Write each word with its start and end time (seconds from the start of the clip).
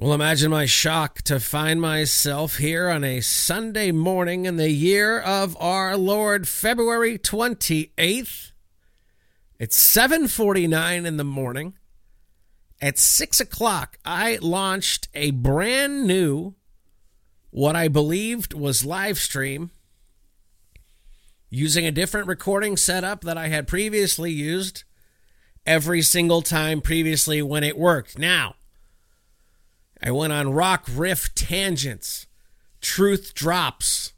Well, 0.00 0.14
imagine 0.14 0.50
my 0.50 0.64
shock 0.64 1.20
to 1.24 1.38
find 1.38 1.78
myself 1.78 2.56
here 2.56 2.88
on 2.88 3.04
a 3.04 3.20
Sunday 3.20 3.92
morning 3.92 4.46
in 4.46 4.56
the 4.56 4.70
year 4.70 5.20
of 5.20 5.54
our 5.60 5.94
Lord, 5.94 6.48
February 6.48 7.18
28th. 7.18 8.52
It's 9.58 9.76
7:49 9.76 11.04
in 11.04 11.18
the 11.18 11.24
morning. 11.24 11.74
At 12.80 12.98
six 12.98 13.40
o'clock, 13.40 13.98
I 14.02 14.38
launched 14.40 15.08
a 15.12 15.32
brand 15.32 16.06
new, 16.06 16.54
what 17.50 17.76
I 17.76 17.88
believed 17.88 18.54
was 18.54 18.86
live 18.86 19.18
stream, 19.18 19.70
using 21.50 21.84
a 21.84 21.92
different 21.92 22.26
recording 22.26 22.78
setup 22.78 23.20
that 23.24 23.36
I 23.36 23.48
had 23.48 23.68
previously 23.68 24.32
used 24.32 24.84
every 25.66 26.00
single 26.00 26.40
time 26.40 26.80
previously 26.80 27.42
when 27.42 27.62
it 27.62 27.76
worked. 27.76 28.18
Now, 28.18 28.54
I 30.02 30.10
went 30.10 30.32
on 30.32 30.52
rock 30.52 30.86
riff 30.90 31.34
tangents, 31.34 32.26
truth 32.80 33.34
drops, 33.34 34.12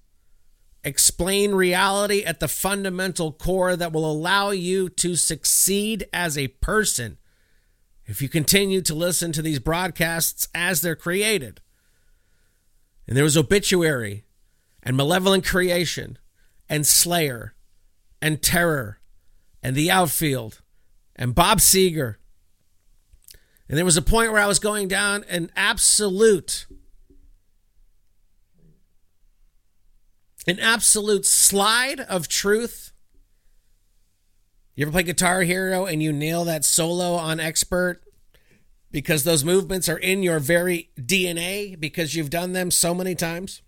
explain 0.84 1.54
reality 1.54 2.22
at 2.22 2.40
the 2.40 2.48
fundamental 2.48 3.32
core 3.32 3.76
that 3.76 3.92
will 3.92 4.10
allow 4.10 4.50
you 4.50 4.88
to 4.88 5.16
succeed 5.16 6.06
as 6.12 6.38
a 6.38 6.48
person. 6.48 7.18
If 8.04 8.20
you 8.20 8.28
continue 8.28 8.80
to 8.82 8.94
listen 8.94 9.32
to 9.32 9.42
these 9.42 9.58
broadcasts 9.58 10.48
as 10.54 10.80
they're 10.80 10.96
created. 10.96 11.60
And 13.06 13.16
there 13.16 13.24
was 13.24 13.36
obituary 13.36 14.24
and 14.82 14.96
malevolent 14.96 15.44
creation 15.44 16.18
and 16.68 16.86
slayer 16.86 17.54
and 18.20 18.42
terror 18.42 19.00
and 19.62 19.76
the 19.76 19.90
outfield 19.90 20.62
and 21.14 21.34
Bob 21.34 21.58
Seger 21.58 22.16
and 23.72 23.78
there 23.78 23.86
was 23.86 23.96
a 23.96 24.02
point 24.02 24.30
where 24.30 24.42
I 24.42 24.46
was 24.46 24.58
going 24.58 24.86
down 24.86 25.24
an 25.30 25.50
absolute, 25.56 26.66
an 30.46 30.60
absolute 30.60 31.24
slide 31.24 32.00
of 32.00 32.28
truth. 32.28 32.92
You 34.74 34.84
ever 34.84 34.92
play 34.92 35.04
Guitar 35.04 35.40
Hero 35.40 35.86
and 35.86 36.02
you 36.02 36.12
nail 36.12 36.44
that 36.44 36.66
solo 36.66 37.14
on 37.14 37.40
expert 37.40 38.02
because 38.90 39.24
those 39.24 39.42
movements 39.42 39.88
are 39.88 39.96
in 39.96 40.22
your 40.22 40.38
very 40.38 40.90
DNA 41.00 41.80
because 41.80 42.14
you've 42.14 42.28
done 42.28 42.52
them 42.52 42.70
so 42.70 42.92
many 42.94 43.14
times? 43.14 43.62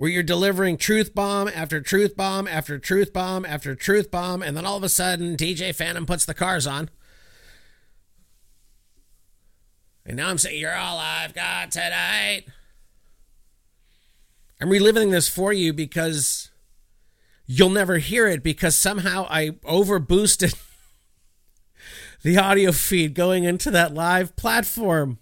Where 0.00 0.08
you're 0.08 0.22
delivering 0.22 0.78
truth 0.78 1.14
bomb 1.14 1.46
after 1.48 1.78
truth 1.78 2.16
bomb 2.16 2.48
after 2.48 2.78
truth 2.78 3.12
bomb 3.12 3.44
after 3.44 3.74
truth 3.74 4.10
bomb, 4.10 4.40
and 4.40 4.56
then 4.56 4.64
all 4.64 4.78
of 4.78 4.82
a 4.82 4.88
sudden 4.88 5.36
DJ 5.36 5.74
Phantom 5.74 6.06
puts 6.06 6.24
the 6.24 6.32
cars 6.32 6.66
on. 6.66 6.88
And 10.06 10.16
now 10.16 10.30
I'm 10.30 10.38
saying, 10.38 10.58
You're 10.58 10.74
all 10.74 10.96
I've 10.98 11.34
got 11.34 11.70
tonight. 11.72 12.44
I'm 14.58 14.70
reliving 14.70 15.10
this 15.10 15.28
for 15.28 15.52
you 15.52 15.74
because 15.74 16.50
you'll 17.44 17.68
never 17.68 17.98
hear 17.98 18.26
it 18.26 18.42
because 18.42 18.74
somehow 18.74 19.26
I 19.28 19.50
overboosted 19.66 20.58
the 22.22 22.38
audio 22.38 22.72
feed 22.72 23.12
going 23.12 23.44
into 23.44 23.70
that 23.70 23.92
live 23.92 24.34
platform. 24.34 25.18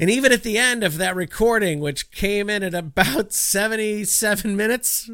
And 0.00 0.08
even 0.10 0.30
at 0.30 0.44
the 0.44 0.56
end 0.56 0.84
of 0.84 0.96
that 0.98 1.16
recording, 1.16 1.80
which 1.80 2.12
came 2.12 2.48
in 2.48 2.62
at 2.62 2.72
about 2.72 3.32
77 3.32 4.56
minutes, 4.56 5.10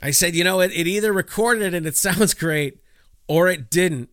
I 0.00 0.12
said, 0.12 0.36
you 0.36 0.44
know, 0.44 0.60
it, 0.60 0.70
it 0.70 0.86
either 0.86 1.12
recorded 1.12 1.74
and 1.74 1.84
it 1.84 1.96
sounds 1.96 2.32
great 2.32 2.78
or 3.26 3.48
it 3.48 3.68
didn't. 3.68 4.08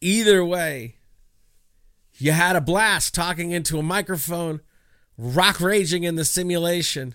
Either 0.00 0.42
way, 0.42 0.96
you 2.14 2.32
had 2.32 2.56
a 2.56 2.62
blast 2.62 3.14
talking 3.14 3.50
into 3.50 3.78
a 3.78 3.82
microphone, 3.82 4.62
rock 5.18 5.60
raging 5.60 6.04
in 6.04 6.14
the 6.14 6.24
simulation. 6.24 7.14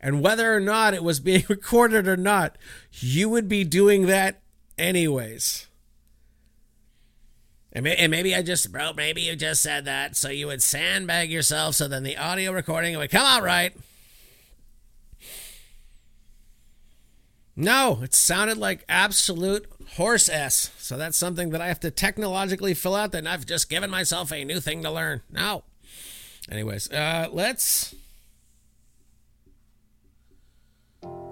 And 0.00 0.20
whether 0.20 0.52
or 0.52 0.60
not 0.60 0.94
it 0.94 1.04
was 1.04 1.20
being 1.20 1.44
recorded 1.48 2.08
or 2.08 2.16
not, 2.16 2.58
you 2.90 3.28
would 3.28 3.48
be 3.48 3.62
doing 3.62 4.06
that 4.06 4.42
anyways. 4.76 5.65
And, 7.76 7.86
and 7.86 8.10
maybe 8.10 8.34
I 8.34 8.40
just, 8.40 8.72
bro, 8.72 8.94
maybe 8.94 9.20
you 9.20 9.36
just 9.36 9.60
said 9.60 9.84
that 9.84 10.16
so 10.16 10.30
you 10.30 10.46
would 10.46 10.62
sandbag 10.62 11.30
yourself 11.30 11.74
so 11.74 11.86
then 11.86 12.04
the 12.04 12.16
audio 12.16 12.50
recording 12.50 12.96
would 12.96 13.10
come 13.10 13.26
out 13.26 13.42
right. 13.42 13.76
No, 17.54 18.00
it 18.02 18.14
sounded 18.14 18.56
like 18.56 18.82
absolute 18.88 19.70
horse 19.96 20.26
s. 20.30 20.70
So 20.78 20.96
that's 20.96 21.18
something 21.18 21.50
that 21.50 21.60
I 21.60 21.68
have 21.68 21.80
to 21.80 21.90
technologically 21.90 22.72
fill 22.72 22.94
out. 22.94 23.12
That 23.12 23.26
I've 23.26 23.44
just 23.44 23.68
given 23.68 23.90
myself 23.90 24.32
a 24.32 24.42
new 24.42 24.58
thing 24.58 24.82
to 24.82 24.90
learn. 24.90 25.20
No. 25.30 25.62
Anyways, 26.50 26.90
uh, 26.90 27.28
let's 27.30 27.94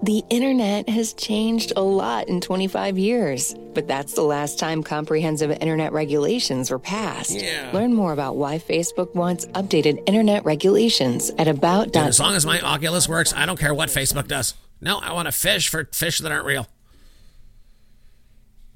The 0.05 0.23
internet 0.29 0.87
has 0.91 1.15
changed 1.15 1.73
a 1.77 1.81
lot 1.81 2.29
in 2.29 2.43
25 2.43 2.99
years, 2.99 3.55
but 3.73 3.89
that's 3.89 4.13
the 4.13 4.21
last 4.21 4.59
time 4.59 4.83
comprehensive 4.83 5.51
internet 5.51 5.95
regulations 5.95 6.71
were 6.71 6.79
passed. 6.79 7.41
Yeah. 7.41 7.71
Learn 7.73 7.95
more 7.95 8.13
about 8.13 8.37
why 8.37 8.59
Facebook 8.59 9.15
wants 9.15 9.47
updated 9.47 10.03
internet 10.05 10.45
regulations 10.45 11.31
at 11.39 11.49
about. 11.49 11.95
Dude, 11.95 12.03
as 12.03 12.21
long 12.21 12.35
as 12.35 12.45
my 12.45 12.61
Oculus 12.61 13.09
works, 13.09 13.33
I 13.33 13.47
don't 13.47 13.59
care 13.59 13.73
what 13.73 13.89
Facebook 13.89 14.29
does. 14.29 14.53
No, 14.79 14.99
I 14.99 15.15
want 15.15 15.25
to 15.25 15.33
fish 15.33 15.71
for 15.71 15.89
fish 15.91 16.19
that 16.19 16.31
aren't 16.31 16.45
real. 16.45 16.69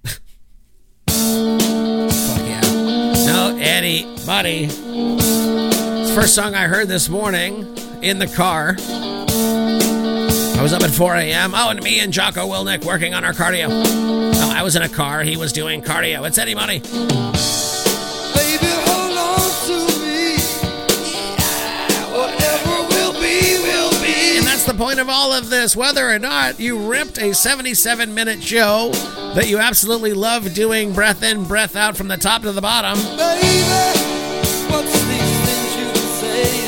Fuck 0.05 0.23
yeah. 2.41 2.61
No, 3.27 3.59
Eddie, 3.61 4.05
buddy. 4.25 4.69
First 6.15 6.35
song 6.35 6.55
I 6.55 6.69
heard 6.69 6.89
this 6.89 7.11
morning 7.11 7.77
in 8.01 8.19
the 8.19 8.29
car. 8.29 8.79
I 10.59 10.61
was 10.61 10.73
up 10.73 10.83
at 10.83 10.91
4 10.91 11.15
a.m. 11.15 11.53
Oh, 11.55 11.71
and 11.71 11.81
me 11.85 12.01
and 12.01 12.13
Jocko 12.13 12.49
Willink 12.49 12.85
working 12.85 13.15
on 13.15 13.25
our 13.25 13.33
cardio. 13.33 13.69
No, 13.69 14.51
I 14.53 14.65
was 14.65 14.75
in 14.75 14.83
a 14.83 14.89
car. 14.89 15.23
He 15.23 15.37
was 15.37 15.53
doing 15.53 15.83
cardio. 15.83 16.27
It's 16.27 16.37
Eddie 16.37 16.57
Money. 16.57 16.81
Baby, 16.81 16.99
hold 18.83 19.17
on 19.17 19.39
to 19.69 19.79
me. 20.03 20.35
Whatever 22.11 22.89
will 22.89 23.13
be, 23.13 23.63
will 23.63 23.93
be. 24.03 24.39
And 24.39 24.47
that's 24.49 24.65
the 24.65 24.75
point 24.75 24.99
of 24.99 25.09
all 25.09 25.33
of 25.33 25.49
this. 25.49 25.77
Whether 25.77 26.11
or 26.11 26.19
not 26.19 26.59
you 26.59 26.77
ripped 26.91 27.19
a 27.19 27.33
77 27.33 28.13
minute 28.13 28.43
show 28.43 28.91
that 29.37 29.49
you 29.49 29.59
absolutely 29.59 30.13
love 30.13 30.55
doing 30.55 30.93
breath 30.93 31.23
in, 31.23 31.45
breath 31.45 31.77
out 31.77 31.97
from 31.97 32.09
the 32.09 32.17
top 32.17 32.43
to 32.43 32.51
the 32.51 32.61
bottom. 32.61 32.99
Baby, 32.99 33.15
what's 34.73 34.93
these 35.07 35.39
things 35.47 35.77
you 35.77 35.95
say 36.19 36.67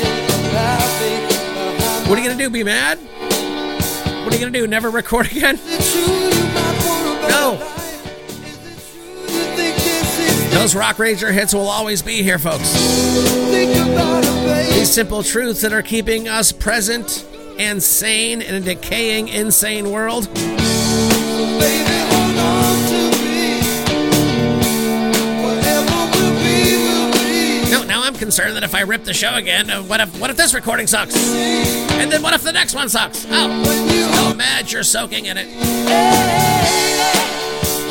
about 0.49 0.79
me? 1.01 2.09
What 2.09 2.17
are 2.17 2.21
you 2.21 2.27
going 2.29 2.37
to 2.37 2.43
do? 2.45 2.49
Be 2.49 2.63
mad? 2.63 2.97
What 4.23 4.31
are 4.33 4.35
you 4.35 4.41
going 4.41 4.53
to 4.53 4.59
do? 4.59 4.67
Never 4.67 4.89
record 4.89 5.27
again? 5.31 5.55
Is 5.55 5.95
it 5.95 6.05
true 6.05 6.13
you 6.13 6.43
might 6.53 6.85
want 6.85 7.07
a 7.07 7.21
better 7.21 7.29
No. 7.29 7.51
life? 7.53 8.29
Is 8.45 8.65
it 8.65 8.79
true 8.91 9.35
you 9.35 9.43
think 9.55 9.75
this 9.77 10.19
is 10.19 10.53
Those 10.53 10.75
Rock 10.75 10.99
Ranger 10.99 11.31
hits 11.31 11.53
will 11.53 11.67
always 11.67 12.01
be 12.01 12.21
here, 12.21 12.37
folks. 12.39 12.69
think 12.69 13.75
about 13.75 14.23
it, 14.23 14.45
baby? 14.45 14.79
These 14.79 14.91
simple 14.91 15.23
truths 15.23 15.61
that 15.61 15.73
are 15.73 15.81
keeping 15.81 16.27
us 16.27 16.51
present 16.51 17.25
and 17.59 17.81
sane 17.81 18.41
in 18.41 18.55
a 18.55 18.59
decaying, 18.59 19.27
insane 19.27 19.91
world. 19.91 20.27
Concerned 28.21 28.55
that 28.55 28.63
if 28.63 28.75
I 28.75 28.81
rip 28.81 29.03
the 29.03 29.15
show 29.15 29.33
again, 29.33 29.71
uh, 29.71 29.81
what 29.81 29.99
if 29.99 30.19
what 30.19 30.29
if 30.29 30.37
this 30.37 30.53
recording 30.53 30.85
sucks? 30.85 31.15
And 31.33 32.11
then 32.11 32.21
what 32.21 32.35
if 32.35 32.43
the 32.43 32.51
next 32.51 32.75
one 32.75 32.87
sucks? 32.87 33.25
Oh, 33.27 33.31
oh, 33.31 34.35
mad 34.35 34.71
you're 34.71 34.83
soaking 34.83 35.25
in 35.25 35.37
it. 35.37 35.47
You 35.49 35.57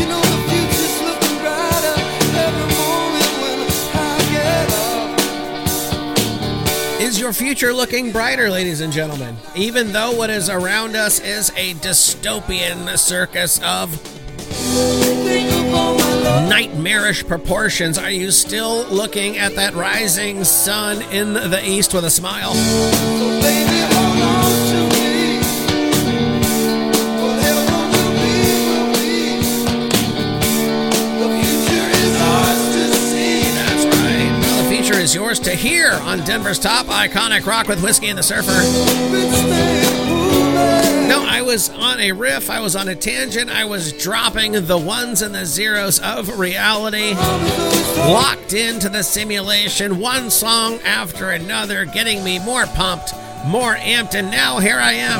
know 0.06 0.20
the 0.20 0.38
future's 0.48 1.02
looking 1.02 1.36
brighter 1.40 1.94
every 2.38 2.68
morning 2.78 3.34
when 3.42 3.58
I 3.92 4.22
get 4.30 4.70
up. 6.94 7.00
Is 7.00 7.18
your 7.18 7.32
future 7.32 7.72
looking 7.72 8.12
brighter, 8.12 8.48
ladies 8.50 8.82
and 8.82 8.92
gentlemen? 8.92 9.36
Even 9.56 9.90
though 9.90 10.12
what 10.12 10.30
is 10.30 10.48
around 10.48 10.94
us 10.94 11.18
is 11.18 11.50
a 11.56 11.74
dystopian 11.74 12.96
circus 12.96 13.60
of 13.64 13.90
Nightmarish 15.70 17.26
proportions, 17.26 17.96
are 17.96 18.10
you 18.10 18.30
still 18.30 18.84
looking 18.86 19.38
at 19.38 19.54
that 19.54 19.74
rising 19.74 20.42
sun 20.44 21.02
in 21.12 21.32
the 21.32 21.60
east 21.64 21.94
with 21.94 22.04
a 22.04 22.10
smile? 22.10 22.52
The 34.56 34.68
future 34.68 34.94
is 35.00 35.14
yours 35.14 35.38
to 35.40 35.54
hear 35.54 35.92
on 35.92 36.24
Denver's 36.24 36.58
top 36.58 36.86
iconic 36.86 37.46
rock 37.46 37.68
with 37.68 37.82
Whiskey 37.82 38.08
and 38.08 38.18
the 38.18 38.22
Surfer. 38.22 40.09
Was 41.50 41.68
on 41.68 41.98
a 41.98 42.12
riff, 42.12 42.48
I 42.48 42.60
was 42.60 42.76
on 42.76 42.86
a 42.86 42.94
tangent, 42.94 43.50
I 43.50 43.64
was 43.64 43.92
dropping 43.92 44.52
the 44.52 44.78
ones 44.78 45.20
and 45.20 45.34
the 45.34 45.44
zeros 45.44 45.98
of 45.98 46.38
reality, 46.38 47.12
locked 47.96 48.52
into 48.52 48.88
the 48.88 49.02
simulation, 49.02 49.98
one 49.98 50.30
song 50.30 50.78
after 50.84 51.30
another, 51.30 51.86
getting 51.86 52.22
me 52.22 52.38
more 52.38 52.66
pumped, 52.66 53.12
more 53.44 53.74
amped, 53.74 54.14
and 54.14 54.30
now 54.30 54.60
here 54.60 54.78
I 54.78 54.92
am. 54.92 55.18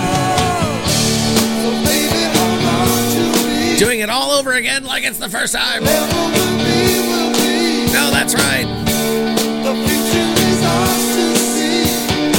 Doing 3.76 3.98
it 3.98 4.08
all 4.08 4.30
over 4.30 4.52
again 4.52 4.84
like 4.84 5.02
it's 5.02 5.18
the 5.18 5.28
first 5.28 5.52
time. 5.52 5.82
No, 5.82 5.90
that's 8.12 8.36
right. 8.36 8.79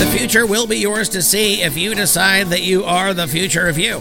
The 0.02 0.08
future 0.08 0.48
will 0.48 0.66
be 0.66 0.78
yours 0.78 1.10
to 1.10 1.22
see 1.22 1.62
if 1.62 1.78
you 1.78 1.94
decide 1.94 2.48
that 2.48 2.64
you 2.64 2.84
are 2.86 3.14
the 3.14 3.28
future 3.28 3.68
of 3.68 3.78
you. 3.78 4.00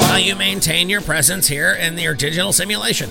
While 0.00 0.18
you 0.18 0.36
maintain 0.36 0.90
your 0.90 1.00
presence 1.00 1.48
here 1.48 1.72
in 1.72 1.96
your 1.96 2.12
digital 2.12 2.52
simulation. 2.52 3.08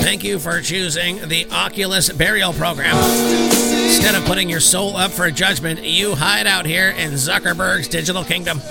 Thank 0.00 0.24
you 0.24 0.38
for 0.38 0.62
choosing 0.62 1.28
the 1.28 1.46
Oculus 1.52 2.10
Burial 2.10 2.54
Program. 2.54 2.96
Instead 2.96 4.14
of 4.14 4.24
putting 4.24 4.48
your 4.48 4.60
soul 4.60 4.96
up 4.96 5.10
for 5.10 5.30
judgment, 5.30 5.84
you 5.84 6.14
hide 6.14 6.46
out 6.46 6.64
here 6.64 6.88
in 6.88 7.10
Zuckerberg's 7.12 7.88
digital 7.88 8.24
kingdom. 8.24 8.62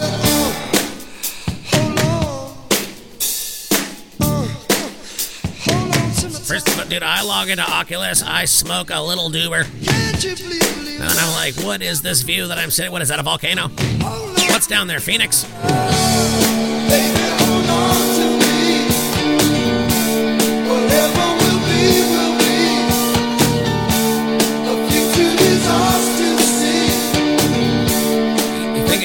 All, 6.84 6.90
dude, 6.90 7.04
I 7.04 7.24
log 7.24 7.50
into 7.50 7.64
Oculus, 7.64 8.22
I 8.22 8.46
smoke 8.46 8.90
a 8.90 9.02
little 9.02 9.30
doober, 9.30 9.66
and 11.00 11.20
I'm 11.20 11.34
like, 11.34 11.56
what 11.66 11.82
is 11.82 12.02
this 12.02 12.22
view 12.22 12.48
that 12.48 12.58
I'm 12.58 12.72
sitting? 12.72 12.92
What 12.92 13.02
is 13.02 13.10
that, 13.10 13.20
a 13.20 13.24
volcano? 13.24 13.70
What's 14.50 14.68
down 14.68 14.88
there, 14.88 15.00
Phoenix? 15.00 15.46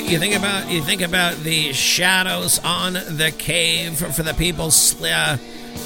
You 0.09 0.19
think, 0.19 0.35
about 0.35 0.71
you 0.71 0.83
think 0.83 1.03
about 1.03 1.37
the 1.45 1.73
shadows 1.75 2.59
on 2.65 2.95
the 2.95 3.33
cave 3.37 3.99
for 3.99 4.23
the 4.23 4.33
people 4.33 4.71
uh, 5.05 5.37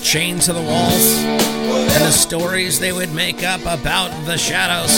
chained 0.02 0.42
to 0.42 0.52
the 0.52 0.60
walls, 0.60 1.18
and 1.24 2.04
the 2.04 2.10
stories 2.10 2.78
they 2.78 2.92
would 2.92 3.12
make 3.14 3.42
up 3.42 3.60
about 3.62 4.08
the 4.26 4.36
shadows. 4.36 4.90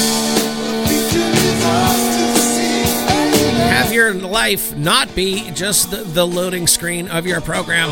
Have 3.68 3.92
your 3.92 4.14
life 4.14 4.76
not 4.76 5.14
be 5.14 5.50
just 5.52 5.90
the, 5.90 5.98
the 5.98 6.26
loading 6.26 6.66
screen 6.66 7.08
of 7.08 7.26
your 7.26 7.40
program. 7.40 7.90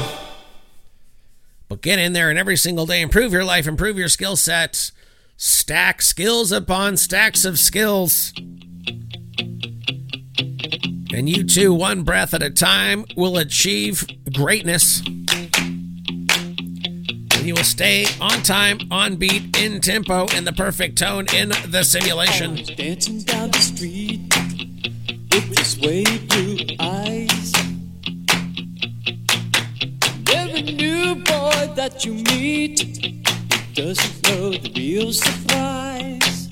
But 1.69 1.83
get 1.83 1.99
in 1.99 2.13
there 2.13 2.31
and 2.31 2.39
every 2.39 2.57
single 2.57 2.87
day 2.87 3.01
improve 3.01 3.33
your 3.33 3.45
life, 3.45 3.67
improve 3.67 3.99
your 3.99 4.09
skill 4.09 4.37
sets, 4.37 4.93
stack 5.37 6.03
skills 6.03 6.53
upon 6.53 6.97
stacks 6.97 7.45
of 7.45 7.59
skills. 7.59 8.33
And 11.15 11.29
you 11.29 11.45
too, 11.45 11.75
one 11.75 12.03
breath 12.05 12.33
at 12.33 12.43
a 12.43 12.51
time, 12.51 13.05
will 13.17 13.37
achieve 13.37 14.07
greatness. 14.33 15.03
You 17.43 17.55
will 17.55 17.65
stay 17.65 18.07
on 18.21 18.41
time, 18.43 18.79
on 18.93 19.17
beat, 19.17 19.57
in 19.59 19.81
tempo, 19.81 20.27
in 20.29 20.45
the 20.45 20.53
perfect 20.53 20.97
tone, 20.97 21.27
in 21.35 21.49
the 21.49 21.83
simulation. 21.83 22.55
Dancing 22.77 23.23
down 23.23 23.51
the 23.51 23.59
street 23.59 24.21
with 25.33 25.59
his 25.59 25.77
way 25.81 26.05
blue 26.29 26.59
eyes. 26.79 27.53
Every 30.33 30.63
new 30.63 31.17
boy 31.17 31.73
that 31.75 32.05
you 32.05 32.15
meet 32.31 33.25
doesn't 33.75 34.23
know 34.29 34.51
the 34.53 34.73
real 34.77 35.13
surprise. 35.13 36.49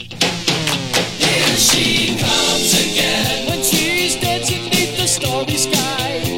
Here 1.19 1.57
she 1.57 2.19
comes 2.19 2.75
again 2.75 3.49
when 3.49 3.63
she's 3.63 4.17
dancing 4.17 4.69
beneath 4.69 4.97
the 4.97 5.07
starry 5.07 5.57
sky. 5.57 6.30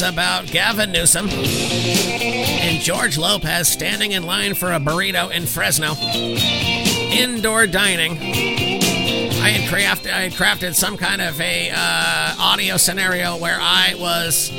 Was 0.00 0.08
about 0.08 0.46
Gavin 0.46 0.92
Newsom 0.92 1.28
and 1.28 2.80
George 2.80 3.18
Lopez 3.18 3.66
standing 3.66 4.12
in 4.12 4.22
line 4.22 4.54
for 4.54 4.72
a 4.72 4.78
burrito 4.78 5.30
in 5.32 5.44
Fresno. 5.44 5.94
Indoor 7.10 7.66
dining. 7.66 8.12
I 8.18 9.50
had 9.50 9.68
crafted, 9.68 10.12
I 10.12 10.28
had 10.28 10.32
crafted 10.32 10.74
some 10.74 10.96
kind 10.96 11.20
of 11.20 11.40
a 11.40 11.70
uh, 11.74 12.34
audio 12.38 12.76
scenario 12.76 13.38
where 13.38 13.58
I 13.60 13.94
was 13.98 14.50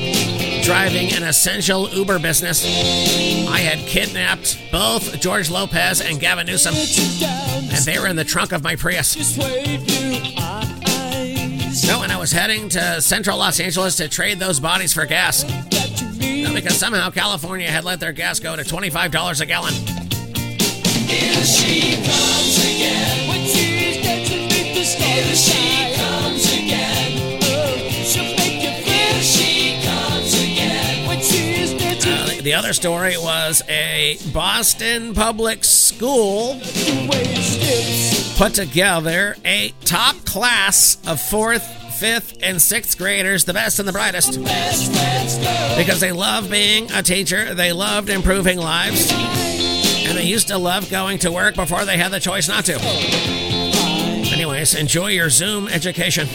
driving 0.63 1.13
an 1.13 1.24
essential 1.24 1.89
Uber 1.89 2.19
business. 2.19 2.65
I 2.65 3.60
had 3.60 3.88
kidnapped 3.88 4.60
both 4.72 5.22
George 5.22 5.50
Lopez 5.50 6.01
and 6.01 6.19
Gavin 6.19 6.48
Newsom, 6.48 6.74
and 6.75 7.86
they 7.86 7.98
were 7.98 8.08
in 8.08 8.17
the 8.17 8.25
trunk 8.25 8.51
of 8.51 8.62
my 8.62 8.75
Prius. 8.75 9.15
Was 12.30 12.38
heading 12.40 12.70
to 12.70 13.02
central 13.02 13.40
Los 13.40 13.60
Angeles 13.60 13.96
to 13.96 14.08
trade 14.08 14.38
those 14.38 14.60
bodies 14.60 14.94
for 14.94 15.04
gas. 15.08 15.42
That 15.44 16.00
you 16.00 16.10
mean. 16.20 16.44
No, 16.44 16.54
because 16.54 16.78
somehow 16.78 17.10
California 17.10 17.68
had 17.68 17.84
let 17.86 18.00
their 18.00 18.12
gas 18.12 18.40
go 18.40 18.56
to 18.56 18.62
$25 18.62 19.42
a 19.42 19.46
gallon. 19.48 19.74
Here 19.74 21.44
she 21.44 21.96
comes 21.96 22.58
again. 22.60 23.30
When. 23.30 23.40
Here 23.40 23.94
she 25.36 25.96
comes 25.96 26.54
again. 26.54 27.40
Uh, 32.12 32.28
the- 32.28 32.42
the 32.44 32.54
other 32.54 32.74
story 32.74 33.18
was 33.18 33.64
a 33.68 34.18
Boston 34.32 35.16
public 35.16 35.64
school 35.64 36.60
put 38.38 38.54
together 38.54 39.36
a 39.44 39.74
top 39.84 40.16
class 40.26 40.98
of 41.06 41.20
fourth, 41.20 41.68
fifth, 42.00 42.38
and 42.41 42.62
sixth 42.62 42.98
graders, 42.98 43.44
the 43.44 43.53
best 43.53 43.77
and 43.79 43.88
the 43.88 43.91
brightest, 43.91 44.39
because 45.77 46.00
they 46.00 46.13
love 46.13 46.50
being 46.50 46.89
a 46.91 47.03
teacher, 47.03 47.53
they 47.53 47.74
loved 47.74 48.10
improving 48.10 48.58
lives, 48.58 49.12
and 49.12 50.18
they 50.18 50.24
used 50.24 50.48
to 50.48 50.58
love 50.58 50.89
going 50.89 51.20
to 51.20 51.29
work 51.29 51.56
before 51.56 51.84
they 51.84 51.98
had 51.98 52.12
the 52.13 52.20
choice 52.20 52.48
not 52.48 52.63
to. 52.63 52.79
Anyways, 54.32 54.75
enjoy 54.75 55.08
your 55.08 55.29
Zoom 55.29 55.68
education. 55.68 56.25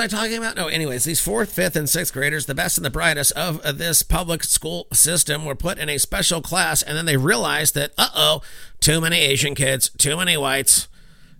I 0.00 0.06
talking 0.06 0.36
about? 0.36 0.56
No, 0.56 0.68
anyways, 0.68 1.04
these 1.04 1.20
fourth, 1.20 1.52
fifth, 1.52 1.76
and 1.76 1.88
sixth 1.88 2.12
graders, 2.12 2.46
the 2.46 2.54
best 2.54 2.78
and 2.78 2.84
the 2.84 2.90
brightest 2.90 3.32
of 3.32 3.60
uh, 3.60 3.72
this 3.72 4.02
public 4.02 4.42
school 4.42 4.86
system, 4.92 5.44
were 5.44 5.54
put 5.54 5.78
in 5.78 5.88
a 5.88 5.98
special 5.98 6.40
class, 6.40 6.82
and 6.82 6.96
then 6.96 7.06
they 7.06 7.16
realized 7.16 7.74
that, 7.74 7.92
uh 7.98 8.08
oh, 8.14 8.42
too 8.80 9.00
many 9.00 9.18
Asian 9.18 9.54
kids, 9.54 9.90
too 9.98 10.16
many 10.16 10.36
whites. 10.36 10.88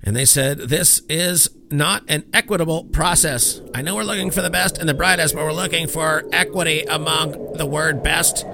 And 0.02 0.16
they 0.16 0.24
said, 0.24 0.58
this 0.58 1.02
is 1.10 1.50
not 1.70 2.04
an 2.08 2.24
equitable 2.32 2.84
process. 2.84 3.60
I 3.74 3.82
know 3.82 3.94
we're 3.96 4.02
looking 4.02 4.30
for 4.30 4.40
the 4.40 4.48
best 4.48 4.78
and 4.78 4.88
the 4.88 4.94
brightest, 4.94 5.34
but 5.34 5.44
we're 5.44 5.52
looking 5.52 5.86
for 5.88 6.24
equity 6.32 6.82
among 6.84 7.52
the 7.54 7.66
word 7.66 8.02
best 8.02 8.46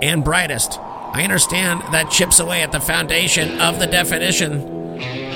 and 0.00 0.24
brightest. 0.24 0.78
I 0.80 1.22
understand 1.22 1.82
that 1.92 2.10
chips 2.10 2.40
away 2.40 2.62
at 2.62 2.72
the 2.72 2.80
foundation 2.80 3.60
of 3.60 3.78
the 3.78 3.86
definition 3.86 4.60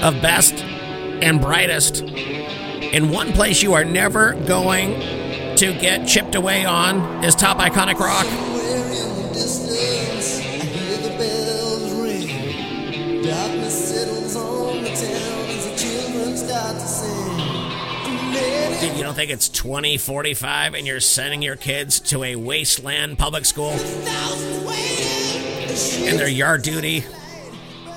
of 0.03 0.23
best 0.23 0.55
and 0.55 1.41
brightest. 1.41 2.03
In 2.93 3.09
one 3.11 3.33
place 3.33 3.63
you 3.63 3.75
are 3.75 3.85
never 3.85 4.33
going 4.33 4.99
to 5.57 5.73
get 5.81 6.09
chipped 6.09 6.35
away 6.35 6.65
on 6.65 7.23
is 7.23 7.37
top 7.37 7.59
iconic 7.59 8.01
rock. 8.01 8.27
You 18.97 19.05
don't 19.05 19.15
think 19.15 19.31
it's 19.31 19.49
2045 19.49 20.75
and 20.75 20.85
you're 20.85 20.99
sending 20.99 21.43
your 21.43 21.55
kids 21.55 22.01
to 22.01 22.25
a 22.25 22.35
wasteland 22.35 23.19
public 23.19 23.45
school 23.45 23.71
and 26.09 26.19
their 26.19 26.29
yard 26.29 26.63
duty 26.63 27.05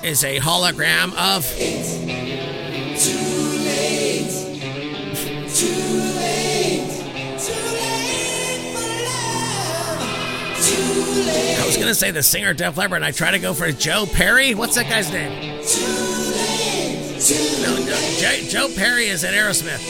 is 0.04 0.22
a 0.22 0.38
hologram 0.38 1.12
of 1.14 1.44
I 10.76 11.62
was 11.66 11.76
gonna 11.76 11.94
say 11.94 12.10
the 12.10 12.22
singer 12.22 12.52
Def 12.54 12.76
Leppard 12.76 12.96
and 12.96 13.04
I 13.04 13.10
try 13.10 13.30
to 13.30 13.38
go 13.38 13.54
for 13.54 13.70
Joe 13.72 14.06
Perry. 14.06 14.54
What's 14.54 14.74
that 14.74 14.88
guy's 14.88 15.10
name? 15.12 15.32
No, 17.62 17.76
no, 17.76 17.96
Joe, 18.18 18.36
Joe 18.48 18.68
Perry 18.76 19.06
is 19.06 19.24
in 19.24 19.32
Aerosmith. 19.32 19.80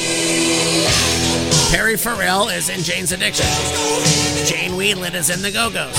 Perry 1.72 1.96
Farrell 1.96 2.48
is 2.48 2.68
in 2.68 2.80
Jane's 2.82 3.12
Addiction. 3.12 3.46
Jane 4.46 4.72
Wiedlin 4.72 5.14
is 5.14 5.30
in 5.30 5.42
the 5.42 5.50
Go 5.50 5.70
Go's. 5.70 5.94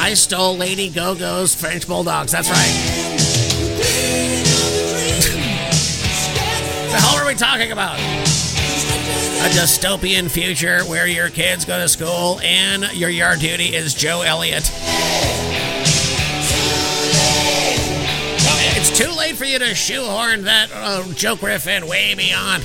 I 0.00 0.14
stole 0.14 0.56
Lady 0.56 0.90
Go 0.90 1.14
Go's 1.14 1.54
French 1.54 1.88
Bulldogs. 1.88 2.30
That's 2.30 2.50
right. 2.50 2.56
the 6.92 7.00
hell 7.00 7.16
are 7.16 7.26
we 7.26 7.34
talking 7.34 7.72
about? 7.72 7.98
A 9.44 9.48
dystopian 9.48 10.30
future 10.30 10.82
where 10.84 11.06
your 11.06 11.28
kids 11.28 11.66
go 11.66 11.78
to 11.78 11.86
school 11.86 12.40
and 12.42 12.90
your 12.94 13.10
yard 13.10 13.40
duty 13.40 13.74
is 13.76 13.92
Joe 13.92 14.22
Elliott. 14.22 14.70
It's 18.76 18.98
too 18.98 19.10
late 19.12 19.36
for 19.36 19.44
you 19.44 19.58
to 19.58 19.74
shoehorn 19.74 20.44
that 20.44 20.70
uh, 20.72 21.12
joke 21.12 21.42
riff 21.42 21.66
in 21.66 21.86
way 21.86 22.14
beyond. 22.14 22.62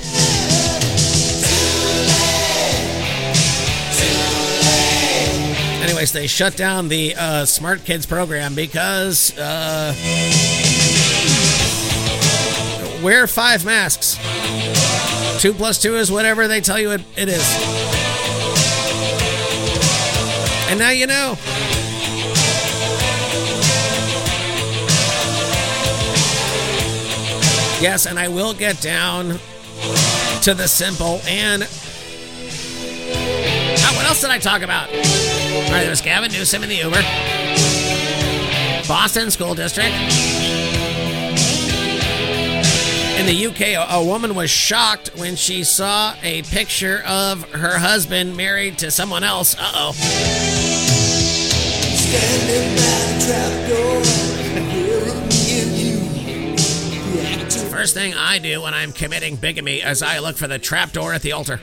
Anyways, 5.83 6.13
they 6.13 6.27
shut 6.27 6.55
down 6.55 6.87
the 6.87 7.13
uh, 7.17 7.43
Smart 7.43 7.83
Kids 7.83 8.05
program 8.05 8.55
because 8.55 9.37
uh, 9.37 9.93
wear 13.03 13.27
five 13.27 13.65
masks. 13.65 14.17
Two 15.39 15.53
plus 15.53 15.81
two 15.81 15.95
is 15.95 16.11
whatever 16.11 16.49
they 16.49 16.59
tell 16.59 16.77
you 16.77 16.91
it, 16.91 17.01
it 17.15 17.29
is. 17.29 17.55
And 20.69 20.77
now 20.77 20.89
you 20.89 21.07
know. 21.07 21.37
Yes, 27.81 28.05
and 28.05 28.19
I 28.19 28.27
will 28.27 28.53
get 28.53 28.81
down 28.81 29.39
to 30.41 30.53
the 30.53 30.67
simple 30.67 31.21
and. 31.25 31.63
Ah, 33.81 33.93
what 33.95 34.05
else 34.07 34.19
did 34.19 34.31
I 34.31 34.39
talk 34.39 34.61
about? 34.61 34.89
All 34.89 34.95
right, 34.95 35.83
there 35.83 35.89
was 35.89 36.01
Gavin 36.01 36.33
Newsom 36.33 36.63
in 36.63 36.69
the 36.69 36.75
Uber, 36.75 37.01
Boston 38.89 39.31
School 39.31 39.55
District. 39.55 39.95
In 43.19 43.25
the 43.25 43.47
UK, 43.47 43.75
a, 43.91 44.01
woman 44.01 44.33
was 44.33 44.49
shocked 44.49 45.09
when 45.17 45.35
she 45.35 45.65
saw 45.65 46.15
a 46.23 46.41
picture 46.43 47.03
of 47.05 47.43
her 47.51 47.77
husband 47.77 48.37
married 48.37 48.77
to 48.77 48.91
someone 48.91 49.25
else. 49.25 49.57
Uh 49.59 49.71
oh. 49.73 49.91
Standing 51.91 52.75
by 52.77 53.03
the 53.11 53.19
trap 53.25 53.51
door, 53.67 54.01
hearing 54.71 55.27
me 55.27 55.59
and 55.59 55.71
you. 55.75 55.99
The 57.11 57.21
actor 57.27 57.59
First 57.67 57.93
thing 57.93 58.13
I 58.13 58.39
do 58.39 58.61
when 58.61 58.73
I'm 58.73 58.93
committing 58.93 59.35
bigamy 59.35 59.81
is 59.81 60.01
I 60.01 60.19
look 60.19 60.37
for 60.37 60.47
the 60.47 60.57
trapdoor 60.57 61.13
at 61.13 61.21
the 61.21 61.33
altar. 61.33 61.59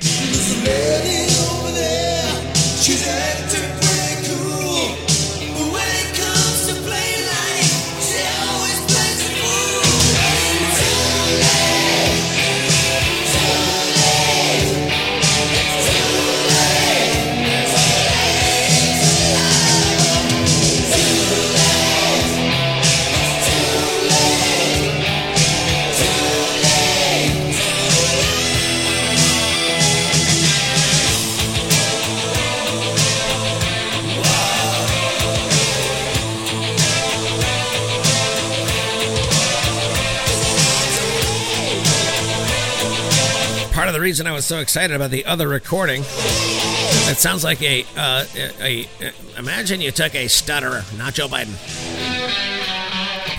Reason 44.06 44.28
I 44.28 44.32
was 44.32 44.44
so 44.44 44.60
excited 44.60 44.94
about 44.94 45.10
the 45.10 45.24
other 45.24 45.48
recording, 45.48 46.02
it 46.02 47.18
sounds 47.18 47.42
like 47.42 47.60
a, 47.60 47.84
uh, 47.96 48.24
a, 48.60 48.86
a 49.00 49.12
imagine 49.36 49.80
you 49.80 49.90
took 49.90 50.14
a 50.14 50.28
stutterer, 50.28 50.84
not 50.96 51.14
Joe 51.14 51.26
Biden, 51.26 51.56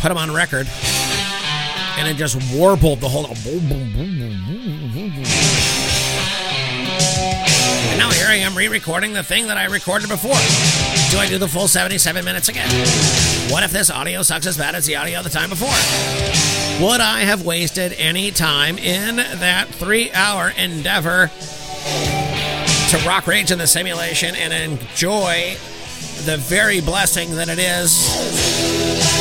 put 0.01 0.12
him 0.12 0.17
on 0.17 0.33
record, 0.33 0.67
and 1.97 2.05
it 2.09 2.17
just 2.17 2.36
warbled 2.53 3.00
the 3.00 3.07
whole. 3.07 3.27
And 3.27 3.33
now 7.97 8.12
here 8.12 8.27
I 8.27 8.39
am 8.41 8.53
re-recording 8.53 9.13
the 9.13 9.24
thing 9.24 9.47
that 9.47 9.55
I 9.55 9.67
recorded 9.67 10.09
before. 10.09 10.96
Do 11.09 11.19
I 11.19 11.27
do 11.27 11.37
the 11.37 11.47
full 11.47 11.67
77 11.69 12.25
minutes 12.25 12.49
again? 12.49 12.69
What 13.49 13.63
if 13.63 13.71
this 13.71 13.89
audio 13.89 14.23
sucks 14.23 14.45
as 14.45 14.57
bad 14.57 14.75
as 14.75 14.85
the 14.85 14.97
audio 14.97 15.21
the 15.23 15.29
time 15.29 15.49
before? 15.49 15.69
Would 16.85 16.99
I 16.99 17.21
have 17.21 17.45
wasted 17.45 17.93
any 17.93 18.29
time 18.31 18.77
in 18.77 19.15
that 19.15 19.67
three 19.69 20.11
hour 20.11 20.49
endeavor 20.49 21.31
to 22.89 23.07
rock 23.07 23.25
rage 23.25 23.51
in 23.51 23.57
the 23.57 23.67
simulation 23.67 24.35
and 24.35 24.51
enjoy 24.51 25.55
the 26.25 26.37
very 26.37 26.81
blessing 26.81 27.35
that 27.35 27.47
it 27.47 27.59
is 27.59 28.05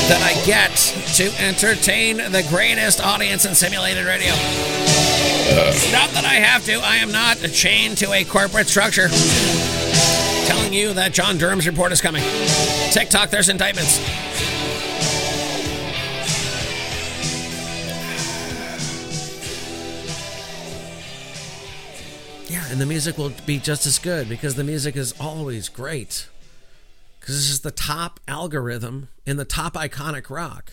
that 0.09 0.21
I 0.23 0.45
get 0.45 0.75
to 1.17 1.31
entertain 1.41 2.17
the 2.17 2.45
greatest 2.49 3.01
audience 3.01 3.45
in 3.45 3.55
simulated 3.55 4.07
radio? 4.07 4.33
Uh. 4.33 5.73
Not 5.93 6.11
that 6.11 6.25
I 6.25 6.35
have 6.35 6.65
to, 6.65 6.81
I 6.81 6.97
am 6.97 7.13
not 7.13 7.37
chained 7.53 7.99
to 7.99 8.13
a 8.13 8.25
corporate 8.25 8.67
structure. 8.67 9.09
Telling 10.67 10.81
you 10.81 10.95
that 10.95 11.13
John 11.13 11.39
Durham's 11.39 11.65
report 11.69 11.93
is 11.93 12.01
coming. 12.01 12.25
TikTok, 12.91 13.31
there's 13.31 13.49
indictments. 13.49 14.01
Yeah, 22.49 22.65
and 22.69 22.81
the 22.81 22.87
music 22.87 23.17
will 23.17 23.31
be 23.47 23.61
just 23.61 23.87
as 23.87 24.01
good 24.01 24.29
because 24.29 24.57
the 24.57 24.65
music 24.65 24.97
is 24.97 25.15
always 25.21 25.69
great. 25.69 26.27
Because 27.21 27.37
this 27.37 27.49
is 27.49 27.61
the 27.61 27.71
top 27.71 28.19
algorithm 28.27 29.09
in 29.25 29.37
the 29.37 29.45
top 29.45 29.75
iconic 29.75 30.31
rock. 30.31 30.73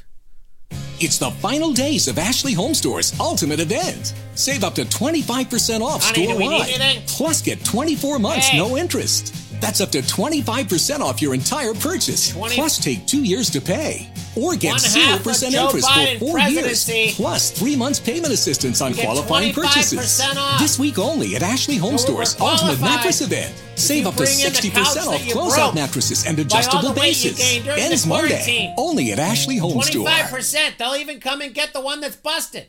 It's 0.99 1.19
the 1.19 1.29
final 1.29 1.71
days 1.71 2.07
of 2.07 2.17
Ashley 2.17 2.53
Home 2.53 2.73
Store's 2.73 3.13
ultimate 3.19 3.59
event. 3.59 4.15
Save 4.33 4.63
up 4.63 4.73
to 4.75 4.85
25% 4.85 5.81
off 5.81 6.03
Honey, 6.03 6.27
do 6.27 6.35
we 6.35 6.47
need 6.47 6.65
store-wide. 6.65 7.03
Plus, 7.07 7.41
get 7.43 7.63
24 7.63 8.17
months 8.17 8.47
Hey. 8.47 8.57
no 8.57 8.75
interest. 8.75 9.35
That's 9.63 9.79
up 9.79 9.91
to 9.91 9.99
25% 9.99 10.99
off 10.99 11.21
your 11.21 11.33
entire 11.33 11.73
purchase. 11.73 12.31
20 12.31 12.55
Plus, 12.55 12.77
take 12.83 13.07
two 13.07 13.23
years 13.23 13.49
to 13.51 13.61
pay. 13.61 14.09
or 14.35 14.55
get 14.57 14.75
0% 14.75 15.53
interest 15.53 15.87
Biden 15.87 16.13
for 16.19 16.25
four 16.25 16.33
presidency. 16.33 16.93
years, 16.93 17.15
plus 17.15 17.49
three 17.51 17.75
months 17.77 17.97
payment 17.99 18.33
assistance 18.33 18.81
on 18.81 18.91
get 18.91 19.05
qualifying 19.05 19.53
25% 19.53 19.55
purchases. 19.55 20.21
off. 20.37 20.59
This 20.59 20.77
week 20.77 20.99
only 20.99 21.37
at 21.37 21.43
Ashley 21.43 21.77
Home 21.77 21.97
So 21.97 22.05
Stores 22.07 22.35
Ultimate. 22.41 22.81
Mattress 22.81 23.21
Event. 23.21 23.53
Save 23.75 24.07
up 24.07 24.15
to 24.15 24.23
bring 24.23 24.31
in 24.33 24.37
the 24.37 24.43
sixty 24.43 24.69
couch 24.69 24.79
percent 24.87 25.07
off 25.07 25.25
you 25.25 25.33
closeout 25.33 25.73
mattresses 25.75 26.25
and 26.25 26.35
by 26.35 26.41
all 26.43 26.49
the 26.49 26.55
adjustable 26.57 26.93
bases. 26.93 27.39
Ends 27.67 28.05
Monday 28.05 28.73
only 28.77 29.13
at 29.13 29.19
Ashley 29.19 29.57
Home 29.57 29.81
Store. 29.81 30.05
25%. 30.07 30.77
They'll 30.77 30.95
even 30.95 31.21
come 31.21 31.39
and 31.41 31.53
get 31.53 31.71
the 31.71 31.79
one 31.79 32.01
that's 32.01 32.17
busted. 32.17 32.67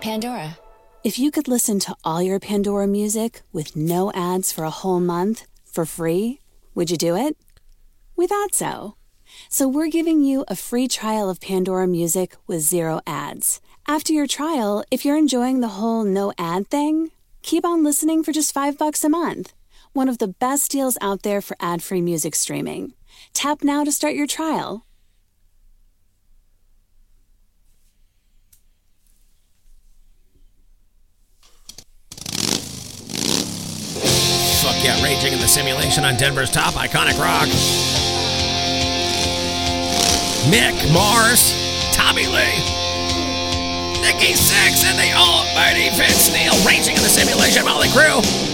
Pandora. 0.00 0.56
If 1.04 1.16
you 1.16 1.30
could 1.30 1.46
listen 1.46 1.78
to 1.80 1.94
all 2.02 2.20
your 2.20 2.40
Pandora 2.40 2.88
music 2.88 3.42
with 3.52 3.76
no 3.76 4.10
ads 4.14 4.50
for 4.50 4.64
a 4.64 4.70
whole 4.70 4.98
month 4.98 5.46
for 5.64 5.86
free, 5.86 6.40
would 6.74 6.90
you 6.90 6.96
do 6.96 7.14
it? 7.16 7.36
We 8.16 8.26
thought 8.26 8.52
so. 8.52 8.96
So 9.48 9.68
we're 9.68 9.90
giving 9.90 10.22
you 10.24 10.44
a 10.48 10.56
free 10.56 10.88
trial 10.88 11.30
of 11.30 11.40
Pandora 11.40 11.86
music 11.86 12.34
with 12.48 12.62
zero 12.62 13.00
ads. 13.06 13.60
After 13.86 14.12
your 14.12 14.26
trial, 14.26 14.82
if 14.90 15.04
you're 15.04 15.16
enjoying 15.16 15.60
the 15.60 15.76
whole 15.78 16.02
no 16.02 16.32
ad 16.36 16.68
thing, 16.68 17.12
keep 17.42 17.64
on 17.64 17.84
listening 17.84 18.24
for 18.24 18.32
just 18.32 18.52
five 18.52 18.76
bucks 18.76 19.04
a 19.04 19.08
month. 19.08 19.52
One 19.92 20.08
of 20.08 20.18
the 20.18 20.28
best 20.28 20.72
deals 20.72 20.98
out 21.00 21.22
there 21.22 21.40
for 21.40 21.56
ad-free 21.60 22.00
music 22.00 22.34
streaming. 22.34 22.94
Tap 23.34 23.62
now 23.62 23.84
to 23.84 23.92
start 23.92 24.14
your 24.14 24.26
trial. 24.26 24.84
Raging 35.02 35.32
in 35.32 35.38
the 35.38 35.48
simulation 35.48 36.04
on 36.04 36.16
Denver's 36.16 36.50
top 36.50 36.74
iconic 36.74 37.18
rock. 37.18 37.48
Mick 40.48 40.92
Mars, 40.92 41.52
Tommy 41.92 42.26
Lee, 42.26 42.58
Nikki 44.00 44.32
Sixx, 44.32 44.84
and 44.84 44.98
the 44.98 45.12
almighty 45.14 45.90
Vince 45.96 46.32
Neil, 46.32 46.54
raging 46.66 46.96
in 46.96 47.02
the 47.02 47.08
simulation, 47.08 47.64
Mötley 47.64 47.88
Crüe. 47.88 48.47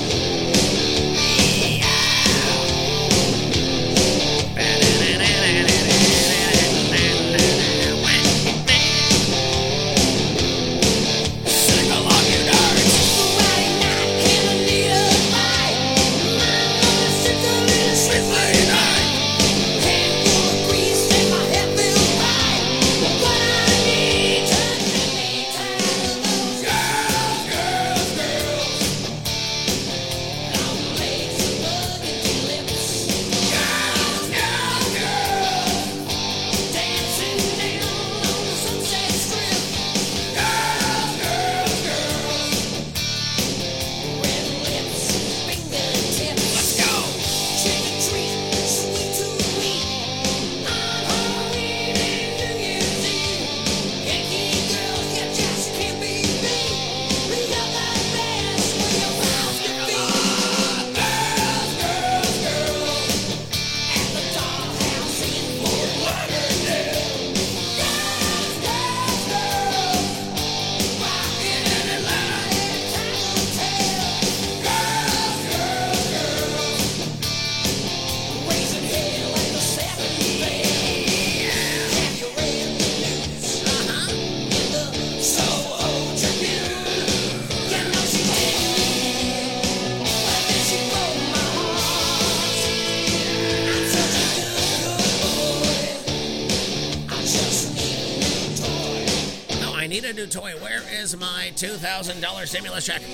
$2,000 101.54 102.48
stimulus 102.48 102.84
check? 102.84 103.00
Now, 103.00 103.06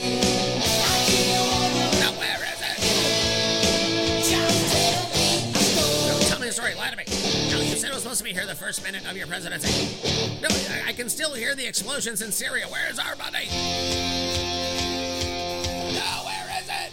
where 2.18 2.40
is 2.42 2.60
it? 2.62 2.78
No, 6.08 6.18
tell 6.28 6.38
me 6.40 6.46
the 6.46 6.52
story. 6.52 6.74
Lie 6.74 6.90
to 6.90 6.96
me. 6.96 7.04
No, 7.50 7.60
you 7.60 7.76
said 7.76 7.90
it 7.90 7.94
was 7.94 8.02
supposed 8.02 8.18
to 8.18 8.24
be 8.24 8.32
here 8.32 8.46
the 8.46 8.54
first 8.54 8.82
minute 8.82 9.06
of 9.10 9.14
your 9.16 9.26
presidency. 9.26 10.40
No, 10.40 10.48
I, 10.50 10.88
I 10.88 10.92
can 10.94 11.10
still 11.10 11.34
hear 11.34 11.54
the 11.54 11.66
explosions 11.66 12.22
in 12.22 12.32
Syria. 12.32 12.66
Where 12.68 12.88
is 12.90 12.98
our 12.98 13.14
money? 13.16 13.46
No, 15.92 16.24
where 16.24 16.48
is 16.62 16.68
it? 16.68 16.92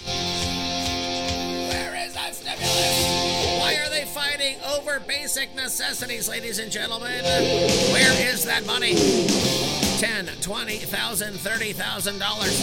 Where 1.71 1.95
is 2.05 2.13
that 2.13 2.35
stimulus? 2.35 3.59
Why 3.59 3.77
are 3.85 3.89
they 3.89 4.03
fighting 4.03 4.57
over 4.75 4.99
basic 4.99 5.55
necessities, 5.55 6.27
ladies 6.27 6.59
and 6.59 6.69
gentlemen? 6.69 7.23
Where 7.23 8.33
is 8.33 8.43
that 8.43 8.65
money? 8.65 9.76
Ten, 9.97 10.27
twenty 10.41 10.77
thousand, 10.77 11.33
thirty 11.39 11.73
thousand 11.73 12.19
dollars. 12.19 12.59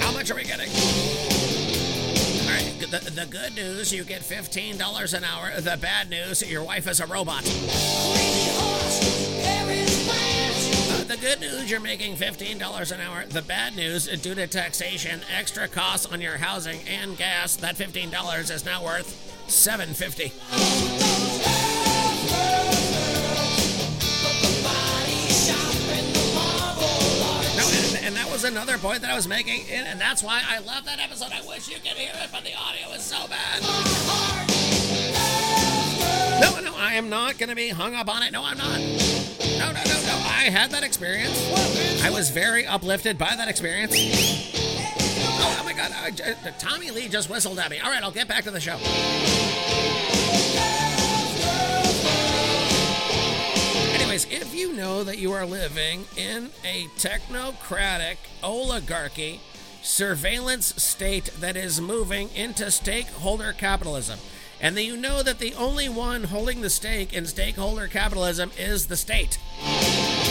How 0.00 0.10
much 0.12 0.32
are 0.32 0.34
we 0.34 0.42
getting? 0.42 0.68
All 2.42 2.50
right, 2.50 2.74
the, 2.80 3.10
the 3.10 3.26
good 3.30 3.54
news, 3.54 3.92
you 3.92 4.02
get 4.02 4.20
fifteen 4.24 4.76
dollars 4.76 5.14
an 5.14 5.22
hour. 5.22 5.60
The 5.60 5.76
bad 5.76 6.10
news, 6.10 6.42
your 6.50 6.64
wife 6.64 6.88
is 6.88 6.98
a 6.98 7.06
robot. 7.06 7.44
Uh, 10.90 11.04
the 11.04 11.16
good 11.20 11.38
news, 11.40 11.70
you're 11.70 11.78
making 11.78 12.16
$15 12.16 12.92
an 12.92 13.00
hour. 13.00 13.26
The 13.26 13.42
bad 13.42 13.76
news, 13.76 14.08
due 14.20 14.34
to 14.34 14.46
taxation, 14.48 15.20
extra 15.36 15.68
costs 15.68 16.06
on 16.06 16.20
your 16.20 16.38
housing 16.38 16.80
and 16.88 17.16
gas, 17.16 17.54
that 17.56 17.76
$15 17.76 18.50
is 18.50 18.64
now 18.64 18.84
worth 18.84 19.44
$7.50. 19.46 20.87
was 28.42 28.44
another 28.44 28.78
point 28.78 29.00
that 29.00 29.10
I 29.10 29.16
was 29.16 29.26
making, 29.26 29.62
and, 29.68 30.00
that's 30.00 30.22
why 30.22 30.40
I 30.48 30.60
love 30.60 30.84
that 30.84 31.00
episode. 31.00 31.32
I 31.32 31.44
wish 31.44 31.68
you 31.68 31.74
could 31.74 31.98
hear 31.98 32.12
it, 32.14 32.28
but 32.30 32.44
the 32.44 32.54
audio 32.54 32.94
is 32.94 33.02
so 33.02 33.26
bad. 33.26 33.62
No, 36.40 36.60
no, 36.60 36.72
I 36.76 36.92
am 36.92 37.08
not 37.08 37.36
going 37.36 37.48
to 37.48 37.56
be 37.56 37.70
hung 37.70 37.96
up 37.96 38.08
on 38.08 38.22
it. 38.22 38.30
No, 38.30 38.44
I'm 38.44 38.56
not. 38.56 38.78
No, 38.78 39.72
no, 39.72 39.82
no, 39.82 40.02
no. 40.06 40.22
I 40.24 40.50
had 40.52 40.70
that 40.70 40.84
experience. 40.84 41.36
I 42.04 42.10
was 42.10 42.30
very 42.30 42.64
uplifted 42.64 43.18
by 43.18 43.34
that 43.34 43.48
experience. 43.48 43.94
Oh, 43.96 45.56
oh 45.60 45.64
my 45.64 45.72
God. 45.72 45.90
I, 45.92 46.12
I- 46.46 46.50
Tommy 46.60 46.92
Lee 46.92 47.08
just 47.08 47.28
whistled 47.28 47.58
at 47.58 47.72
me. 47.72 47.80
All 47.80 47.90
right, 47.90 48.04
I'll 48.04 48.12
get 48.12 48.28
back 48.28 48.44
to 48.44 48.52
the 48.52 48.60
show. 48.60 48.78
Anyways, 54.08 54.32
if 54.32 54.54
you 54.54 54.72
know 54.72 55.04
that 55.04 55.18
you 55.18 55.32
are 55.32 55.44
living 55.44 56.06
in 56.16 56.48
a 56.64 56.86
technocratic 56.96 58.16
oligarchy 58.42 59.38
surveillance 59.82 60.82
state 60.82 61.26
that 61.40 61.56
is 61.56 61.78
moving 61.78 62.30
into 62.34 62.70
stakeholder 62.70 63.52
capitalism, 63.52 64.18
and 64.62 64.74
that 64.78 64.84
you 64.84 64.96
know 64.96 65.22
that 65.22 65.40
the 65.40 65.52
only 65.52 65.90
one 65.90 66.24
holding 66.24 66.62
the 66.62 66.70
stake 66.70 67.12
in 67.12 67.26
stakeholder 67.26 67.86
capitalism 67.86 68.50
is 68.58 68.86
the 68.86 68.96
state, 68.96 69.38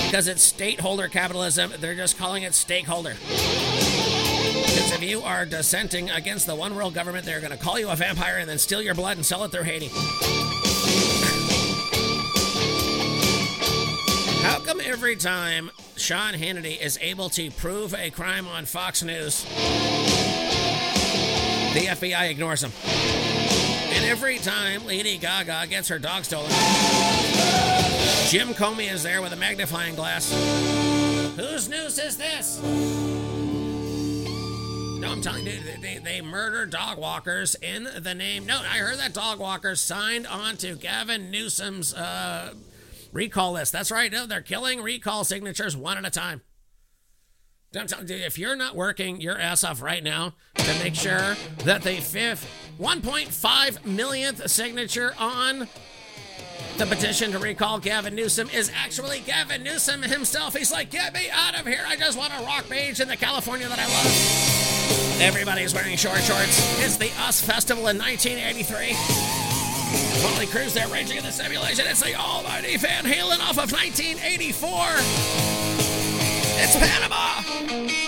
because 0.07 0.27
it's 0.27 0.41
stakeholder 0.41 1.07
capitalism, 1.07 1.71
they're 1.79 1.93
just 1.93 2.17
calling 2.17 2.41
it 2.41 2.55
stakeholder. 2.55 3.13
Because 3.13 4.91
if 4.91 5.03
you 5.03 5.21
are 5.21 5.45
dissenting 5.45 6.09
against 6.09 6.47
the 6.47 6.55
one 6.55 6.73
world 6.73 6.95
government, 6.95 7.25
they're 7.25 7.41
going 7.41 7.51
to 7.51 7.63
call 7.63 7.77
you 7.77 7.89
a 7.89 7.95
vampire 7.95 8.37
and 8.37 8.49
then 8.49 8.57
steal 8.57 8.81
your 8.81 8.95
blood 8.95 9.17
and 9.17 9.25
sell 9.25 9.43
it 9.43 9.51
through 9.51 9.65
Haiti. 9.65 9.91
Every 14.67 15.15
time 15.15 15.71
Sean 15.95 16.34
Hannity 16.34 16.80
is 16.80 16.97
able 17.01 17.30
to 17.30 17.49
prove 17.51 17.93
a 17.93 18.10
crime 18.10 18.47
on 18.47 18.65
Fox 18.65 19.01
News, 19.03 19.43
The 21.73 21.86
FBI 21.88 22.30
ignores 22.30 22.63
him. 22.63 22.71
And 23.95 24.06
every 24.06 24.38
time 24.38 24.86
Lady 24.86 25.17
Gaga 25.17 25.67
gets 25.67 25.88
her 25.88 25.99
dog 25.99 26.25
stolen, 26.25 26.49
Jim 28.27 28.49
Comey 28.49 28.91
is 28.91 29.03
there 29.03 29.21
with 29.21 29.32
a 29.32 29.38
magnifying 29.38 29.95
glass. 29.95 30.32
Whose 31.38 31.69
news 31.69 31.97
is 31.97 32.17
this? 32.17 32.62
No, 34.99 35.12
I'm 35.12 35.21
telling 35.21 35.45
you, 35.45 35.60
they, 35.62 35.77
they, 35.82 35.97
they 35.99 36.21
murder 36.21 36.65
dog 36.65 36.97
walkers 36.97 37.56
in 37.56 37.88
the 37.99 38.13
name. 38.13 38.45
No, 38.45 38.58
I 38.60 38.80
heard 38.80 38.97
that 38.97 39.13
dog 39.13 39.39
walkers 39.39 39.80
signed 39.80 40.27
on 40.27 40.58
to 40.58 40.75
Gavin 40.75 41.32
Newsom's 41.32 41.93
uh, 41.93 42.53
recall 43.11 43.53
list. 43.53 43.71
That's 43.71 43.91
right. 43.91 44.11
No, 44.11 44.25
they're 44.25 44.41
killing 44.41 44.81
recall 44.81 45.23
signatures 45.23 45.75
one 45.75 45.97
at 45.97 46.05
a 46.05 46.09
time. 46.09 46.41
If 47.73 48.39
you're 48.39 48.55
not 48.55 48.75
working 48.75 49.21
your 49.21 49.37
ass 49.37 49.63
off 49.63 49.81
right 49.81 50.03
now 50.03 50.33
to 50.55 50.79
make 50.79 50.95
sure 50.95 51.35
that 51.65 51.83
the 51.83 51.97
fifth 51.97 52.49
1.5 52.79 53.85
millionth 53.85 54.49
signature 54.49 55.13
on 55.19 55.67
the 56.77 56.85
petition 56.85 57.31
to 57.31 57.39
recall 57.39 57.79
Gavin 57.79 58.15
Newsom 58.15 58.49
is 58.51 58.71
actually 58.75 59.19
Gavin 59.19 59.63
Newsom 59.63 60.01
himself. 60.01 60.55
He's 60.55 60.71
like, 60.71 60.89
get 60.91 61.13
me 61.13 61.29
out 61.31 61.59
of 61.59 61.65
here. 61.67 61.83
I 61.85 61.95
just 61.95 62.17
want 62.17 62.33
to 62.33 62.43
rock 62.43 62.69
beach 62.69 62.99
in 62.99 63.07
the 63.07 63.17
California 63.17 63.67
that 63.67 63.79
I 63.79 63.85
love. 63.85 65.21
Everybody's 65.21 65.73
wearing 65.73 65.97
short 65.97 66.21
shorts. 66.21 66.79
It's 66.83 66.97
the 66.97 67.07
US 67.07 67.41
Festival 67.41 67.87
in 67.87 67.97
1983. 67.97 69.56
Molly 70.23 70.47
Cruz, 70.47 70.73
they're 70.73 70.88
raging 70.88 71.17
in 71.17 71.23
the 71.23 71.32
simulation. 71.32 71.86
It's 71.88 72.02
the 72.02 72.15
almighty 72.15 72.78
Van 72.78 73.04
Halen 73.04 73.39
off 73.39 73.58
of 73.58 73.71
1984. 73.71 74.78
It's 76.60 76.76
Panama. 76.76 78.06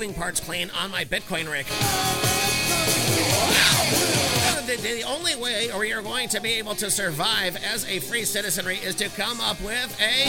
Moving 0.00 0.14
parts 0.14 0.40
clean 0.40 0.70
on 0.70 0.90
my 0.90 1.04
Bitcoin 1.04 1.50
rig. 1.50 1.66
The, 4.66 4.80
the 4.80 5.02
only 5.02 5.36
way 5.36 5.70
or 5.72 5.84
you're 5.84 6.00
going 6.00 6.30
to 6.30 6.40
be 6.40 6.54
able 6.54 6.74
to 6.76 6.90
survive 6.90 7.54
as 7.62 7.84
a 7.84 7.98
free 7.98 8.24
citizenry 8.24 8.76
is 8.76 8.94
to 8.94 9.10
come 9.10 9.42
up 9.42 9.60
with 9.60 9.94
a 10.00 10.24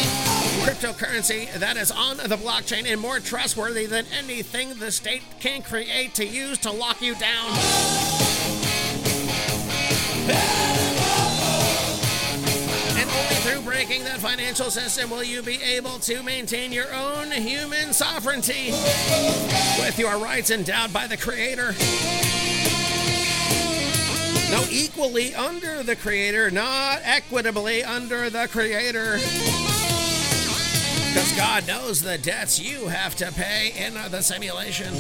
cryptocurrency 0.66 1.54
that 1.54 1.78
is 1.78 1.90
on 1.90 2.18
the 2.18 2.36
blockchain 2.36 2.86
and 2.86 3.00
more 3.00 3.22
trustworthy 3.22 3.86
than 3.86 4.06
anything 4.08 4.78
the 4.78 4.92
state 4.92 5.22
can 5.40 5.62
create 5.62 6.16
to 6.16 6.26
use 6.26 6.58
to 6.58 6.72
lock 6.72 7.02
you 7.02 7.16
down. 7.16 7.52
Breaking 13.84 14.04
that 14.04 14.20
financial 14.20 14.70
system 14.70 15.10
will 15.10 15.24
you 15.24 15.42
be 15.42 15.60
able 15.64 15.98
to 15.98 16.22
maintain 16.22 16.72
your 16.72 16.94
own 16.94 17.32
human 17.32 17.92
sovereignty 17.94 18.70
with 19.80 19.98
your 19.98 20.20
rights 20.20 20.52
endowed 20.52 20.94
by 20.94 21.08
the 21.08 21.18
Creator. 21.18 21.74
No, 24.52 24.64
equally 24.70 25.34
under 25.34 25.82
the 25.82 25.96
Creator, 25.96 26.52
not 26.52 27.00
equitably 27.04 27.84
under 27.84 28.30
the 28.30 28.48
Creator. 28.52 29.14
Because 31.08 31.34
God 31.36 31.66
knows 31.66 32.04
the 32.04 32.20
debts 32.20 32.60
you 32.60 32.86
have 32.86 33.16
to 33.16 33.32
pay 33.32 33.74
in 33.76 33.96
the 34.12 34.22
simulation. 34.22 34.94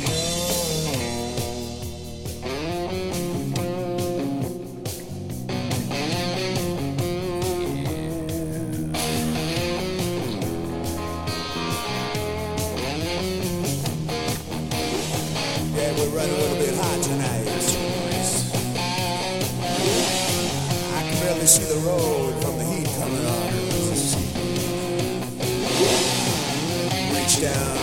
A 16.21 16.27
little 16.27 16.57
bit 16.57 16.75
hot 16.75 17.01
tonight. 17.01 17.47
I 20.93 21.01
can 21.10 21.19
barely 21.19 21.47
see 21.47 21.63
the 21.63 21.79
road 21.79 22.43
from 22.43 22.57
the 22.60 22.65
heat 22.65 22.88
coming 22.99 23.25
on. 23.25 23.51
Reach 27.15 27.41
down 27.41 27.81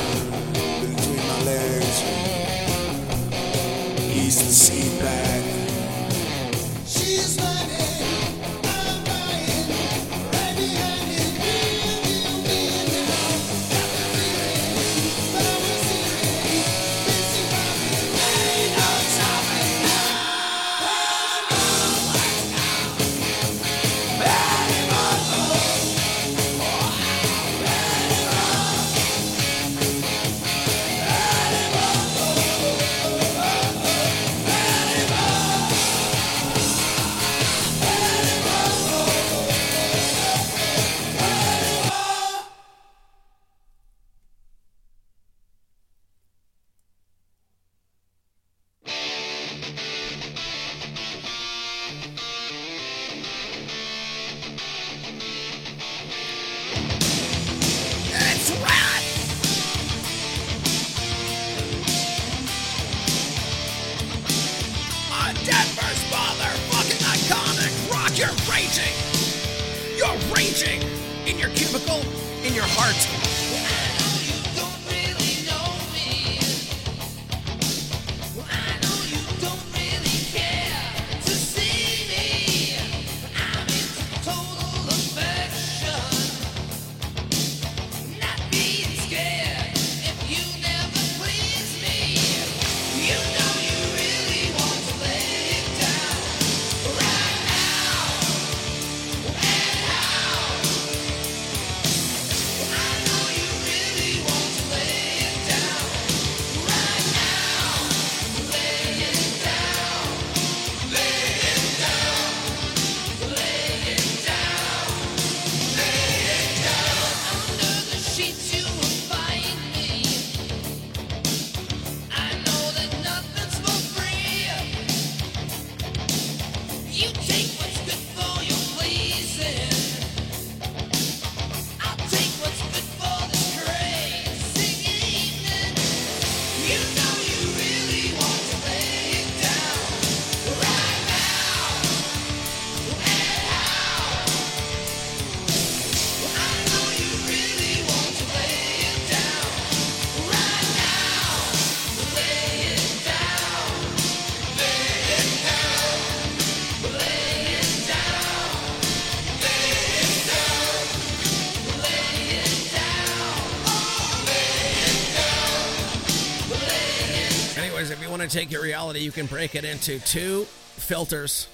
to 168.29 168.39
take 168.39 168.51
your 168.51 168.63
reality, 168.63 169.01
you 169.01 169.13
can 169.13 169.27
break 169.27 169.55
it 169.55 169.65
into 169.65 169.99
two 170.01 170.45
filters. 170.77 171.49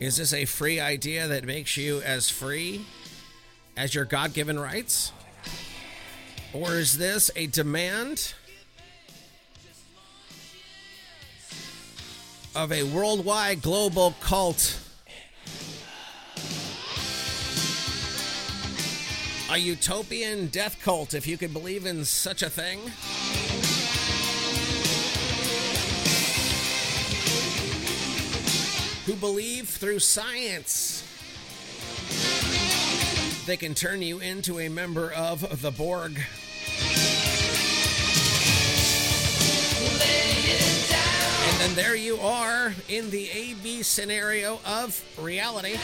Is 0.00 0.16
this 0.16 0.32
a 0.32 0.44
free 0.44 0.80
idea 0.80 1.28
that 1.28 1.44
makes 1.44 1.76
you 1.76 2.00
as 2.02 2.28
free 2.28 2.84
as 3.76 3.94
your 3.94 4.04
God 4.04 4.32
given 4.32 4.58
rights? 4.58 5.12
Or 6.52 6.72
is 6.74 6.98
this 6.98 7.30
a 7.36 7.46
demand 7.46 8.34
of 12.54 12.72
a 12.72 12.82
worldwide 12.82 13.62
global 13.62 14.14
cult? 14.20 14.80
A 19.50 19.58
utopian 19.58 20.48
death 20.48 20.80
cult, 20.82 21.14
if 21.14 21.26
you 21.26 21.36
could 21.36 21.52
believe 21.52 21.86
in 21.86 22.04
such 22.04 22.42
a 22.42 22.50
thing? 22.50 22.80
Believe 29.24 29.70
through 29.70 29.98
science 29.98 31.02
they 33.46 33.56
can 33.56 33.72
turn 33.72 34.02
you 34.02 34.18
into 34.18 34.60
a 34.60 34.68
member 34.68 35.10
of 35.10 35.62
the 35.62 35.70
Borg. 35.70 36.20
And 41.48 41.58
then 41.58 41.74
there 41.74 41.96
you 41.96 42.18
are 42.18 42.74
in 42.90 43.08
the 43.08 43.30
AB 43.30 43.82
scenario 43.82 44.60
of 44.66 45.02
reality. 45.18 45.78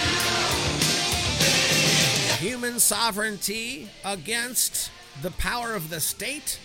Human 2.45 2.79
sovereignty 2.79 3.89
against 4.05 4.91
the 5.23 5.31
power 5.31 5.75
of 5.75 5.89
the 5.89 6.01
state. 6.01 6.59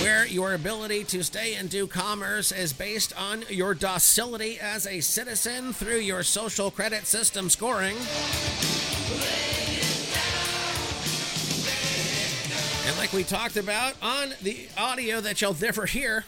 Where 0.00 0.26
your 0.26 0.54
ability 0.54 1.04
to 1.04 1.22
stay 1.22 1.54
and 1.56 1.68
do 1.68 1.86
commerce 1.86 2.52
is 2.52 2.72
based 2.72 3.12
on 3.20 3.44
your 3.50 3.74
docility 3.74 4.58
as 4.58 4.86
a 4.86 5.00
citizen 5.00 5.74
through 5.74 5.98
your 5.98 6.22
social 6.22 6.70
credit 6.70 7.06
system 7.06 7.50
scoring. 7.50 7.96
And 12.86 12.96
like 12.96 13.12
we 13.12 13.24
talked 13.24 13.58
about 13.58 13.94
on 14.00 14.32
the 14.40 14.68
audio 14.78 15.20
that 15.20 15.42
you'll 15.42 15.56
never 15.60 15.84
hear, 15.84 16.24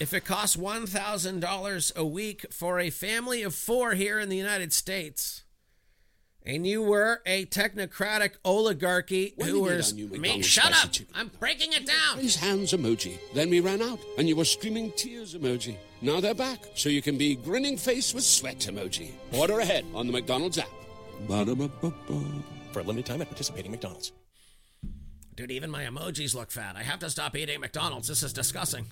if 0.00 0.14
it 0.14 0.24
costs 0.24 0.56
$1,000 0.56 1.96
a 1.96 2.04
week 2.04 2.46
for 2.50 2.80
a 2.80 2.88
family 2.88 3.42
of 3.42 3.54
four 3.54 3.92
here 3.92 4.18
in 4.18 4.30
the 4.30 4.36
United 4.36 4.72
States, 4.72 5.42
and 6.44 6.66
you 6.66 6.82
were 6.82 7.20
a 7.26 7.46
technocratic 7.46 8.32
oligarchy 8.44 9.34
When 9.36 9.48
who 9.48 9.62
was 9.62 9.92
our 9.92 9.96
new 9.96 10.08
me, 10.08 10.42
shut 10.42 10.72
up! 10.72 10.92
chicken 10.92 11.14
I'm 11.14 11.30
breaking 11.38 11.72
it 11.72 11.86
down. 11.86 12.18
Raise 12.18 12.36
hands 12.36 12.72
emoji. 12.72 13.18
Then 13.34 13.50
we 13.50 13.60
ran 13.60 13.82
out, 13.82 13.98
and 14.18 14.28
you 14.28 14.36
were 14.36 14.44
screaming 14.44 14.92
tears 14.92 15.34
emoji. 15.34 15.76
Now 16.00 16.20
they're 16.20 16.34
back, 16.34 16.60
so 16.74 16.88
you 16.88 17.02
can 17.02 17.16
be 17.16 17.36
grinning 17.36 17.76
face 17.76 18.12
with 18.14 18.24
sweat 18.24 18.58
emoji. 18.58 19.12
Order 19.32 19.60
ahead 19.60 19.84
on 19.94 20.06
the 20.06 20.12
McDonald's 20.12 20.58
app. 20.58 20.68
Ba-da-ba-ba-ba. 21.28 22.22
For 22.72 22.80
a 22.80 22.82
limited 22.82 23.06
time 23.06 23.20
at 23.20 23.28
participating 23.28 23.70
McDonald's. 23.70 24.12
Dude, 25.34 25.50
even 25.50 25.70
my 25.70 25.84
emojis 25.84 26.34
look 26.34 26.50
fat. 26.50 26.76
I 26.76 26.82
have 26.82 26.98
to 27.00 27.08
stop 27.08 27.34
eating 27.36 27.60
McDonald's. 27.60 28.08
This 28.08 28.22
is 28.22 28.32
disgusting. 28.34 28.86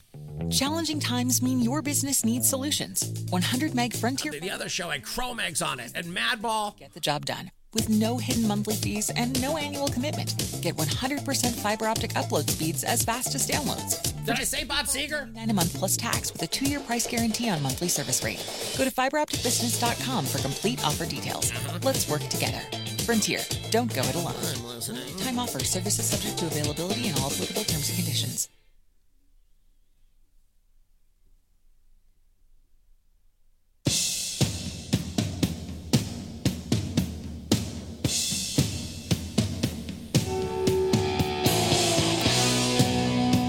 Challenging 0.50 0.98
times 0.98 1.42
mean 1.42 1.60
your 1.60 1.82
business 1.82 2.24
needs 2.24 2.48
solutions. 2.48 3.12
100 3.28 3.74
meg 3.74 3.94
Frontier 3.94 4.32
The 4.32 4.50
other 4.50 4.70
show 4.70 4.88
had 4.88 5.02
Cro-Mags 5.04 5.60
on 5.60 5.80
it 5.80 5.92
and 5.94 6.06
Madball. 6.06 6.78
get 6.78 6.94
the 6.94 7.00
job 7.00 7.26
done 7.26 7.50
with 7.74 7.88
no 7.88 8.16
hidden 8.16 8.48
monthly 8.48 8.74
fees 8.74 9.10
and 9.14 9.40
no 9.42 9.56
annual 9.58 9.88
commitment. 9.88 10.34
Get 10.62 10.76
100% 10.76 11.54
fiber 11.54 11.86
optic 11.86 12.12
upload 12.14 12.48
speeds 12.48 12.84
as 12.84 13.04
fast 13.04 13.34
as 13.34 13.46
downloads. 13.46 14.02
Did 14.24 14.40
I 14.40 14.44
say 14.44 14.64
Bob 14.64 14.86
Seger? 14.86 15.32
Nine 15.34 15.50
a 15.50 15.54
month 15.54 15.74
plus 15.74 15.96
tax 15.96 16.32
with 16.32 16.42
a 16.42 16.46
two-year 16.46 16.80
price 16.80 17.06
guarantee 17.06 17.48
on 17.50 17.62
monthly 17.62 17.88
service 17.88 18.24
rate. 18.24 18.38
Go 18.78 18.84
to 18.84 18.90
fiberopticbusiness.com 18.90 20.24
for 20.24 20.38
complete 20.38 20.84
offer 20.84 21.04
details. 21.06 21.52
Uh-huh. 21.52 21.78
Let's 21.82 22.08
work 22.08 22.22
together. 22.28 22.62
Frontier. 23.10 23.40
Don't 23.72 23.92
go 23.92 24.02
it 24.02 24.14
alone. 24.14 24.32
I'm 24.36 24.66
listening. 24.66 25.16
Time 25.16 25.40
offer. 25.40 25.58
Services 25.64 26.06
subject 26.06 26.38
to 26.38 26.46
availability 26.46 27.08
and 27.08 27.18
all 27.18 27.26
applicable 27.26 27.64
terms 27.64 27.88
and 27.88 27.98
conditions. 27.98 28.48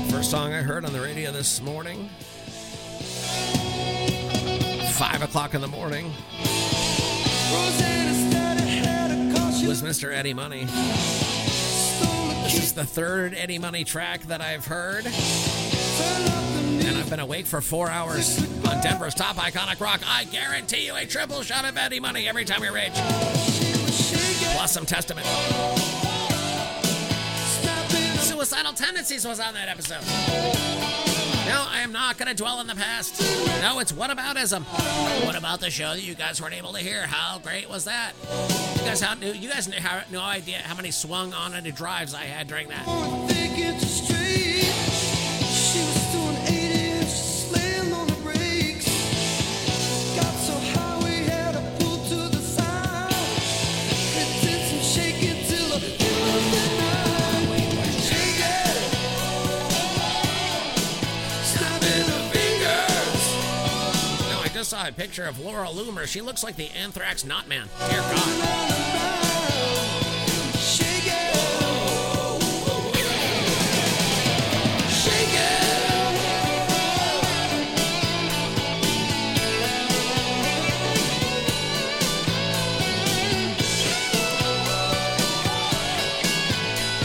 First 0.10 0.32
song 0.32 0.54
I 0.54 0.64
heard 0.64 0.86
on 0.86 0.92
the 0.92 1.02
radio 1.02 1.32
this 1.32 1.62
morning. 1.62 2.10
Five 4.94 5.22
o'clock 5.22 5.54
in 5.54 5.62
the 5.62 5.68
morning 5.68 6.12
was 9.68 9.84
Mr. 9.84 10.14
Eddie 10.14 10.34
Money. 10.34 10.66
This 12.44 12.58
is 12.58 12.74
the 12.74 12.86
third 12.86 13.34
Eddie 13.34 13.60
Money 13.60 13.84
track 13.84 14.22
that 14.24 14.42
I've 14.42 14.66
heard. 14.66 15.06
And 15.06 16.98
I've 16.98 17.10
been 17.10 17.20
awake 17.20 17.46
for 17.46 17.62
four 17.62 17.90
hours 17.90 18.40
on 18.66 18.82
Denver's 18.82 19.14
top 19.14 19.36
iconic 19.36 19.80
rock. 19.80 20.02
I 20.08 20.24
guarantee 20.26 20.86
you 20.86 20.96
a 20.96 21.06
triple 21.06 21.44
shot 21.44 21.66
of 21.66 21.78
Eddie 21.78 22.00
Money 22.00 22.28
every 22.28 22.46
time 22.46 22.62
we 22.62 22.70
reach. 22.70 22.94
Plus 24.56 24.72
some 24.72 24.86
Testament. 24.86 25.28
Suicidal 28.20 28.74
Tendencies 28.74 29.26
was 29.28 29.40
on 29.40 29.54
that 29.54 29.70
episode. 29.70 31.11
No, 31.52 31.66
I 31.70 31.82
am 31.82 31.92
not 31.92 32.18
going 32.18 32.30
to 32.30 32.34
dwell 32.34 32.60
on 32.60 32.68
the 32.68 32.76
past. 32.76 33.20
No, 33.62 33.80
it's 33.80 33.92
whataboutism. 33.92 34.64
What 35.26 35.36
about 35.36 35.60
the 35.60 35.70
show 35.70 35.94
that 35.94 36.02
you 36.02 36.16
guys 36.16 36.42
weren't 36.42 36.54
able 36.54 36.72
to 36.74 36.80
hear? 36.80 37.06
How 37.06 37.40
great 37.40 37.70
was 37.70 37.84
that? 37.86 38.14
You 38.78 38.84
guys 38.86 39.02
have 39.02 39.22
you 39.22 39.50
guys 39.50 39.70
no 40.12 40.22
idea 40.22 40.60
how 40.60 40.76
many 40.76 40.92
swung 40.92 41.34
on 41.34 41.54
into 41.54 41.72
drives 41.72 42.14
I 42.14 42.24
had 42.24 42.48
during 42.48 42.70
that. 42.70 44.21
I 64.62 64.64
saw 64.64 64.88
a 64.88 64.92
picture 64.92 65.26
of 65.26 65.40
Laura 65.40 65.66
Loomer. 65.70 66.06
She 66.06 66.22
looks 66.22 66.44
like 66.44 66.56
the 66.56 66.70
Anthrax 66.78 67.26
Not 67.26 67.48
Man. 67.48 67.68
Dear 67.90 68.00
God. 68.00 68.14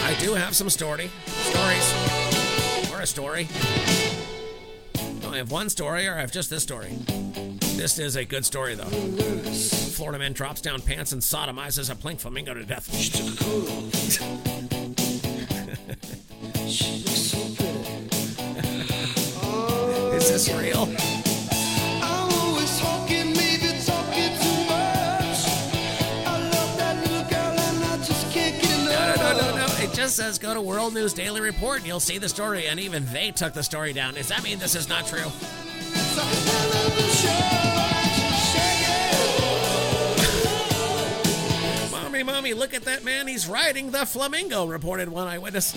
I 0.05 0.15
do 0.21 0.35
have 0.35 0.55
some 0.55 0.69
story 0.69 1.11
stories 1.27 1.95
or 2.93 3.01
a 3.01 3.07
story. 3.07 3.49
I 5.37 5.41
have 5.41 5.51
one 5.51 5.69
story 5.69 6.07
or 6.07 6.15
I 6.15 6.21
have 6.21 6.33
just 6.33 6.49
this 6.49 6.63
story. 6.63 6.97
This 7.77 7.99
is 7.99 8.17
a 8.17 8.25
good 8.25 8.45
story 8.45 8.75
though. 8.75 8.85
Florida 8.85 10.19
man 10.19 10.33
drops 10.33 10.63
down 10.63 10.81
pants 10.81 11.13
and 11.13 11.21
sodomizes 11.21 11.91
a 11.91 11.95
pink 11.95 12.19
flamingo 12.19 12.55
to 12.55 12.65
death. 12.65 12.89
Is 20.17 20.31
this 20.31 20.49
real? 20.55 20.87
No, 28.87 29.15
no, 29.15 29.17
no, 29.17 29.39
no, 29.39 29.57
no. 29.57 29.67
It 29.81 29.93
just 29.93 30.17
says 30.17 30.39
go 30.39 30.55
to 30.55 30.63
World 30.63 30.95
News 30.95 31.13
Daily 31.13 31.43
Report 31.43 31.79
and 31.79 31.87
you'll 31.87 32.01
see 32.01 32.17
the 32.17 32.29
story, 32.29 32.69
and 32.69 32.81
even 32.81 33.05
they 33.13 33.31
took 33.33 33.53
the 33.53 33.63
story 33.63 33.93
down. 33.93 34.15
Does 34.15 34.29
that 34.29 34.43
mean 34.43 34.59
this 34.59 34.75
is 34.75 34.89
not 34.89 35.07
true? 35.07 35.31
Mommy, 42.27 42.55
look 42.55 42.75
at 42.75 42.83
that 42.83 43.05
man. 43.05 43.29
He's 43.29 43.47
riding 43.47 43.93
the 43.93 44.05
flamingo, 44.05 44.67
reported 44.67 45.09
one 45.09 45.29
eyewitness. 45.29 45.77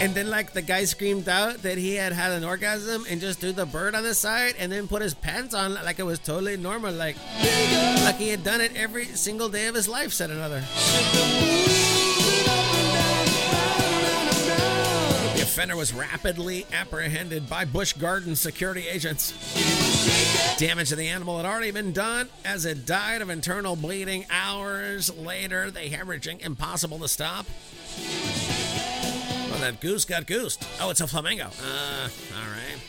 And 0.00 0.14
then, 0.14 0.30
like, 0.30 0.52
the 0.52 0.62
guy 0.62 0.84
screamed 0.84 1.28
out 1.28 1.62
that 1.62 1.76
he 1.76 1.96
had 1.96 2.12
had 2.12 2.30
an 2.30 2.44
orgasm 2.44 3.04
and 3.10 3.20
just 3.20 3.40
threw 3.40 3.52
the 3.52 3.66
bird 3.66 3.96
on 3.96 4.04
the 4.04 4.14
side 4.14 4.54
and 4.58 4.70
then 4.70 4.86
put 4.86 5.02
his 5.02 5.12
pants 5.12 5.54
on 5.54 5.74
like 5.74 5.98
it 5.98 6.04
was 6.04 6.20
totally 6.20 6.56
normal. 6.56 6.92
Like, 6.92 7.16
like 8.04 8.16
he 8.16 8.28
had 8.28 8.44
done 8.44 8.60
it 8.60 8.74
every 8.76 9.06
single 9.06 9.48
day 9.48 9.66
of 9.66 9.74
his 9.74 9.88
life, 9.88 10.12
said 10.12 10.30
another. 10.30 10.62
Offender 15.60 15.76
was 15.76 15.92
rapidly 15.92 16.64
apprehended 16.72 17.46
by 17.46 17.66
Busch 17.66 17.92
Garden 17.92 18.34
security 18.34 18.88
agents. 18.88 19.34
Damage 20.56 20.88
to 20.88 20.96
the 20.96 21.06
animal 21.06 21.36
had 21.36 21.44
already 21.44 21.70
been 21.70 21.92
done 21.92 22.30
as 22.46 22.64
it 22.64 22.86
died 22.86 23.20
of 23.20 23.28
internal 23.28 23.76
bleeding 23.76 24.24
hours 24.30 25.14
later. 25.14 25.70
The 25.70 25.80
hemorrhaging 25.80 26.40
impossible 26.40 26.98
to 27.00 27.08
stop. 27.08 27.44
Well, 29.50 29.58
that 29.60 29.82
goose 29.82 30.06
got 30.06 30.26
goosed. 30.26 30.66
Oh, 30.80 30.88
it's 30.88 31.02
a 31.02 31.06
flamingo. 31.06 31.48
Uh, 31.62 32.08
all 32.34 32.50
right. 32.50 32.80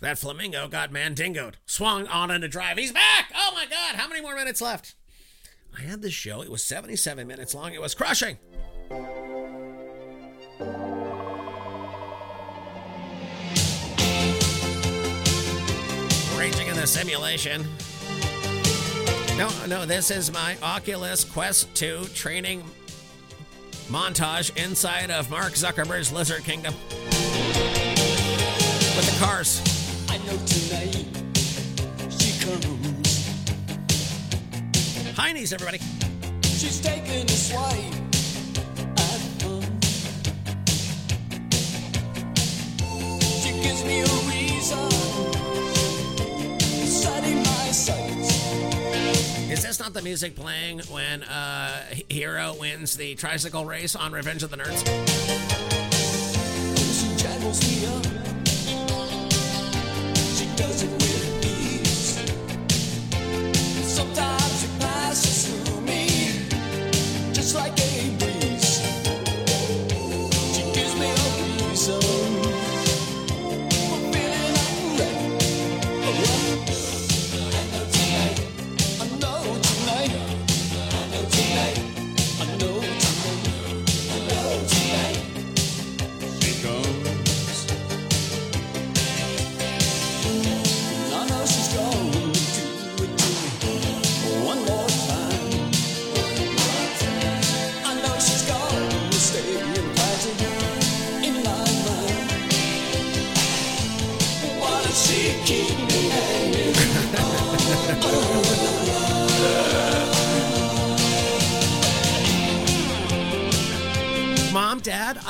That 0.00 0.18
flamingo 0.18 0.68
got 0.68 0.92
mandingoed. 0.92 1.54
Swung 1.64 2.06
on 2.08 2.30
into 2.30 2.48
drive. 2.48 2.76
He's 2.76 2.92
back! 2.92 3.32
Oh 3.34 3.52
my 3.54 3.64
god, 3.64 3.94
how 3.94 4.08
many 4.08 4.20
more 4.20 4.34
minutes 4.34 4.60
left? 4.60 4.94
I 5.74 5.80
had 5.80 6.02
this 6.02 6.12
show. 6.12 6.42
It 6.42 6.50
was 6.50 6.62
77 6.62 7.26
minutes 7.26 7.54
long. 7.54 7.72
It 7.72 7.80
was 7.80 7.94
crushing. 7.94 8.36
The 16.84 16.88
simulation. 16.88 17.66
No, 19.38 19.48
no, 19.66 19.86
this 19.86 20.10
is 20.10 20.30
my 20.30 20.58
Oculus 20.62 21.24
Quest 21.24 21.74
2 21.74 22.04
training 22.12 22.62
montage 23.88 24.54
inside 24.62 25.10
of 25.10 25.30
Mark 25.30 25.54
Zuckerberg's 25.54 26.12
Lizard 26.12 26.44
Kingdom. 26.44 26.74
With 28.94 29.10
the 29.10 29.16
cars. 29.18 29.62
I 30.10 30.18
know 30.26 30.36
tonight 30.44 31.06
she 32.12 32.38
comes. 32.44 32.84
Heinies, 35.16 35.54
everybody. 35.54 35.80
The 49.94 50.02
music 50.02 50.34
playing 50.34 50.80
when 50.90 51.22
uh, 51.22 51.84
Hero 52.08 52.54
wins 52.58 52.96
the 52.96 53.14
tricycle 53.14 53.64
race 53.64 53.94
on 53.94 54.12
Revenge 54.12 54.42
of 54.42 54.50
the 54.50 54.56
Nerds? 54.56 55.54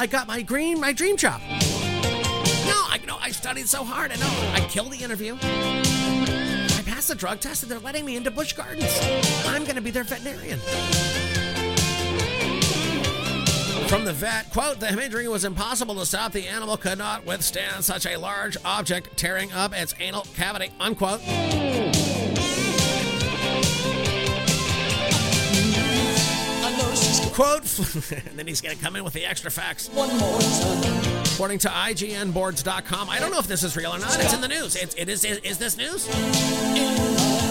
I 0.04 0.06
got 0.06 0.28
my 0.28 0.42
green, 0.42 0.78
my 0.78 0.92
dream 0.92 1.16
job. 1.16 1.40
No, 1.48 1.56
I 1.56 3.00
know 3.06 3.16
I 3.22 3.30
studied 3.30 3.66
so 3.66 3.84
hard. 3.84 4.12
I 4.12 4.16
know 4.16 4.52
I 4.52 4.60
killed 4.68 4.92
the 4.92 5.02
interview. 5.02 5.34
I 5.40 6.82
passed 6.84 7.08
the 7.08 7.14
drug 7.14 7.40
test, 7.40 7.62
and 7.62 7.72
they're 7.72 7.78
letting 7.78 8.04
me 8.04 8.14
into 8.14 8.30
Busch 8.30 8.52
Gardens. 8.52 9.00
I'm 9.46 9.62
going 9.62 9.76
to 9.76 9.80
be 9.80 9.90
their 9.90 10.04
veterinarian. 10.04 10.58
From 13.88 14.04
the 14.04 14.12
vet, 14.12 14.50
quote, 14.50 14.78
the 14.78 14.92
imagery 14.92 15.26
was 15.26 15.46
impossible 15.46 15.94
to 15.94 16.04
stop. 16.04 16.32
The 16.32 16.48
animal 16.48 16.76
could 16.76 16.98
not 16.98 17.24
withstand 17.24 17.82
such 17.82 18.04
a 18.04 18.18
large 18.18 18.58
object 18.62 19.16
tearing 19.16 19.54
up 19.54 19.72
its 19.74 19.94
anal 20.00 20.26
cavity, 20.36 20.70
unquote. 20.80 21.22
Quote, 27.34 27.62
and 28.12 28.38
then 28.38 28.46
he's 28.46 28.60
going 28.60 28.76
to 28.76 28.80
come 28.82 28.94
in 28.94 29.02
with 29.02 29.12
the 29.12 29.26
extra 29.26 29.50
facts. 29.50 29.88
one 29.88 30.08
more 30.18 30.38
time. 30.38 31.22
According 31.34 31.58
to 31.58 31.68
IGNboards.com, 31.68 33.10
I 33.10 33.18
don't 33.18 33.32
know 33.32 33.40
if 33.40 33.48
this 33.48 33.64
is 33.64 33.76
real 33.76 33.92
or 33.92 33.98
not. 33.98 34.16
It's 34.20 34.32
in 34.32 34.40
the 34.40 34.46
news. 34.46 34.76
It's, 34.76 34.94
it 34.94 35.08
is, 35.08 35.24
is. 35.24 35.38
Is 35.38 35.58
this 35.58 35.76
news? 35.76 36.08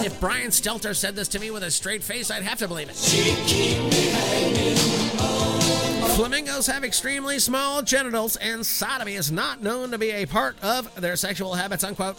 If 0.02 0.18
Brian 0.20 0.48
Stelter 0.48 0.96
said 0.96 1.14
this 1.14 1.28
to 1.28 1.38
me 1.38 1.50
with 1.50 1.62
a 1.64 1.70
straight 1.70 2.02
face, 2.02 2.30
I'd 2.30 2.44
have 2.44 2.58
to 2.60 2.68
believe 2.68 2.88
it. 2.88 2.96
She 2.96 3.34
keep 3.44 3.78
me 3.92 4.06
hanging. 4.06 4.76
Flamingos 6.16 6.66
have 6.66 6.82
extremely 6.82 7.38
small 7.38 7.82
genitals, 7.82 8.36
and 8.36 8.64
sodomy 8.64 9.16
is 9.16 9.30
not 9.30 9.62
known 9.62 9.90
to 9.90 9.98
be 9.98 10.12
a 10.12 10.24
part 10.24 10.56
of 10.62 10.98
their 10.98 11.16
sexual 11.16 11.52
habits. 11.52 11.84
Unquote. 11.84 12.16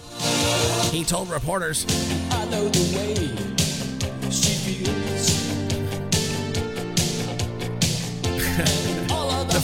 He 0.91 1.03
told 1.03 1.31
reporters. 1.31 1.83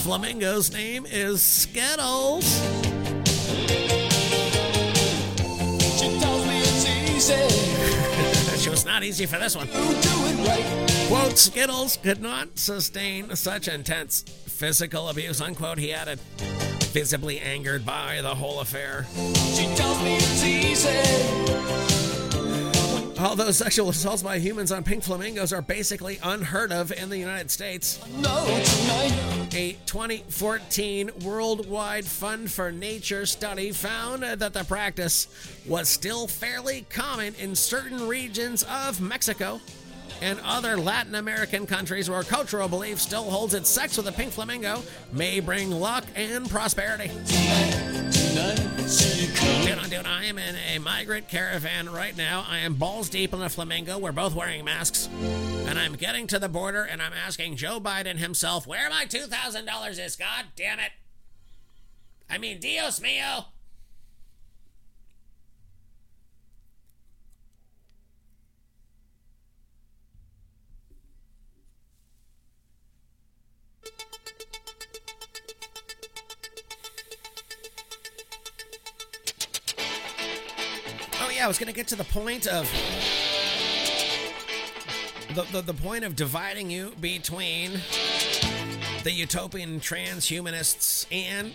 Flamingo's 0.02 0.74
name 0.74 1.06
is 1.06 1.44
Skittles. 1.44 2.44
She 5.96 6.20
tells 6.20 6.48
me 6.48 6.60
it's 6.60 6.88
easy. 6.88 7.68
It 8.62 8.70
was 8.70 8.86
not 8.86 9.04
easy 9.04 9.26
for 9.26 9.40
this 9.40 9.56
one. 9.56 9.68
You 9.68 9.74
do 9.74 9.84
it 9.84 10.48
right. 10.48 11.08
Quote, 11.08 11.38
Skittles 11.38 11.98
could 11.98 12.22
not 12.22 12.60
sustain 12.60 13.36
such 13.36 13.68
intense 13.68 14.22
physical 14.22 15.10
abuse, 15.10 15.42
unquote, 15.42 15.80
he 15.80 15.92
added, 15.92 16.20
visibly 16.94 17.40
angered 17.40 17.84
by 17.84 18.22
the 18.22 18.36
whole 18.36 18.60
affair. 18.60 19.08
She 19.56 19.66
tells 19.76 20.02
me 20.04 20.18
it's 20.18 20.44
easy. 20.44 21.61
Although 23.22 23.52
sexual 23.52 23.90
assaults 23.90 24.24
by 24.24 24.40
humans 24.40 24.72
on 24.72 24.84
pink 24.84 25.04
flamingos 25.04 25.54
are 25.54 25.62
basically 25.62 26.20
unheard 26.24 26.72
of 26.72 26.92
in 26.92 27.10
the 27.10 27.20
United 27.20 27.52
States, 27.52 28.00
No 28.18 28.48
a 29.54 29.74
2014 29.86 31.12
Worldwide 31.24 32.06
Fund 32.06 32.52
for 32.52 32.72
Nature 32.72 33.28
study 33.28 33.72
found 33.74 34.24
that 34.24 34.54
the 34.54 34.64
practice 34.64 35.28
was 35.68 35.88
still 35.88 36.26
fairly 36.26 36.86
common 36.90 37.36
in 37.36 37.54
certain 37.54 38.08
regions 38.08 38.64
of 38.64 39.00
Mexico 39.00 39.62
and 40.22 40.40
other 40.44 40.76
Latin 40.78 41.14
American 41.14 41.68
countries 41.68 42.10
where 42.10 42.24
cultural 42.24 42.68
belief 42.68 43.00
still 43.00 43.30
holds 43.30 43.54
that 43.54 43.68
sex 43.68 43.98
with 43.98 44.08
a 44.08 44.12
pink 44.12 44.32
flamingo 44.32 44.82
may 45.12 45.40
bring 45.40 45.70
luck 45.70 46.06
and 46.16 46.50
prosperity. 46.50 47.12
Dude, 48.92 50.06
I 50.06 50.26
am 50.26 50.38
in 50.38 50.56
a 50.56 50.78
migrant 50.80 51.30
caravan 51.30 51.90
right 51.90 52.16
now. 52.16 52.46
I 52.46 52.58
am 52.60 52.74
balls 52.74 53.08
deep 53.08 53.34
in 53.34 53.42
a 53.42 53.48
flamingo. 53.48 53.98
We're 53.98 54.12
both 54.12 54.36
wearing 54.36 54.66
masks. 54.66 55.08
And 55.22 55.80
I'm 55.80 55.94
getting 55.94 56.28
to 56.28 56.40
the 56.40 56.50
border 56.50 56.84
and 56.84 57.02
I'm 57.02 57.14
asking 57.14 57.56
Joe 57.56 57.80
Biden 57.80 58.18
himself, 58.18 58.68
where 58.68 58.90
my 58.90 59.06
$2,000 59.06 60.06
is. 60.06 60.18
God 60.18 60.48
damn 60.58 60.80
it. 60.80 60.92
I 62.30 62.38
mean, 62.38 62.60
Dios 62.60 63.00
mio. 63.00 63.46
I 81.42 81.48
was 81.48 81.58
gonna 81.58 81.74
get 81.74 81.88
to 81.88 81.96
the 81.96 82.04
point 82.04 82.46
of 82.46 82.72
the, 85.34 85.42
the, 85.52 85.62
the 85.62 85.74
point 85.74 86.04
of 86.04 86.16
dividing 86.16 86.70
you 86.70 86.94
between 87.02 87.80
the 89.04 89.12
utopian 89.12 89.80
transhumanists 89.80 91.08
and 91.12 91.52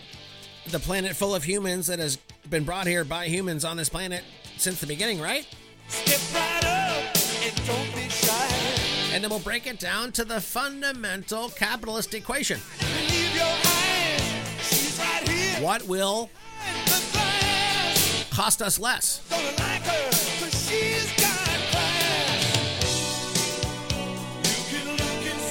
the 0.70 0.80
planet 0.80 1.14
full 1.14 1.36
of 1.36 1.44
humans 1.44 1.86
that 1.86 2.00
has 2.00 2.16
been 2.50 2.64
brought 2.64 2.88
here 2.88 3.04
by 3.04 3.28
humans 3.28 3.64
on 3.64 3.76
this 3.76 3.88
planet 3.88 4.24
since 4.56 4.80
the 4.80 4.88
beginning, 4.88 5.20
right? 5.20 5.46
Step 5.86 6.20
right 6.34 6.64
up 6.64 7.16
and 7.44 7.66
don't 7.66 7.94
be 7.94 8.08
shy. 8.08 8.48
And 9.12 9.22
then 9.22 9.30
we'll 9.30 9.38
break 9.38 9.68
it 9.68 9.78
down 9.78 10.10
to 10.12 10.24
the 10.24 10.40
fundamental 10.40 11.48
capitalist 11.50 12.12
equation. 12.14 12.58
Believe 12.80 13.36
your 13.36 13.44
eyes. 13.44 14.22
She's 14.62 14.98
right 14.98 15.28
here. 15.28 15.62
What 15.62 15.86
will 15.86 16.28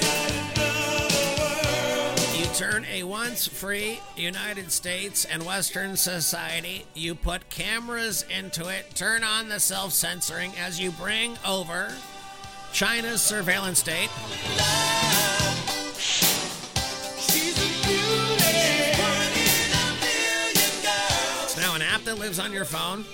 another 0.06 1.42
world. 1.42 2.20
You 2.38 2.46
turn 2.54 2.86
a 2.86 3.02
once 3.02 3.48
free 3.48 4.00
United 4.16 4.72
States 4.72 5.26
and 5.26 5.44
Western 5.48 5.98
society, 5.98 6.86
you 6.94 7.16
put 7.16 7.50
cameras 7.50 8.24
into 8.30 8.70
it, 8.70 8.94
turn 8.94 9.24
on 9.24 9.50
the 9.50 9.60
self 9.60 9.92
censoring 9.92 10.52
as 10.64 10.80
you 10.80 10.92
bring 10.92 11.40
over 11.44 11.92
China's 12.72 13.20
surveillance 13.20 13.80
state. 13.80 14.12
On 22.40 22.52
your 22.52 22.66
phone. 22.66 23.06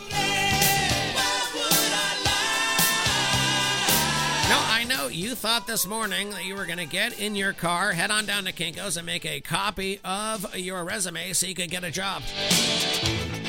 No, 4.49 4.57
I 4.67 4.86
know 4.88 5.07
you 5.07 5.36
thought 5.36 5.67
this 5.67 5.88
morning 5.88 6.32
that 6.32 6.45
you 6.45 6.55
were 6.55 6.65
going 6.65 6.78
to 6.78 6.86
get 6.86 7.19
in 7.19 7.36
your 7.36 7.53
car, 7.53 7.91
head 7.93 8.11
on 8.11 8.26
down 8.26 8.45
to 8.45 8.51
Kinko's, 8.51 8.97
and 8.97 9.05
make 9.05 9.26
a 9.26 9.39
copy 9.39 9.99
of 10.03 10.55
your 10.57 10.84
resume 10.84 11.34
so 11.34 11.47
you 11.47 11.55
could 11.55 11.69
get 11.69 11.84
a 11.84 11.91
job. 11.91 12.24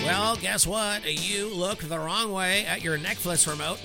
Well, 0.05 0.37
guess 0.37 0.67
what? 0.67 1.05
You 1.07 1.53
looked 1.55 1.89
the 1.89 1.99
wrong 1.99 2.33
way 2.33 2.65
at 2.67 2.83
your 2.83 2.99
Netflix 2.99 3.49
remote, 3.49 3.81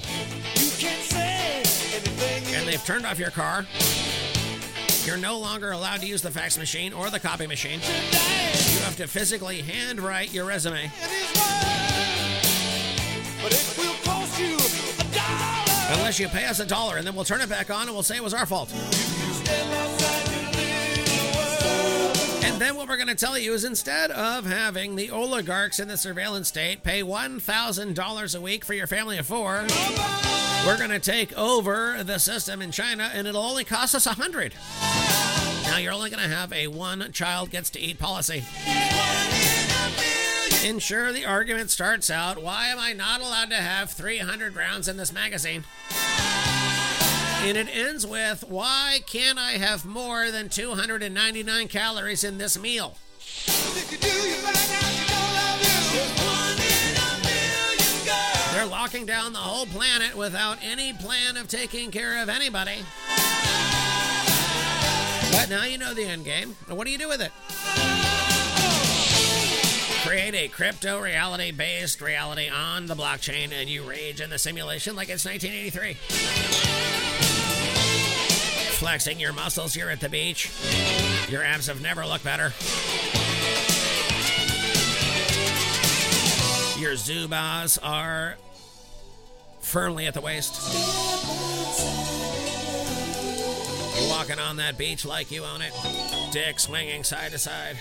and 2.55 2.67
they've 2.67 2.85
turned 2.85 3.05
off 3.05 3.17
your 3.17 3.31
car. 3.31 3.65
You're 5.05 5.17
no 5.17 5.39
longer 5.39 5.71
allowed 5.71 6.01
to 6.01 6.05
use 6.05 6.21
the 6.21 6.31
fax 6.31 6.57
machine 6.57 6.91
or 6.91 7.09
the 7.09 7.19
copy 7.19 7.47
machine. 7.47 7.79
You 7.79 8.79
have 8.81 8.97
to 8.97 9.07
physically 9.07 9.61
handwrite 9.61 10.33
your 10.33 10.43
resume. 10.45 10.91
Unless 15.89 16.19
you 16.19 16.27
pay 16.27 16.45
us 16.45 16.59
a 16.59 16.65
dollar, 16.65 16.97
and 16.97 17.05
then 17.05 17.15
we'll 17.15 17.25
turn 17.25 17.41
it 17.41 17.49
back 17.49 17.69
on 17.69 17.83
and 17.83 17.91
we'll 17.91 18.03
say 18.03 18.17
it 18.17 18.23
was 18.23 18.33
our 18.33 18.45
fault. 18.45 18.73
You 18.73 18.79
step 19.33 19.67
outside 19.67 20.31
your 20.31 20.51
little 20.51 21.37
world. 21.37 22.43
And 22.43 22.61
then 22.61 22.75
what 22.75 22.89
we're 22.89 22.97
going 22.97 23.07
to 23.07 23.15
tell 23.15 23.37
you 23.37 23.53
is 23.53 23.63
instead 23.63 24.11
of 24.11 24.45
having 24.45 24.95
the 24.95 25.11
oligarchs 25.11 25.79
in 25.79 25.87
the 25.87 25.97
surveillance 25.97 26.47
state 26.47 26.83
pay 26.83 27.03
$1,000 27.03 28.35
a 28.35 28.41
week 28.41 28.65
for 28.65 28.73
your 28.73 28.87
family 28.87 29.17
of 29.17 29.27
four, 29.27 29.65
we're 30.65 30.77
going 30.77 30.89
to 30.89 30.99
take 30.99 31.37
over 31.37 32.03
the 32.03 32.19
system 32.19 32.61
in 32.61 32.71
China 32.71 33.09
and 33.13 33.27
it'll 33.27 33.43
only 33.43 33.63
cost 33.63 33.95
us 33.95 34.05
a 34.05 34.09
100 34.09 34.53
Now 35.69 35.77
you're 35.77 35.93
only 35.93 36.09
going 36.09 36.23
to 36.23 36.35
have 36.35 36.51
a 36.51 36.67
one 36.67 37.11
child 37.13 37.51
gets 37.51 37.69
to 37.71 37.79
eat 37.79 37.99
policy. 37.99 38.43
And 40.63 40.81
sure, 40.81 41.13
the 41.13 41.25
argument 41.25 41.69
starts 41.69 42.09
out 42.09 42.41
why 42.41 42.67
am 42.67 42.79
I 42.79 42.91
not 42.91 43.21
allowed 43.21 43.51
to 43.51 43.55
have 43.55 43.91
300 43.91 44.55
rounds 44.55 44.87
in 44.87 44.97
this 44.97 45.13
magazine? 45.13 45.63
And 47.43 47.55
it 47.57 47.69
ends 47.71 48.05
with 48.05 48.43
why 48.49 48.99
can't 49.05 49.37
I 49.37 49.51
have 49.53 49.85
more 49.85 50.31
than 50.31 50.49
299 50.49 51.67
calories 51.67 52.23
in 52.23 52.39
this 52.39 52.59
meal? 52.59 52.97
They're 58.51 58.65
locking 58.65 59.05
down 59.05 59.33
the 59.33 59.39
whole 59.39 59.67
planet 59.67 60.17
without 60.17 60.57
any 60.63 60.91
plan 60.91 61.37
of 61.37 61.47
taking 61.47 61.91
care 61.91 62.21
of 62.21 62.29
anybody. 62.29 62.83
But 65.31 65.49
now 65.49 65.63
you 65.65 65.77
know 65.77 65.93
the 65.93 66.05
end 66.05 66.25
game. 66.25 66.55
What 66.67 66.85
do 66.85 66.91
you 66.91 66.97
do 66.97 67.07
with 67.07 67.21
it? 67.21 67.96
Create 70.07 70.35
a 70.35 70.47
crypto 70.47 71.01
reality 71.01 71.51
based 71.51 71.99
reality 71.99 72.47
on 72.47 72.85
the 72.85 72.95
blockchain 72.95 73.51
and 73.51 73.67
you 73.67 73.83
rage 73.83 74.21
in 74.21 74.29
the 74.29 74.39
simulation 74.39 74.95
like 74.95 75.09
it's 75.09 75.25
1983. 75.25 75.95
Flexing 78.77 79.19
your 79.19 79.33
muscles, 79.33 79.75
you're 79.75 79.89
at 79.89 79.99
the 79.99 80.07
beach. 80.07 80.49
Your 81.27 81.43
abs 81.43 81.67
have 81.67 81.81
never 81.81 82.05
looked 82.05 82.23
better. 82.23 82.53
Your 86.79 86.93
Zubaz 86.93 87.77
are 87.83 88.37
firmly 89.59 90.05
at 90.05 90.13
the 90.13 90.21
waist. 90.21 90.53
Walking 94.09 94.39
on 94.39 94.55
that 94.55 94.77
beach 94.77 95.03
like 95.03 95.31
you 95.31 95.43
own 95.43 95.61
it, 95.61 95.73
dick 96.31 96.61
swinging 96.61 97.03
side 97.03 97.31
to 97.31 97.37
side. 97.37 97.75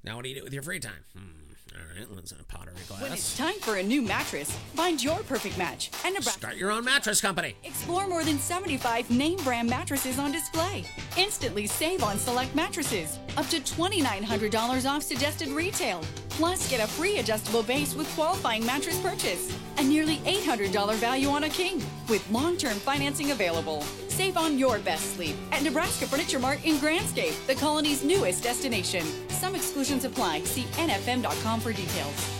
Now, 0.02 0.16
what 0.16 0.22
do 0.22 0.30
you 0.30 0.36
do 0.36 0.44
with 0.44 0.54
your 0.54 0.62
free 0.62 0.80
time? 0.80 1.04
Hmm. 1.12 1.45
All 1.76 1.98
right, 1.98 2.06
let's 2.14 2.32
in 2.32 2.40
a 2.40 2.44
pottery 2.44 2.74
When 2.98 3.12
it's 3.12 3.36
time 3.36 3.54
for 3.60 3.76
a 3.76 3.82
new 3.82 4.00
mattress, 4.00 4.50
find 4.74 5.02
your 5.02 5.18
perfect 5.20 5.58
match 5.58 5.90
at 6.04 6.12
Nebraska. 6.12 6.38
Start 6.38 6.56
your 6.56 6.70
own 6.70 6.84
mattress 6.84 7.20
company. 7.20 7.54
Explore 7.64 8.06
more 8.06 8.24
than 8.24 8.38
75 8.38 9.10
name 9.10 9.38
brand 9.38 9.68
mattresses 9.68 10.18
on 10.18 10.32
display. 10.32 10.86
Instantly 11.18 11.66
save 11.66 12.02
on 12.02 12.18
select 12.18 12.54
mattresses. 12.54 13.18
Up 13.36 13.46
to 13.48 13.60
$2,900 13.60 14.90
off 14.90 15.02
suggested 15.02 15.48
retail. 15.48 16.00
Plus, 16.30 16.70
get 16.70 16.80
a 16.80 16.86
free 16.86 17.18
adjustable 17.18 17.62
base 17.62 17.94
with 17.94 18.08
qualifying 18.14 18.64
mattress 18.64 19.00
purchase. 19.00 19.56
A 19.78 19.82
nearly 19.82 20.16
$800 20.18 20.94
value 20.96 21.28
on 21.28 21.44
a 21.44 21.48
king 21.48 21.82
with 22.08 22.28
long 22.30 22.56
term 22.56 22.74
financing 22.78 23.32
available. 23.32 23.84
Save 24.16 24.38
on 24.38 24.58
your 24.58 24.78
best 24.78 25.14
sleep 25.14 25.36
at 25.52 25.62
Nebraska 25.62 26.06
Furniture 26.06 26.38
Mart 26.38 26.64
in 26.64 26.76
Grandscape, 26.76 27.36
the 27.46 27.54
colony's 27.54 28.02
newest 28.02 28.42
destination. 28.42 29.04
Some 29.28 29.54
exclusions 29.54 30.06
apply. 30.06 30.42
See 30.44 30.62
nfm.com 30.62 31.60
for 31.60 31.70
details. 31.70 32.32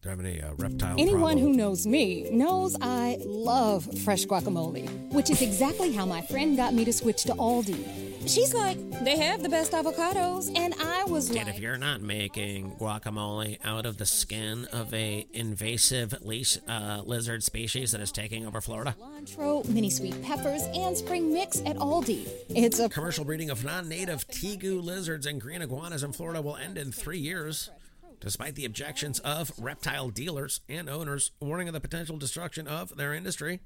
Do 0.00 0.08
I 0.08 0.10
have 0.10 0.20
any 0.20 0.40
uh, 0.40 0.54
reptile 0.54 0.96
Anyone 0.98 1.36
who 1.36 1.52
knows 1.52 1.86
me 1.86 2.30
knows 2.30 2.78
I 2.80 3.18
love 3.26 3.86
fresh 4.04 4.24
guacamole, 4.24 5.12
which 5.12 5.28
is 5.28 5.42
exactly 5.42 5.92
how 5.92 6.06
my 6.06 6.22
friend 6.22 6.56
got 6.56 6.72
me 6.72 6.86
to 6.86 6.94
switch 6.94 7.24
to 7.24 7.34
Aldi. 7.34 8.05
She's 8.26 8.52
like, 8.52 8.76
they 9.04 9.16
have 9.18 9.44
the 9.44 9.48
best 9.48 9.70
avocados, 9.70 10.50
and 10.58 10.74
I 10.74 11.04
was 11.04 11.28
Dude, 11.28 11.46
if 11.46 11.60
you're 11.60 11.76
not 11.76 12.00
making 12.00 12.72
guacamole 12.72 13.58
out 13.64 13.86
of 13.86 13.98
the 13.98 14.06
skin 14.06 14.66
of 14.72 14.92
a 14.92 15.28
invasive 15.32 16.12
leash, 16.22 16.58
uh, 16.66 17.02
lizard 17.04 17.44
species 17.44 17.92
that 17.92 18.00
is 18.00 18.10
taking 18.10 18.44
over 18.44 18.60
Florida, 18.60 18.96
cilantro, 18.98 19.68
mini 19.68 19.90
sweet 19.90 20.20
peppers, 20.24 20.64
and 20.74 20.98
spring 20.98 21.32
mix 21.32 21.60
at 21.60 21.76
Aldi. 21.76 22.28
It's 22.48 22.80
a 22.80 22.88
commercial 22.88 23.24
breeding 23.24 23.48
of 23.48 23.64
non-native 23.64 24.26
tegu 24.26 24.82
lizards 24.82 25.24
and 25.24 25.40
green 25.40 25.62
iguanas 25.62 26.02
in 26.02 26.12
Florida 26.12 26.42
will 26.42 26.56
end 26.56 26.78
in 26.78 26.90
three 26.90 27.18
years, 27.18 27.70
despite 28.18 28.56
the 28.56 28.64
objections 28.64 29.20
of 29.20 29.52
reptile 29.56 30.10
dealers 30.10 30.62
and 30.68 30.90
owners, 30.90 31.30
warning 31.38 31.68
of 31.68 31.74
the 31.74 31.80
potential 31.80 32.16
destruction 32.16 32.66
of 32.66 32.96
their 32.96 33.14
industry. 33.14 33.60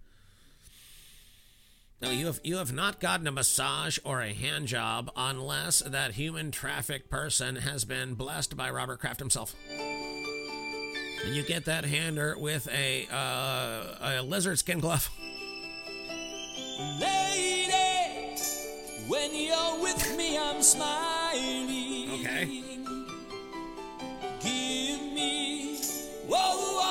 No, 2.03 2.11
you 2.11 2.26
have 2.26 2.40
you 2.42 2.57
have 2.57 2.72
not 2.72 2.98
gotten 2.98 3.26
a 3.26 3.32
massage 3.32 3.98
or 4.05 4.22
a 4.22 4.32
hand 4.32 4.66
job 4.68 5.11
unless 5.14 5.80
that 5.80 6.12
human 6.12 6.51
traffic 6.51 7.11
person 7.11 7.57
has 7.57 7.84
been 7.84 8.14
blessed 8.14 8.57
by 8.57 8.70
Robert 8.70 9.01
Kraft 9.01 9.20
himself. 9.20 9.55
And 9.70 11.34
you 11.34 11.42
get 11.42 11.66
that 11.66 11.84
hander 11.84 12.36
with 12.38 12.68
a 12.68 13.07
uh, 13.12 13.96
a 14.01 14.22
lizard 14.22 14.59
skin 14.59 14.80
glove. 14.80 15.11
Lady, 16.98 18.40
when 19.07 19.34
you're 19.34 19.82
with 19.82 20.16
me, 20.16 20.38
I'm 20.38 20.62
smiling. 20.62 22.20
Okay. 22.20 22.62
Give 24.42 25.03
me, 25.12 25.76
whoa, 26.26 26.38
whoa, 26.38 26.89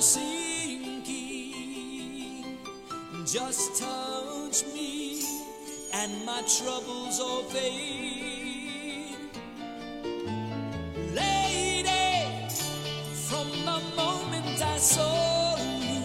Sinking. 0.00 1.06
Just 3.26 3.78
touch 3.82 4.64
me, 4.74 5.22
and 5.92 6.24
my 6.24 6.42
troubles 6.42 7.20
all 7.20 7.42
fade. 7.44 9.18
Lady, 11.12 12.48
from 13.28 13.50
the 13.50 13.80
moment 13.94 14.62
I 14.62 14.78
saw 14.78 15.56
you, 15.58 16.00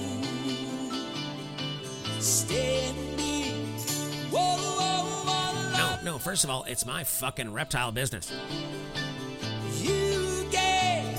whoa, 4.30 4.58
whoa, 4.58 5.06
whoa, 5.26 5.78
No, 5.78 5.88
no. 6.04 6.18
First 6.20 6.44
of 6.44 6.50
all, 6.50 6.66
it's 6.66 6.86
my 6.86 7.06
fucking 7.06 7.54
reptile 7.54 7.94
business. 7.94 8.30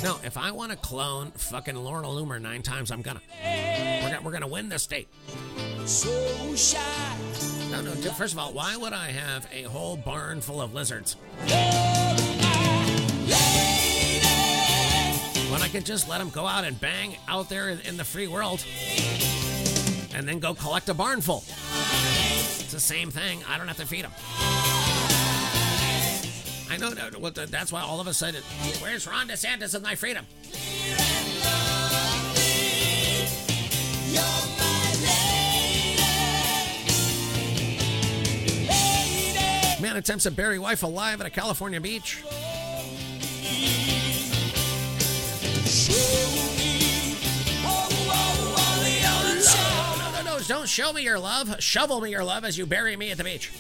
No, 0.06 0.20
if 0.22 0.38
I 0.38 0.52
want 0.52 0.70
to 0.70 0.76
clone 0.76 1.32
fucking 1.32 1.74
Laura 1.74 2.04
Loomer 2.06 2.40
nine 2.40 2.62
times, 2.62 2.92
I'm 2.92 3.02
gonna. 3.02 3.20
We're 3.42 4.02
gonna, 4.02 4.20
we're 4.22 4.30
gonna 4.30 4.46
win 4.46 4.68
this 4.68 4.84
state. 4.84 5.08
so 5.84 6.54
shy. 6.54 6.78
No, 7.72 7.82
no. 7.82 7.92
dude, 7.96 8.12
First 8.12 8.32
of 8.32 8.38
all, 8.38 8.52
why 8.52 8.76
would 8.76 8.92
I 8.92 9.06
have 9.08 9.48
a 9.52 9.62
whole 9.64 9.96
barn 9.96 10.40
full 10.40 10.62
of 10.62 10.74
lizards 10.74 11.16
when 15.50 15.60
I 15.60 15.68
could 15.72 15.84
just 15.84 16.08
let 16.08 16.18
them 16.18 16.30
go 16.30 16.46
out 16.46 16.62
and 16.62 16.80
bang 16.80 17.16
out 17.26 17.48
there 17.48 17.70
in, 17.70 17.80
in 17.80 17.96
the 17.96 18.04
free 18.04 18.28
world, 18.28 18.64
and 20.14 20.28
then 20.28 20.38
go 20.38 20.54
collect 20.54 20.88
a 20.88 20.94
barn 20.94 21.20
full? 21.20 21.42
It's 21.48 22.70
the 22.70 22.78
same 22.78 23.10
thing. 23.10 23.40
I 23.48 23.58
don't 23.58 23.66
have 23.66 23.78
to 23.78 23.86
feed 23.86 24.04
them. 24.04 24.12
I 26.70 26.76
know. 26.78 26.90
no, 26.90 27.18
well, 27.18 27.32
That's 27.32 27.72
why 27.72 27.80
all 27.80 28.00
of 28.00 28.06
a 28.06 28.14
sudden, 28.14 28.42
where's 28.80 29.06
Ron 29.06 29.28
DeSantis 29.28 29.74
and 29.74 29.82
my 29.82 29.94
freedom? 29.94 30.26
Man 39.80 39.96
attempts 39.96 40.24
to 40.24 40.30
bury 40.30 40.58
wife 40.58 40.82
alive 40.82 41.20
at 41.20 41.26
a 41.26 41.30
California 41.30 41.80
beach. 41.80 42.22
Don't 50.48 50.68
show 50.68 50.92
me 50.92 51.02
your 51.02 51.18
love. 51.18 51.60
Shovel 51.60 52.00
me 52.00 52.10
your 52.10 52.22
love 52.22 52.44
as 52.44 52.56
you 52.56 52.66
bury 52.66 52.96
me 52.96 53.10
at 53.10 53.18
the 53.18 53.24
beach. 53.24 53.50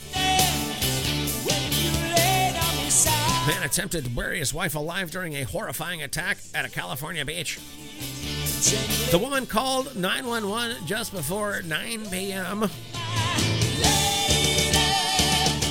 Man 3.46 3.62
attempted 3.62 4.04
to 4.04 4.10
bury 4.10 4.40
his 4.40 4.52
wife 4.52 4.74
alive 4.74 5.12
during 5.12 5.34
a 5.34 5.44
horrifying 5.44 6.02
attack 6.02 6.38
at 6.52 6.64
a 6.64 6.68
California 6.68 7.24
beach. 7.24 7.60
The 9.12 9.18
woman 9.18 9.46
called 9.46 9.94
911 9.94 10.84
just 10.84 11.12
before 11.12 11.62
9 11.62 12.10
p.m. 12.10 12.62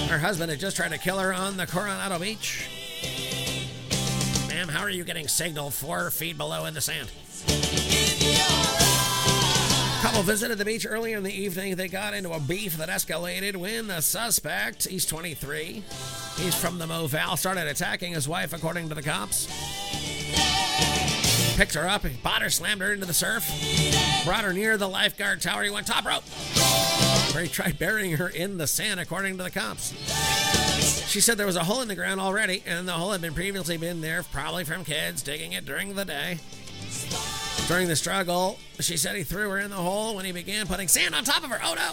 Her 0.07 0.19
husband 0.19 0.51
had 0.51 0.59
just 0.61 0.77
tried 0.77 0.91
to 0.91 0.97
kill 0.97 1.19
her 1.19 1.33
on 1.33 1.57
the 1.57 1.67
Coronado 1.67 2.17
Beach. 2.17 2.69
Ma'am, 4.47 4.69
how 4.69 4.79
are 4.79 4.89
you 4.89 5.03
getting 5.03 5.27
signal 5.27 5.69
four 5.69 6.11
feet 6.11 6.37
below 6.37 6.63
in 6.65 6.73
the 6.73 6.79
sand? 6.79 7.11
Couple 10.05 10.21
visited 10.21 10.59
the 10.59 10.65
beach 10.65 10.85
earlier 10.87 11.17
in 11.17 11.23
the 11.23 11.33
evening. 11.33 11.75
They 11.75 11.87
got 11.87 12.13
into 12.13 12.31
a 12.31 12.39
beef 12.39 12.77
that 12.77 12.89
escalated 12.89 13.55
when 13.55 13.87
the 13.87 14.01
suspect, 14.01 14.87
he's 14.87 15.03
23, 15.03 15.83
he's 16.37 16.53
from 16.53 16.77
the 16.77 16.85
Moval, 16.85 17.35
started 17.35 17.65
attacking 17.65 18.13
his 18.13 18.27
wife, 18.27 18.53
according 18.53 18.87
to 18.89 18.93
the 18.93 19.01
cops. 19.01 19.47
Picked 21.57 21.73
her 21.73 21.87
up, 21.87 22.03
bought 22.21 22.43
her, 22.43 22.51
slammed 22.51 22.81
her 22.81 22.93
into 22.93 23.07
the 23.07 23.15
surf, 23.15 23.49
brought 24.25 24.43
her 24.43 24.53
near 24.53 24.77
the 24.77 24.87
lifeguard 24.87 25.41
tower. 25.41 25.63
He 25.63 25.71
went 25.71 25.87
top 25.87 26.05
rope, 26.05 26.23
where 27.33 27.41
he 27.41 27.49
tried 27.49 27.79
burying 27.79 28.17
her 28.17 28.29
in 28.29 28.59
the 28.59 28.67
sand, 28.67 28.99
according 28.99 29.37
to 29.37 29.43
the 29.43 29.49
cops. 29.49 29.89
She 31.09 31.19
said 31.19 31.39
there 31.39 31.47
was 31.47 31.55
a 31.55 31.63
hole 31.63 31.81
in 31.81 31.87
the 31.87 31.95
ground 31.95 32.21
already, 32.21 32.61
and 32.67 32.87
the 32.87 32.91
hole 32.91 33.11
had 33.11 33.21
been 33.21 33.33
previously 33.33 33.77
been 33.77 34.01
there, 34.01 34.21
probably 34.21 34.65
from 34.65 34.85
kids 34.85 35.23
digging 35.23 35.53
it 35.53 35.65
during 35.65 35.95
the 35.95 36.05
day. 36.05 36.37
During 37.67 37.87
the 37.87 37.95
struggle, 37.95 38.59
she 38.79 38.95
said 38.95 39.15
he 39.15 39.23
threw 39.23 39.49
her 39.49 39.57
in 39.57 39.71
the 39.71 39.77
hole 39.77 40.15
when 40.15 40.23
he 40.23 40.31
began 40.31 40.67
putting 40.67 40.87
sand 40.87 41.15
on 41.15 41.23
top 41.23 41.43
of 41.43 41.49
her. 41.49 41.59
Oh 41.63 41.73
no! 41.73 41.91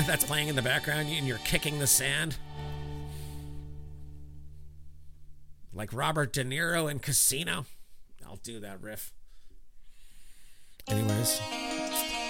That's 0.06 0.24
playing 0.24 0.46
in 0.46 0.54
the 0.54 0.62
background, 0.62 1.08
and 1.10 1.26
you're 1.26 1.38
kicking 1.38 1.80
the 1.80 1.88
sand. 1.88 2.36
Like 5.74 5.92
Robert 5.92 6.32
De 6.32 6.44
Niro 6.44 6.88
in 6.88 7.00
Casino. 7.00 7.66
I'll 8.24 8.36
do 8.36 8.60
that 8.60 8.80
riff. 8.80 9.12
Anyways, 10.88 11.40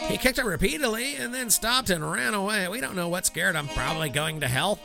he 0.09 0.17
kicked 0.17 0.39
her 0.39 0.49
repeatedly 0.49 1.17
and 1.17 1.35
then 1.35 1.51
stopped 1.51 1.91
and 1.91 2.11
ran 2.11 2.33
away. 2.33 2.69
We 2.69 2.81
don't 2.81 2.97
know 2.97 3.09
what 3.09 3.27
scared 3.27 3.55
him. 3.55 3.69
Probably 3.69 4.09
going 4.09 4.41
to 4.41 4.49
hell. 4.49 4.79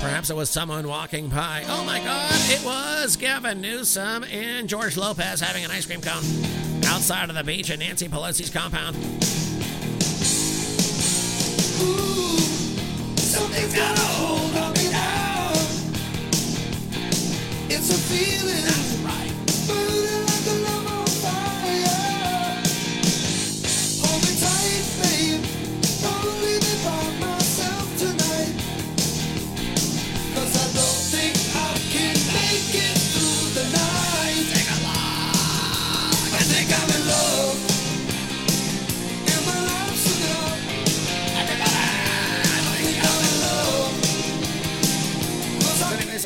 Perhaps 0.00 0.30
it 0.30 0.36
was 0.36 0.48
someone 0.48 0.86
walking 0.86 1.28
by. 1.28 1.64
Oh 1.68 1.84
my 1.84 1.98
god, 1.98 2.30
it 2.50 2.64
was 2.64 3.16
Gavin 3.16 3.60
Newsom 3.60 4.24
and 4.24 4.68
George 4.68 4.96
Lopez 4.96 5.40
having 5.40 5.64
an 5.64 5.70
ice 5.70 5.86
cream 5.86 6.00
cone 6.00 6.22
outside 6.86 7.28
of 7.28 7.34
the 7.34 7.44
beach 7.44 7.70
at 7.70 7.78
Nancy 7.80 8.08
Pelosi's 8.08 8.50
compound. 8.50 8.94
Something's 13.18 13.74
got 13.74 13.98
a 13.98 14.00
hold 14.00 14.56
on 14.56 14.72
me 14.72 14.90
now. 14.90 15.50
It's 17.68 17.90
a 17.90 17.98
feeling. 17.98 18.64
That's 18.64 18.96
right. 19.04 19.37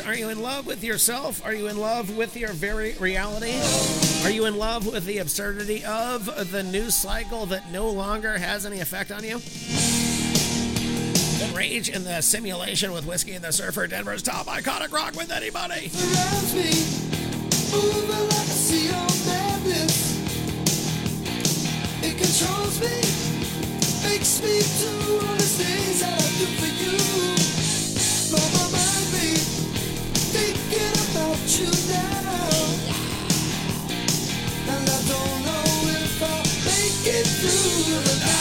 Are 0.05 0.15
you 0.15 0.29
in 0.29 0.41
love 0.41 0.65
with 0.65 0.83
yourself? 0.83 1.45
Are 1.45 1.53
you 1.53 1.67
in 1.67 1.77
love 1.77 2.15
with 2.15 2.35
your 2.35 2.51
very 2.51 2.93
reality? 2.93 3.53
Are 4.23 4.29
you 4.29 4.45
in 4.45 4.57
love 4.57 4.85
with 4.85 5.05
the 5.05 5.19
absurdity 5.19 5.83
of 5.85 6.51
the 6.51 6.63
news 6.63 6.95
cycle 6.95 7.45
that 7.47 7.71
no 7.71 7.89
longer 7.89 8.37
has 8.37 8.65
any 8.65 8.79
effect 8.79 9.11
on 9.11 9.23
you? 9.23 9.41
Rage 11.55 11.89
in 11.89 12.03
the 12.03 12.21
simulation 12.21 12.91
with 12.91 13.05
Whiskey 13.05 13.33
and 13.33 13.43
the 13.43 13.51
Surfer, 13.51 13.87
Denver's 13.87 14.23
top 14.23 14.47
iconic 14.47 14.91
rock 14.91 15.15
with 15.15 15.31
anybody. 15.31 15.91
makes 24.23 24.41
me 24.41 24.59
do 24.79 25.15
all 25.15 25.35
the 25.35 25.43
things 25.43 26.01
I 26.01 26.15
do 26.39 26.45
for 26.59 26.71
you. 26.79 26.97
Blow 28.29 28.72
through 31.35 31.83
the 38.03 38.25
night. 38.25 38.32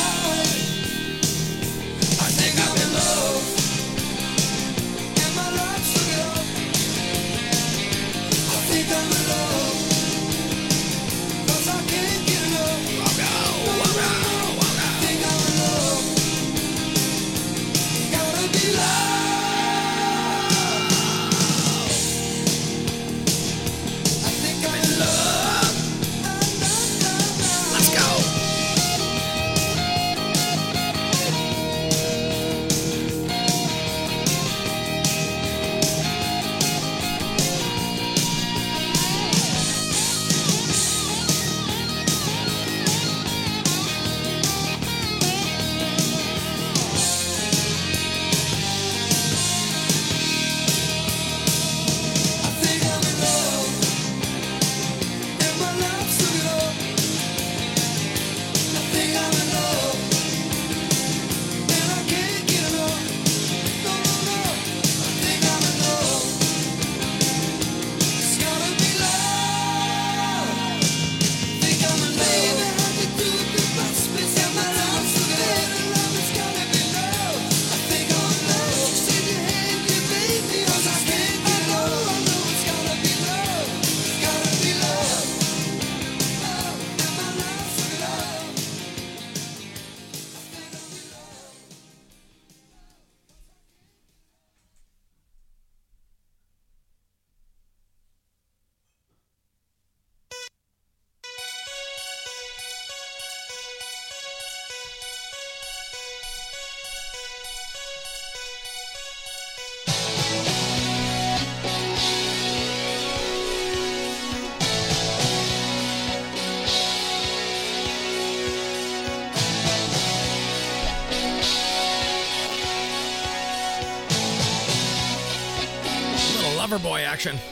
Lover 126.72 126.82
boy 126.82 127.00
action. 127.02 127.51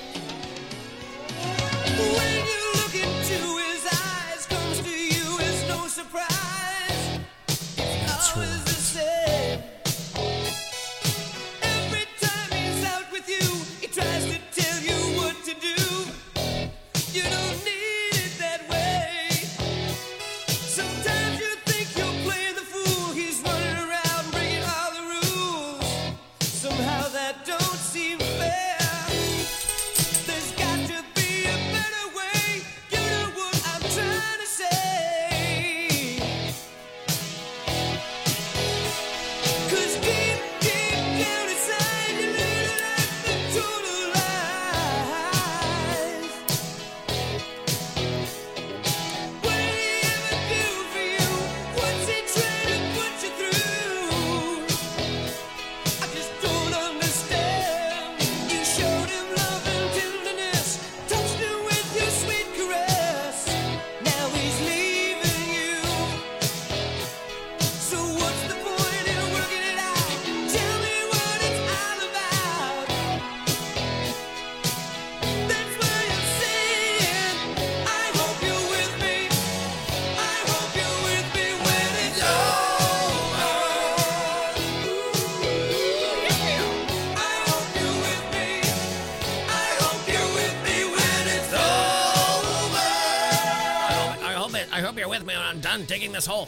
Digging 95.91 96.13
this 96.13 96.25
hole. 96.25 96.47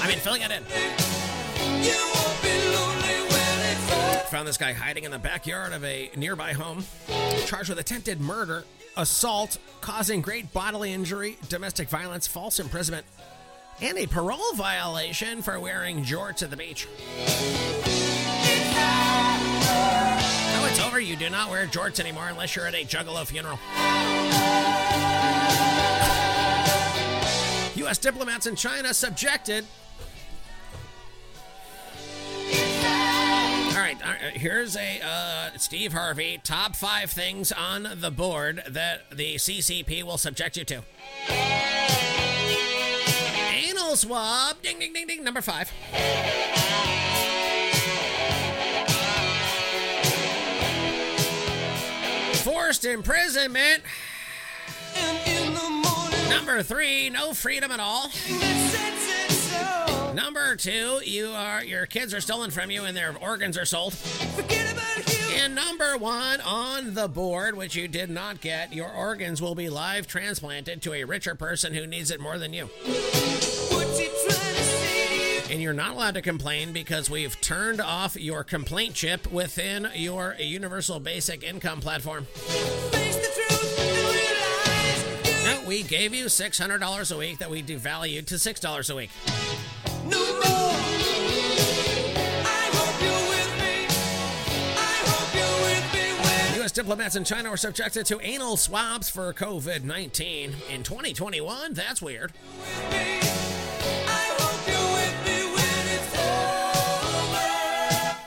I 0.00 0.06
mean, 0.06 0.18
filling 0.18 0.42
it 0.42 0.52
in. 0.52 0.62
Found 4.30 4.46
this 4.46 4.56
guy 4.56 4.72
hiding 4.72 5.02
in 5.02 5.10
the 5.10 5.18
backyard 5.18 5.72
of 5.72 5.84
a 5.84 6.12
nearby 6.14 6.52
home, 6.52 6.84
charged 7.44 7.70
with 7.70 7.80
attempted 7.80 8.20
murder, 8.20 8.62
assault, 8.96 9.58
causing 9.80 10.20
great 10.20 10.52
bodily 10.52 10.92
injury, 10.92 11.38
domestic 11.48 11.88
violence, 11.88 12.28
false 12.28 12.60
imprisonment, 12.60 13.04
and 13.82 13.98
a 13.98 14.06
parole 14.06 14.54
violation 14.54 15.42
for 15.42 15.58
wearing 15.58 16.04
jorts 16.04 16.44
at 16.44 16.50
the 16.50 16.56
beach. 16.56 16.86
No, 20.54 20.66
it's 20.66 20.80
over. 20.86 21.00
You 21.00 21.16
do 21.16 21.28
not 21.30 21.50
wear 21.50 21.66
jorts 21.66 21.98
anymore 21.98 22.28
unless 22.28 22.54
you're 22.54 22.68
at 22.68 22.76
a 22.76 22.84
juggalo 22.84 23.26
funeral. 23.26 23.58
U.S. 27.84 27.98
diplomats 27.98 28.46
in 28.46 28.56
China 28.56 28.94
subjected. 28.94 29.66
All 33.68 33.80
right, 33.80 33.96
all 34.02 34.10
right, 34.10 34.34
here's 34.34 34.74
a 34.74 35.00
uh, 35.04 35.50
Steve 35.58 35.92
Harvey 35.92 36.40
top 36.42 36.76
five 36.76 37.10
things 37.10 37.52
on 37.52 37.86
the 37.96 38.10
board 38.10 38.62
that 38.66 39.10
the 39.10 39.34
CCP 39.34 40.02
will 40.02 40.16
subject 40.16 40.56
you 40.56 40.64
to. 40.64 40.82
Anal 43.52 43.96
swab, 43.96 44.62
ding, 44.62 44.78
ding, 44.78 44.94
ding, 44.94 45.06
ding, 45.06 45.22
number 45.22 45.42
five. 45.42 45.70
Forced 52.42 52.86
imprisonment. 52.86 53.82
Number 56.28 56.62
three, 56.62 57.10
no 57.10 57.34
freedom 57.34 57.70
at 57.72 57.80
all. 57.80 58.10
Number 60.14 60.54
two, 60.56 61.00
you 61.04 61.28
are 61.28 61.64
your 61.64 61.86
kids 61.86 62.14
are 62.14 62.20
stolen 62.20 62.50
from 62.50 62.70
you 62.70 62.84
and 62.84 62.96
their 62.96 63.16
organs 63.20 63.58
are 63.58 63.64
sold. 63.64 63.96
And 65.34 65.54
number 65.54 65.98
one 65.98 66.40
on 66.40 66.94
the 66.94 67.08
board, 67.08 67.56
which 67.56 67.74
you 67.74 67.88
did 67.88 68.10
not 68.10 68.40
get, 68.40 68.72
your 68.72 68.90
organs 68.90 69.42
will 69.42 69.54
be 69.54 69.68
live 69.68 70.06
transplanted 70.06 70.80
to 70.82 70.94
a 70.94 71.04
richer 71.04 71.34
person 71.34 71.74
who 71.74 71.86
needs 71.86 72.10
it 72.10 72.20
more 72.20 72.38
than 72.38 72.52
you. 72.52 72.70
And 75.50 75.60
you're 75.60 75.72
not 75.72 75.92
allowed 75.92 76.14
to 76.14 76.22
complain 76.22 76.72
because 76.72 77.10
we've 77.10 77.40
turned 77.40 77.80
off 77.80 78.16
your 78.16 78.42
complaint 78.44 78.94
chip 78.94 79.30
within 79.30 79.88
your 79.94 80.36
universal 80.38 81.00
basic 81.00 81.42
income 81.42 81.80
platform. 81.80 82.26
No, 85.64 85.68
we 85.68 85.82
gave 85.82 86.14
you 86.14 86.26
$600 86.26 87.14
a 87.14 87.18
week 87.18 87.38
that 87.38 87.50
we 87.50 87.62
devalued 87.62 88.26
to 88.26 88.34
$6 88.34 88.90
a 88.90 88.94
week. 88.94 89.10
U.S. 96.56 96.72
diplomats 96.72 97.16
in 97.16 97.24
China 97.24 97.50
were 97.50 97.56
subjected 97.56 98.06
to 98.06 98.20
anal 98.20 98.56
swabs 98.56 99.08
for 99.08 99.32
COVID 99.32 99.84
19 99.84 100.54
in 100.70 100.82
2021. 100.82 101.74
That's 101.74 102.00
weird. 102.00 102.32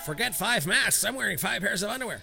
Forget 0.05 0.35
five 0.35 0.65
masks. 0.65 1.03
I'm 1.03 1.15
wearing 1.15 1.37
five 1.37 1.61
pairs 1.61 1.83
of 1.83 1.89
underwear. 1.89 2.21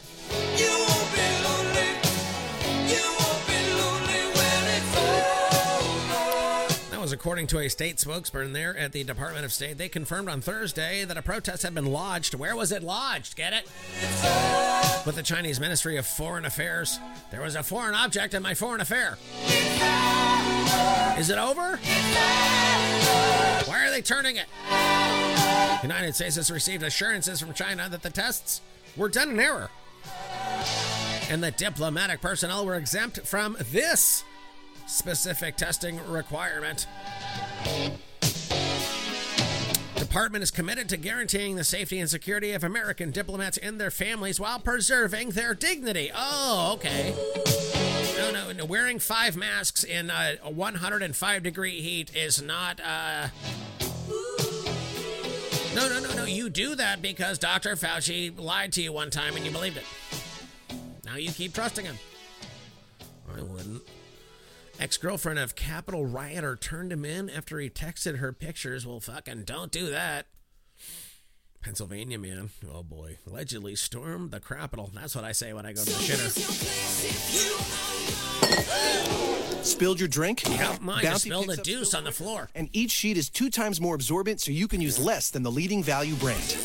Was 7.05 7.13
according 7.13 7.47
to 7.47 7.59
a 7.59 7.69
state 7.69 7.99
spokesperson 7.99 8.55
there 8.55 8.75
at 8.79 8.93
the 8.93 9.05
Department 9.05 9.45
of 9.45 9.53
State. 9.53 9.77
They 9.77 9.91
confirmed 9.91 10.31
on 10.31 10.41
Thursday 10.41 11.05
that 11.05 11.19
a 11.19 11.21
protest 11.21 11.63
had 11.63 11.75
been 11.75 11.85
lodged. 11.85 12.33
Where 12.33 12.57
was 12.57 12.73
it 12.73 12.83
lodged? 12.83 13.37
Get 13.37 13.53
it? 13.53 13.65
With 15.05 15.15
the 15.15 15.23
Chinese 15.23 15.61
Ministry 15.61 15.99
of 15.99 16.07
Foreign 16.07 16.47
Affairs. 16.47 16.99
There 17.31 17.43
was 17.43 17.57
a 17.57 17.63
foreign 17.63 17.95
object 17.95 18.33
in 18.33 18.43
my 18.43 18.55
foreign 18.55 18.81
affair. 18.81 19.19
Is 21.19 21.29
it 21.29 21.37
over? 21.37 21.77
Why 23.67 23.87
are 23.87 23.91
they 23.91 24.01
turning 24.01 24.37
it? 24.37 24.47
United 25.83 26.15
States 26.15 26.37
has 26.37 26.51
received 26.51 26.83
assurances 26.83 27.39
from 27.39 27.53
China 27.53 27.87
that 27.91 28.01
the 28.01 28.09
tests 28.09 28.63
were 28.97 29.11
done 29.11 29.29
in 29.29 29.41
error 29.41 29.69
and 31.29 31.43
that 31.43 31.59
diplomatic 31.59 32.23
personnel 32.23 32.65
were 32.65 32.77
exempt 32.77 33.27
from 33.27 33.59
this 33.61 34.25
specific 34.87 35.57
testing 35.57 35.99
requirement. 36.07 36.87
Department 39.97 40.43
is 40.45 40.51
committed 40.51 40.89
to 40.89 40.97
guaranteeing 40.97 41.57
the 41.57 41.65
safety 41.65 41.99
and 41.99 42.09
security 42.09 42.53
of 42.53 42.63
American 42.63 43.11
diplomats 43.11 43.57
and 43.59 43.81
their 43.81 43.91
families 43.91 44.39
while 44.39 44.59
preserving 44.59 45.31
their 45.31 45.55
dignity. 45.55 46.11
Oh, 46.15 46.73
okay. 46.75 47.15
No, 48.17 48.31
no, 48.31 48.53
no. 48.53 48.65
Wearing 48.65 48.99
five 48.99 49.37
masks 49.37 49.83
in 49.83 50.11
uh, 50.11 50.37
a 50.43 50.51
105 50.51 51.43
degree 51.43 51.81
heat 51.81 52.15
is 52.15 52.41
not. 52.41 52.81
Uh... 52.81 53.29
No, 55.75 55.89
no, 55.89 56.01
no, 56.01 56.15
no. 56.15 56.25
You 56.25 56.49
do 56.49 56.77
that 56.77 57.03
because 57.03 57.39
Dr. 57.39 57.75
Fauci 57.75 58.39
lied 58.39 58.73
to 58.75 58.83
you 58.83 58.93
one 58.93 59.11
time 59.11 59.35
and 59.35 59.45
you 59.45 59.51
believed 59.51 59.79
it. 59.79 59.85
Now 61.05 61.17
you 61.17 61.33
keep 61.33 61.53
trusting 61.53 61.85
him. 61.85 61.99
I 63.37 63.43
wouldn't. 63.43 63.83
Ex 64.79 64.97
girlfriend 64.97 65.39
of 65.39 65.55
Capitol 65.55 66.05
rioter 66.05 66.57
turned 66.57 66.93
him 66.93 67.05
in 67.05 67.31
after 67.31 67.59
he 67.61 67.71
texted 67.71 68.19
her 68.19 68.33
pictures. 68.33 68.87
Well, 68.87 69.01
fucking 69.01 69.45
don't 69.45 69.71
do 69.71 69.89
that. 69.91 70.27
Pennsylvania 71.63 72.19
man, 72.19 72.51
oh 72.71 72.83
boy, 72.83 73.19
allegedly 73.27 73.75
stormed 73.75 74.33
the 74.33 74.41
Capitol. 74.41 74.91
That's 74.93 75.15
what 75.15 75.25
I 75.25 75.33
say 75.33 75.55
when 75.55 75.65
I 75.65 75.73
go 75.73 75.83
to 75.83 75.91
the 75.91 75.93
shitter. 75.93 76.31
Spilled 79.65 79.99
your 79.99 80.09
drink? 80.09 80.47
Yep, 80.47 80.83
mine 80.83 81.03
just 81.03 81.27
Bounty 81.27 81.31
spilled 81.31 81.47
picks 81.47 81.59
a 81.61 81.63
deuce 81.63 81.95
on 81.95 82.05
the 82.05 82.13
floor. 82.13 82.51
And 82.55 82.69
each 82.75 82.91
sheet 82.91 83.17
is 83.17 83.31
two 83.31 83.49
times 83.49 83.81
more 83.81 83.95
absorbent, 83.95 84.43
so 84.43 84.51
you 84.51 84.69
can 84.69 84.83
use 84.83 84.99
less 84.99 85.31
than 85.31 85.43
the 85.43 85.51
leading 85.51 85.83
value 85.83 86.17
brand. 86.17 86.59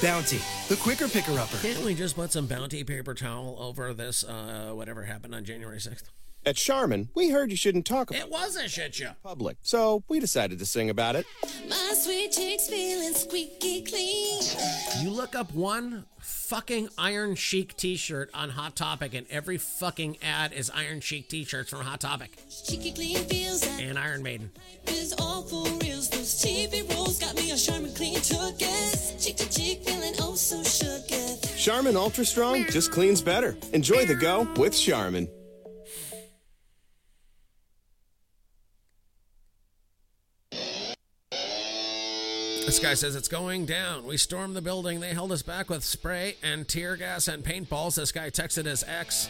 Bounty, 0.00 0.38
the 0.68 0.76
quicker 0.76 1.08
picker 1.08 1.32
upper. 1.32 1.56
Can't 1.58 1.84
we 1.84 1.96
just 1.96 2.14
put 2.14 2.30
some 2.30 2.46
bounty 2.46 2.84
paper 2.84 3.14
towel 3.14 3.56
over 3.58 3.92
this, 3.92 4.22
uh, 4.22 4.70
whatever 4.74 5.02
happened 5.02 5.34
on 5.34 5.44
January 5.44 5.78
6th? 5.78 6.04
At 6.46 6.56
Charmin, 6.56 7.10
we 7.14 7.28
heard 7.28 7.50
you 7.50 7.56
shouldn't 7.56 7.84
talk 7.84 8.10
about 8.10 8.22
It 8.22 8.24
It 8.24 8.30
was 8.30 8.56
a 8.56 8.66
shit 8.66 8.94
show. 8.94 9.10
public, 9.22 9.58
so 9.60 10.04
we 10.08 10.20
decided 10.20 10.58
to 10.60 10.64
sing 10.64 10.88
about 10.88 11.14
it. 11.14 11.26
My 11.68 11.92
sweet 11.94 12.32
cheeks 12.32 12.66
feeling 12.66 13.12
squeaky 13.12 13.82
clean. 13.82 14.42
You 15.02 15.10
look 15.10 15.34
up 15.34 15.52
one 15.52 16.06
fucking 16.18 16.88
Iron 16.96 17.34
Chic 17.34 17.76
t 17.76 17.94
shirt 17.96 18.30
on 18.32 18.48
Hot 18.48 18.74
Topic, 18.74 19.12
and 19.12 19.26
every 19.28 19.58
fucking 19.58 20.16
ad 20.22 20.54
is 20.54 20.70
Iron 20.70 21.00
Chic 21.00 21.28
t 21.28 21.44
shirts 21.44 21.68
from 21.68 21.80
Hot 21.80 22.00
Topic 22.00 22.30
Cheeky 22.66 22.92
clean 22.92 23.18
feels 23.26 23.66
like 23.66 23.82
and 23.82 23.98
Iron 23.98 24.22
Maiden. 24.22 24.50
is 24.86 25.12
all 25.18 25.42
for 25.42 25.62
reals. 25.84 26.08
Those 26.08 26.42
TV 26.42 26.90
rolls 26.94 27.18
got 27.18 27.34
me 27.36 27.50
a 27.50 27.56
Charmin 27.58 27.92
clean 27.94 28.16
tooketh. 28.16 29.22
Cheek 29.22 29.36
to 29.36 29.50
cheek 29.50 29.82
feeling 29.84 30.14
oh 30.20 30.34
so 30.36 30.56
shooketh. 30.60 31.58
Charmin 31.58 31.96
Ultra 31.98 32.24
Strong 32.24 32.64
just 32.70 32.92
cleans 32.92 33.20
better. 33.20 33.58
Enjoy 33.74 34.06
the 34.06 34.14
go 34.14 34.48
with 34.56 34.74
Charmin. 34.74 35.28
This 42.70 42.78
guy 42.78 42.94
says 42.94 43.16
it's 43.16 43.26
going 43.26 43.66
down. 43.66 44.06
We 44.06 44.16
stormed 44.16 44.54
the 44.54 44.62
building. 44.62 45.00
They 45.00 45.12
held 45.12 45.32
us 45.32 45.42
back 45.42 45.68
with 45.68 45.82
spray 45.82 46.36
and 46.40 46.68
tear 46.68 46.94
gas 46.94 47.26
and 47.26 47.42
paintballs. 47.42 47.96
This 47.96 48.12
guy 48.12 48.30
texted 48.30 48.66
his 48.66 48.84
ex. 48.86 49.28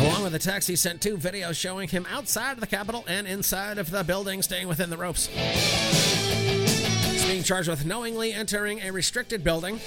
Along 0.00 0.22
with 0.22 0.30
the 0.30 0.38
text, 0.38 0.68
he 0.68 0.76
sent 0.76 1.02
two 1.02 1.16
videos 1.16 1.56
showing 1.56 1.88
him 1.88 2.06
outside 2.08 2.52
of 2.52 2.60
the 2.60 2.66
Capitol 2.68 3.04
and 3.08 3.26
inside 3.26 3.78
of 3.78 3.90
the 3.90 4.04
building, 4.04 4.40
staying 4.42 4.68
within 4.68 4.88
the 4.88 4.96
ropes. 4.96 5.26
He's 7.10 7.26
being 7.26 7.42
charged 7.42 7.68
with 7.68 7.84
knowingly 7.84 8.32
entering 8.32 8.82
a 8.82 8.92
restricted 8.92 9.42
building, 9.42 9.80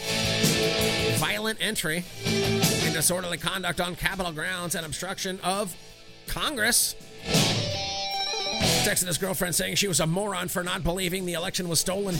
violent 1.20 1.59
entry, 1.61 2.03
and 2.26 2.93
disorderly 2.93 3.38
conduct 3.38 3.80
on 3.80 3.95
Capitol 3.95 4.34
grounds, 4.34 4.76
and 4.76 4.86
obstruction 4.86 5.39
of 5.41 5.74
Congress. 6.28 6.95
Texted 8.60 9.07
his 9.07 9.18
girlfriend 9.18 9.55
saying 9.55 9.76
she 9.76 9.88
was 9.88 9.99
a 9.99 10.07
moron 10.07 10.47
for 10.47 10.64
not 10.64 10.84
believing 10.84 11.26
the 11.26 11.34
election 11.34 11.68
was 11.70 11.80
stolen. 11.80 12.16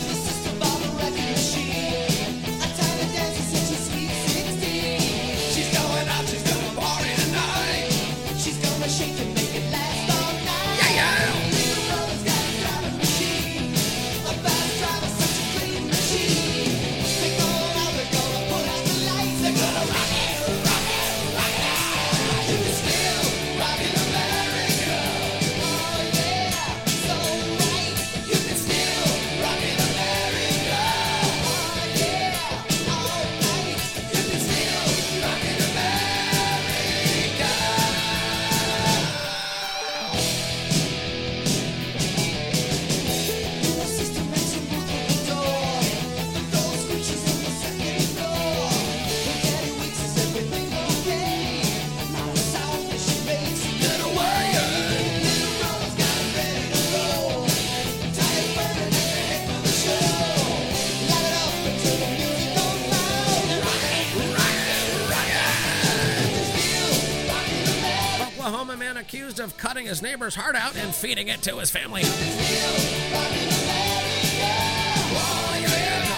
His 69.90 70.02
neighbor's 70.04 70.36
heart 70.36 70.56
out 70.56 70.78
and 70.78 70.94
feeding 70.94 71.30
it 71.30 71.42
to 71.42 71.58
his 71.58 71.72
family. 71.72 72.04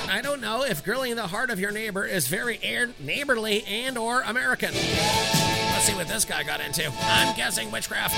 I 0.09 0.19
don't 0.21 0.41
know 0.41 0.65
if 0.65 0.83
grilling 0.83 1.15
the 1.15 1.25
heart 1.25 1.49
of 1.49 1.57
your 1.57 1.71
neighbor 1.71 2.05
is 2.05 2.27
very 2.27 2.59
air- 2.61 2.89
neighborly 2.99 3.63
and 3.63 3.97
or 3.97 4.23
American. 4.23 4.73
Let's 4.73 5.85
see 5.85 5.93
what 5.95 6.09
this 6.09 6.25
guy 6.25 6.43
got 6.43 6.59
into. 6.59 6.91
I'm 7.01 7.33
guessing 7.37 7.71
witchcraft. 7.71 8.13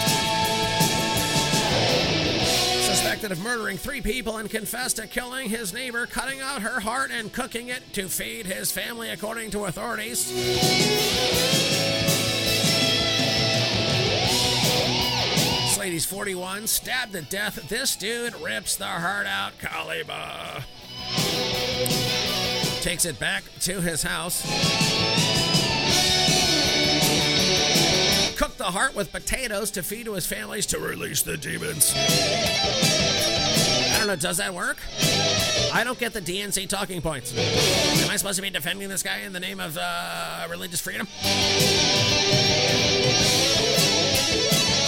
Suspected 2.87 3.31
of 3.31 3.39
murdering 3.43 3.77
three 3.77 4.01
people 4.01 4.37
and 4.37 4.49
confessed 4.49 4.95
to 4.95 5.05
killing 5.05 5.49
his 5.49 5.71
neighbor, 5.71 6.07
cutting 6.07 6.41
out 6.41 6.63
her 6.63 6.79
heart 6.79 7.11
and 7.11 7.31
cooking 7.31 7.67
it 7.67 7.93
to 7.93 8.07
feed 8.07 8.47
his 8.47 8.71
family, 8.71 9.11
according 9.11 9.51
to 9.51 9.65
authorities. 9.65 10.31
Lady's 15.83 16.05
41, 16.05 16.67
stabbed 16.67 17.11
to 17.11 17.21
death. 17.23 17.67
This 17.67 17.97
dude 17.97 18.33
rips 18.39 18.77
the 18.77 18.85
heart 18.85 19.27
out. 19.27 19.51
Kaliba. 19.59 20.63
Takes 22.81 23.03
it 23.03 23.19
back 23.19 23.43
to 23.59 23.81
his 23.81 24.01
house. 24.01 24.43
Cooked 28.37 28.57
the 28.57 28.63
heart 28.63 28.95
with 28.95 29.11
potatoes 29.11 29.71
to 29.71 29.83
feed 29.83 30.05
to 30.05 30.13
his 30.13 30.25
families 30.25 30.65
to 30.67 30.79
release 30.79 31.21
the 31.21 31.35
demons. 31.35 31.91
I 31.93 33.95
don't 33.97 34.07
know, 34.07 34.15
does 34.15 34.37
that 34.37 34.53
work? 34.53 34.77
I 35.73 35.83
don't 35.83 35.99
get 35.99 36.13
the 36.13 36.21
DNC 36.21 36.69
talking 36.69 37.01
points. 37.01 37.37
Am 37.37 38.09
I 38.09 38.15
supposed 38.15 38.37
to 38.37 38.41
be 38.41 38.49
defending 38.49 38.87
this 38.87 39.03
guy 39.03 39.19
in 39.19 39.33
the 39.33 39.41
name 39.41 39.59
of 39.59 39.77
uh, 39.77 40.47
religious 40.49 40.79
freedom? 40.79 41.09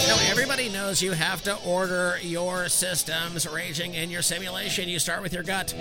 No, 0.06 0.16
everybody 0.28 0.68
knows 0.68 1.02
you 1.02 1.12
have 1.12 1.42
to 1.42 1.56
order 1.64 2.18
your 2.22 2.68
systems 2.68 3.44
raging 3.48 3.94
in 3.94 4.08
your 4.08 4.22
simulation. 4.22 4.88
You 4.88 5.00
start 5.00 5.20
with 5.20 5.32
your 5.32 5.42
gut. 5.42 5.74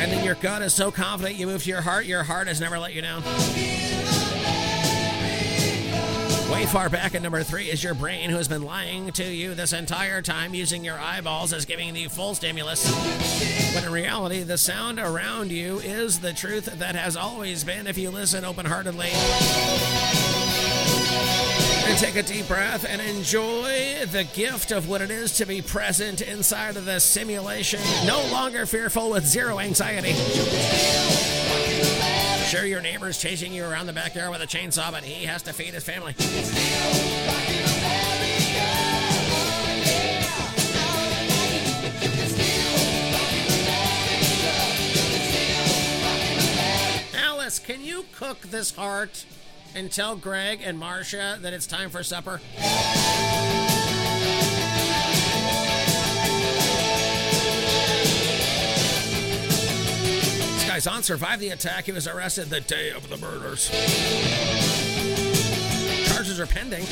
And 0.00 0.10
then 0.10 0.24
your 0.24 0.36
gut 0.36 0.62
is 0.62 0.72
so 0.72 0.90
confident 0.90 1.36
you 1.36 1.46
move 1.46 1.64
to 1.64 1.68
your 1.68 1.82
heart, 1.82 2.06
your 2.06 2.22
heart 2.22 2.48
has 2.48 2.60
never 2.60 2.78
let 2.78 2.94
you 2.94 3.02
down. 3.02 3.22
Way 6.50 6.66
far 6.66 6.88
back 6.88 7.14
at 7.14 7.20
number 7.20 7.42
three 7.42 7.66
is 7.66 7.84
your 7.84 7.94
brain, 7.94 8.30
who 8.30 8.36
has 8.36 8.48
been 8.48 8.62
lying 8.62 9.12
to 9.12 9.24
you 9.24 9.54
this 9.54 9.74
entire 9.74 10.22
time 10.22 10.54
using 10.54 10.82
your 10.82 10.98
eyeballs 10.98 11.52
as 11.52 11.66
giving 11.66 11.94
you 11.94 12.08
full 12.08 12.34
stimulus. 12.34 12.90
But 13.74 13.84
in 13.84 13.92
reality, 13.92 14.44
the 14.44 14.56
sound 14.56 14.98
around 14.98 15.52
you 15.52 15.80
is 15.80 16.20
the 16.20 16.32
truth 16.32 16.66
that 16.78 16.94
has 16.94 17.16
always 17.16 17.64
been 17.64 17.86
if 17.86 17.98
you 17.98 18.10
listen 18.10 18.46
open 18.46 18.64
heartedly. 18.64 19.10
And 21.86 21.98
take 21.98 22.16
a 22.16 22.22
deep 22.22 22.48
breath 22.48 22.84
and 22.88 23.00
enjoy 23.00 24.06
the 24.06 24.24
gift 24.34 24.72
of 24.72 24.88
what 24.88 25.00
it 25.00 25.10
is 25.10 25.36
to 25.36 25.46
be 25.46 25.62
present 25.62 26.22
inside 26.22 26.76
of 26.76 26.86
the 26.86 26.98
simulation. 26.98 27.80
No 28.04 28.20
longer 28.32 28.66
fearful 28.66 29.10
with 29.10 29.24
zero 29.26 29.60
anxiety. 29.60 30.14
Sure, 32.48 32.64
your 32.64 32.80
neighbor's 32.80 33.18
chasing 33.18 33.52
you 33.52 33.64
around 33.64 33.86
the 33.86 33.92
backyard 33.92 34.30
with 34.30 34.40
a 34.40 34.46
chainsaw, 34.46 34.90
but 34.90 35.02
he 35.02 35.24
has 35.24 35.42
to 35.42 35.52
feed 35.52 35.74
his 35.74 35.82
family. 35.82 36.14
Alice, 47.16 47.58
can 47.58 47.82
you 47.82 48.04
cook 48.14 48.40
this 48.42 48.74
heart 48.74 49.24
and 49.74 49.90
tell 49.90 50.16
Greg 50.16 50.60
and 50.64 50.78
Marcia 50.78 51.38
that 51.42 51.52
it's 51.52 51.66
time 51.66 51.90
for 51.90 52.02
supper? 52.02 52.40
This 60.54 60.64
guy's 60.66 60.86
on 60.86 61.02
survived 61.02 61.40
the 61.40 61.50
attack. 61.50 61.84
He 61.84 61.92
was 61.92 62.06
arrested 62.06 62.50
the 62.50 62.60
day 62.60 62.90
of 62.90 63.08
the 63.08 63.16
murders. 63.16 63.68
Charges 66.08 66.38
are 66.38 66.46
pending. 66.46 66.84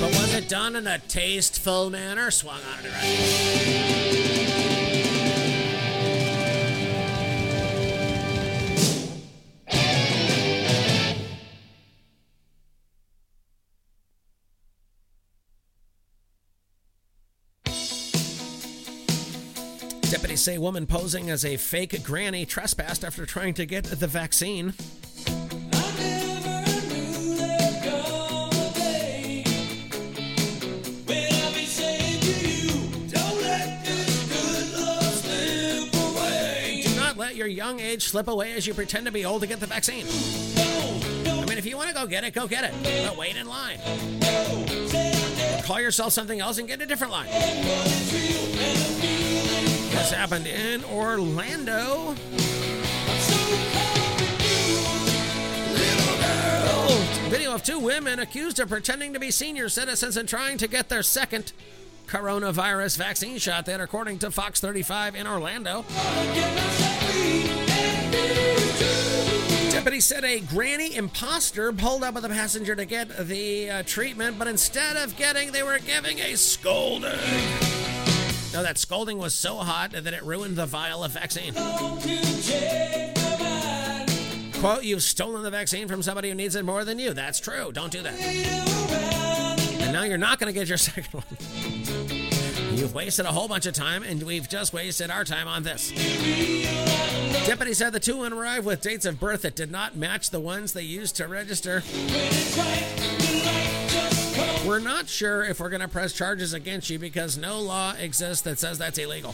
But 0.00 0.10
was 0.10 0.34
it 0.34 0.48
done 0.48 0.76
in 0.76 0.86
a 0.86 0.98
tasteful 0.98 1.90
manner? 1.90 2.30
Swung 2.30 2.60
on 2.78 2.84
it 2.84 2.92
right. 2.92 4.49
Say 20.40 20.56
woman 20.56 20.86
posing 20.86 21.28
as 21.28 21.44
a 21.44 21.58
fake 21.58 22.02
granny 22.02 22.46
trespassed 22.46 23.04
after 23.04 23.26
trying 23.26 23.52
to 23.54 23.66
get 23.66 23.84
the 23.84 24.06
vaccine. 24.06 24.72
Do 36.82 36.96
not 36.96 37.18
let 37.18 37.36
your 37.36 37.46
young 37.46 37.80
age 37.80 38.04
slip 38.04 38.28
away 38.28 38.54
as 38.54 38.66
you 38.66 38.72
pretend 38.72 39.04
to 39.04 39.12
be 39.12 39.26
old 39.26 39.42
to 39.42 39.46
get 39.46 39.60
the 39.60 39.66
vaccine. 39.66 40.06
I 40.56 41.44
mean, 41.44 41.58
if 41.58 41.66
you 41.66 41.76
want 41.76 41.90
to 41.90 41.94
go 41.94 42.06
get 42.06 42.24
it, 42.24 42.32
go 42.32 42.46
get 42.46 42.64
it. 42.64 42.72
But 43.06 43.18
wait 43.18 43.36
in 43.36 43.46
line. 43.46 43.78
Or 45.58 45.62
call 45.64 45.82
yourself 45.82 46.14
something 46.14 46.40
else 46.40 46.56
and 46.56 46.66
get 46.66 46.80
a 46.80 46.86
different 46.86 47.12
line. 47.12 47.28
This 50.00 50.12
happened 50.12 50.46
in 50.46 50.82
Orlando. 50.84 52.14
Video 57.28 57.54
of 57.54 57.62
two 57.62 57.78
women 57.78 58.18
accused 58.18 58.58
of 58.60 58.70
pretending 58.70 59.12
to 59.12 59.20
be 59.20 59.30
senior 59.30 59.68
citizens 59.68 60.16
and 60.16 60.26
trying 60.26 60.56
to 60.56 60.66
get 60.68 60.88
their 60.88 61.02
second 61.02 61.52
coronavirus 62.06 62.96
vaccine 62.96 63.36
shot. 63.36 63.66
That, 63.66 63.82
according 63.82 64.20
to 64.20 64.30
Fox 64.30 64.58
35 64.58 65.16
in 65.16 65.26
Orlando. 65.26 65.84
Deputy 69.70 70.00
said 70.00 70.24
a 70.24 70.40
granny 70.40 70.96
imposter 70.96 71.74
pulled 71.74 72.04
up 72.04 72.14
with 72.14 72.24
a 72.24 72.30
passenger 72.30 72.74
to 72.74 72.86
get 72.86 73.28
the 73.28 73.68
uh, 73.68 73.82
treatment, 73.82 74.38
but 74.38 74.48
instead 74.48 74.96
of 74.96 75.14
getting, 75.18 75.52
they 75.52 75.62
were 75.62 75.78
giving 75.78 76.20
a 76.20 76.36
scolding. 76.36 77.89
No, 78.52 78.62
that 78.64 78.78
scolding 78.78 79.18
was 79.18 79.32
so 79.32 79.56
hot 79.56 79.92
that 79.92 80.12
it 80.12 80.24
ruined 80.24 80.56
the 80.56 80.66
vial 80.66 81.04
of 81.04 81.12
vaccine. 81.12 81.54
Quote, 84.60 84.82
you've 84.82 85.02
stolen 85.02 85.42
the 85.42 85.50
vaccine 85.50 85.86
from 85.88 86.02
somebody 86.02 86.28
who 86.28 86.34
needs 86.34 86.56
it 86.56 86.64
more 86.64 86.84
than 86.84 86.98
you. 86.98 87.14
That's 87.14 87.38
true. 87.38 87.70
Don't 87.72 87.92
do 87.92 88.02
that. 88.02 88.12
And 89.80 89.92
now 89.92 90.02
you're 90.02 90.18
not 90.18 90.38
going 90.38 90.52
to 90.52 90.58
get 90.58 90.68
your 90.68 90.78
second 90.78 91.06
one. 91.12 91.24
You've 92.76 92.92
wasted 92.92 93.24
a 93.26 93.32
whole 93.32 93.48
bunch 93.48 93.66
of 93.66 93.74
time, 93.74 94.02
and 94.02 94.22
we've 94.22 94.48
just 94.48 94.72
wasted 94.72 95.10
our 95.10 95.24
time 95.24 95.46
on 95.48 95.62
this. 95.62 95.90
Deputy 97.46 97.72
said 97.72 97.92
the 97.92 98.00
two 98.00 98.18
women 98.18 98.32
arrived 98.38 98.66
with 98.66 98.80
dates 98.80 99.06
of 99.06 99.20
birth 99.20 99.42
that 99.42 99.54
did 99.54 99.70
not 99.70 99.96
match 99.96 100.30
the 100.30 100.40
ones 100.40 100.72
they 100.72 100.82
used 100.82 101.16
to 101.16 101.26
register. 101.26 101.82
We're 104.66 104.78
not 104.78 105.08
sure 105.08 105.42
if 105.42 105.58
we're 105.60 105.70
going 105.70 105.80
to 105.80 105.88
press 105.88 106.12
charges 106.12 106.52
against 106.54 106.90
you 106.90 106.98
because 106.98 107.38
no 107.38 107.60
law 107.60 107.94
exists 107.98 108.42
that 108.42 108.58
says 108.58 108.78
that's 108.78 108.98
illegal. 108.98 109.32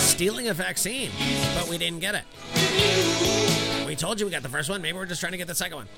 Stealing 0.00 0.48
a 0.48 0.54
vaccine, 0.54 1.10
but 1.54 1.68
we 1.68 1.78
didn't 1.78 2.00
get 2.00 2.14
it. 2.14 2.24
We 3.86 3.96
told 3.96 4.20
you 4.20 4.26
we 4.26 4.32
got 4.32 4.42
the 4.42 4.48
first 4.48 4.68
one. 4.68 4.82
Maybe 4.82 4.98
we're 4.98 5.06
just 5.06 5.20
trying 5.20 5.32
to 5.32 5.38
get 5.38 5.46
the 5.46 5.54
second 5.54 5.76
one. 5.76 5.88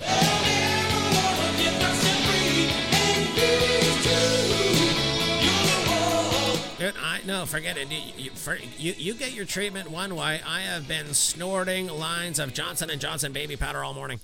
I 6.85 7.21
no, 7.25 7.47
forget 7.47 7.77
it. 7.77 7.89
You, 7.91 8.13
you, 8.17 8.31
you, 8.77 8.95
you 8.97 9.15
get 9.15 9.33
your 9.33 9.45
treatment 9.45 9.91
one 9.91 10.17
way. 10.17 10.41
I 10.45 10.61
have 10.63 10.89
been 10.89 11.15
snorting 11.15 11.87
lines 11.87 12.41
of 12.41 12.53
Johnson 12.53 12.91
and 12.91 13.01
Johnson 13.01 13.33
baby 13.33 13.57
powder 13.57 13.85
all 13.85 13.95
morning. 13.95 14.19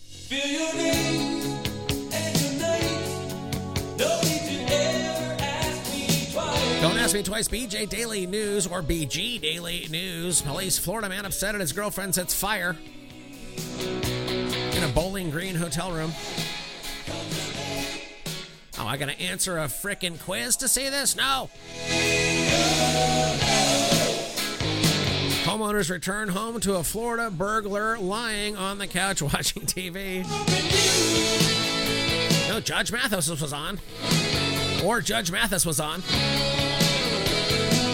Don't 6.81 6.97
ask 6.97 7.15
me 7.15 7.23
twice. 7.23 7.49
BJ 7.49 7.89
Daily 7.89 8.27
News 8.27 8.67
or 8.67 8.83
BG 8.83 9.41
Daily 9.41 9.87
News. 9.91 10.43
Police 10.43 10.79
Florida 10.79 11.09
man 11.09 11.27
upset 11.27 11.55
at 11.55 11.61
his 11.61 11.73
girlfriend 11.73 12.15
sets 12.17 12.35
fire 12.35 12.77
in 13.79 14.83
a 14.83 14.89
Bowling 14.95 15.31
Green 15.31 15.55
hotel 15.55 15.93
room. 15.93 16.13
Oh, 18.81 18.87
I 18.87 18.97
gotta 18.97 19.21
answer 19.21 19.59
a 19.59 19.65
frickin' 19.65 20.21
quiz 20.21 20.57
to 20.59 20.69
see 20.69 20.89
this? 20.89 21.17
No. 21.17 21.51
Homeowners 25.45 25.91
return 25.91 26.29
home 26.29 26.61
to 26.61 26.77
a 26.77 26.85
Florida 26.85 27.31
burglar 27.31 27.99
lying 27.99 28.57
on 28.57 28.79
the 28.79 28.87
couch 28.87 29.23
watching 29.23 29.63
TV. 29.63 30.25
No, 32.49 32.61
Judge 32.61 32.93
Mathis 32.93 33.29
was 33.29 33.53
on. 33.53 33.81
Or 34.85 35.01
Judge 35.01 35.31
Mathis 35.33 35.67
was 35.67 35.81
on. 35.81 36.03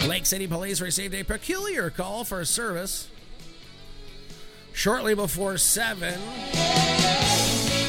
Lake 0.08 0.26
City 0.26 0.46
Police 0.46 0.80
received 0.80 1.14
a 1.14 1.22
peculiar 1.22 1.90
call 1.90 2.24
for 2.24 2.44
service 2.44 3.08
shortly 4.72 5.14
before 5.14 5.56
7. 5.56 6.14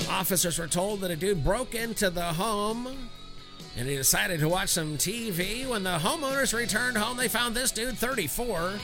Officers 0.10 0.58
were 0.58 0.68
told 0.68 1.02
that 1.02 1.12
a 1.12 1.16
dude 1.16 1.44
broke 1.44 1.76
into 1.76 2.10
the 2.10 2.34
home 2.34 3.10
and 3.78 3.88
he 3.88 3.96
decided 3.96 4.40
to 4.40 4.50
watch 4.50 4.70
some 4.70 4.98
TV. 4.98 5.68
When 5.68 5.84
the 5.84 5.98
homeowners 5.98 6.54
returned 6.58 6.98
home, 6.98 7.18
they 7.18 7.28
found 7.28 7.56
this 7.56 7.72
dude, 7.72 7.98
34, 7.98 8.80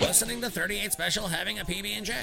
listening 0.00 0.40
to 0.40 0.50
38 0.50 0.92
Special, 0.92 1.26
having 1.26 1.58
a 1.58 1.64
PB&J. 1.64 2.14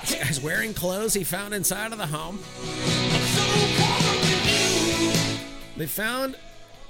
This 0.00 0.14
guy's 0.22 0.40
wearing 0.40 0.74
clothes 0.74 1.14
he 1.14 1.24
found 1.24 1.54
inside 1.54 1.92
of 1.92 1.98
the 1.98 2.06
home. 2.06 2.38
They 5.76 5.86
found 5.86 6.36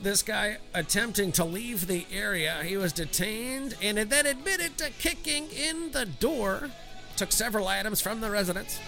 this 0.00 0.22
guy 0.22 0.58
attempting 0.74 1.32
to 1.32 1.44
leave 1.44 1.86
the 1.86 2.06
area. 2.12 2.62
He 2.64 2.76
was 2.76 2.92
detained 2.92 3.76
and 3.82 3.98
then 3.98 4.26
admitted 4.26 4.78
to 4.78 4.90
kicking 4.90 5.48
in 5.50 5.92
the 5.92 6.06
door. 6.06 6.70
Took 7.16 7.32
several 7.32 7.66
items 7.66 8.00
from 8.00 8.20
the 8.20 8.30
residence. 8.30 8.78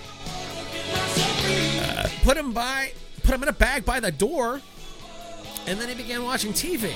Uh, 1.81 2.09
put 2.23 2.37
him 2.37 2.53
by, 2.53 2.93
put 3.23 3.35
him 3.35 3.43
in 3.43 3.49
a 3.49 3.53
bag 3.53 3.85
by 3.85 4.01
the 4.01 4.13
door, 4.13 4.61
and 5.67 5.79
then 5.79 5.89
he 5.89 5.95
began 5.95 6.25
watching 6.25 6.53
TV. 6.53 6.93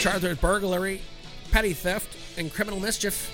Charged 0.00 0.24
with 0.24 0.40
burglary, 0.40 1.00
petty 1.50 1.72
theft, 1.72 2.38
and 2.38 2.52
criminal 2.52 2.80
mischief. 2.80 3.30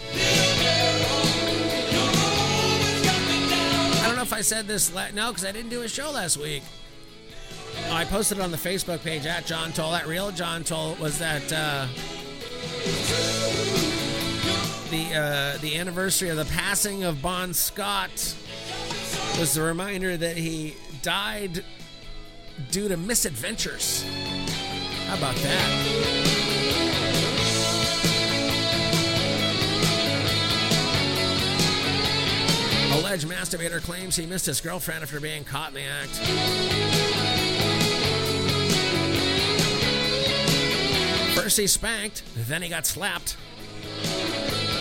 I 4.03 4.07
don't 4.07 4.17
know 4.17 4.23
if 4.23 4.33
I 4.33 4.43
said 4.43 4.67
this. 4.69 4.95
La- 4.95 5.11
no, 5.11 5.29
because 5.31 5.45
I 5.45 5.53
didn't 5.53 5.71
do 5.71 5.83
a 5.83 5.89
show 5.89 6.11
last 6.13 6.37
week. 6.37 6.63
Oh, 7.89 7.93
I 7.93 8.05
posted 8.05 8.39
it 8.39 8.41
on 8.41 8.51
the 8.51 8.57
Facebook 8.57 9.03
page 9.03 9.27
at 9.27 9.47
John 9.47 9.73
Toll. 9.73 9.93
That 9.93 10.07
real 10.07 10.31
John 10.31 10.65
Toll 10.65 10.95
was 10.97 11.19
that 11.19 11.53
uh, 11.53 11.87
the 14.91 15.15
uh, 15.15 15.59
the 15.59 15.77
anniversary 15.77 16.29
of 16.29 16.37
the 16.37 16.45
passing 16.47 17.05
of 17.05 17.23
Bon 17.23 17.53
Scott 17.55 18.11
was 19.39 19.55
the 19.55 19.63
reminder 19.63 20.17
that 20.17 20.37
he 20.37 20.77
died 21.03 21.65
due 22.71 22.89
to 22.89 22.97
misadventures. 22.97 24.05
How 25.07 25.17
about 25.17 25.37
that? 25.37 26.31
Alleged 32.93 33.27
masturbator 33.27 33.81
claims 33.83 34.17
he 34.17 34.27
missed 34.27 34.47
his 34.47 34.61
girlfriend 34.61 35.03
after 35.03 35.21
being 35.21 35.45
caught 35.45 35.71
in 35.71 35.75
the 35.75 35.83
act. 35.83 36.70
First 41.51 41.59
he 41.59 41.67
spanked, 41.67 42.23
then 42.37 42.63
he 42.63 42.69
got 42.69 42.87
slapped. 42.87 43.37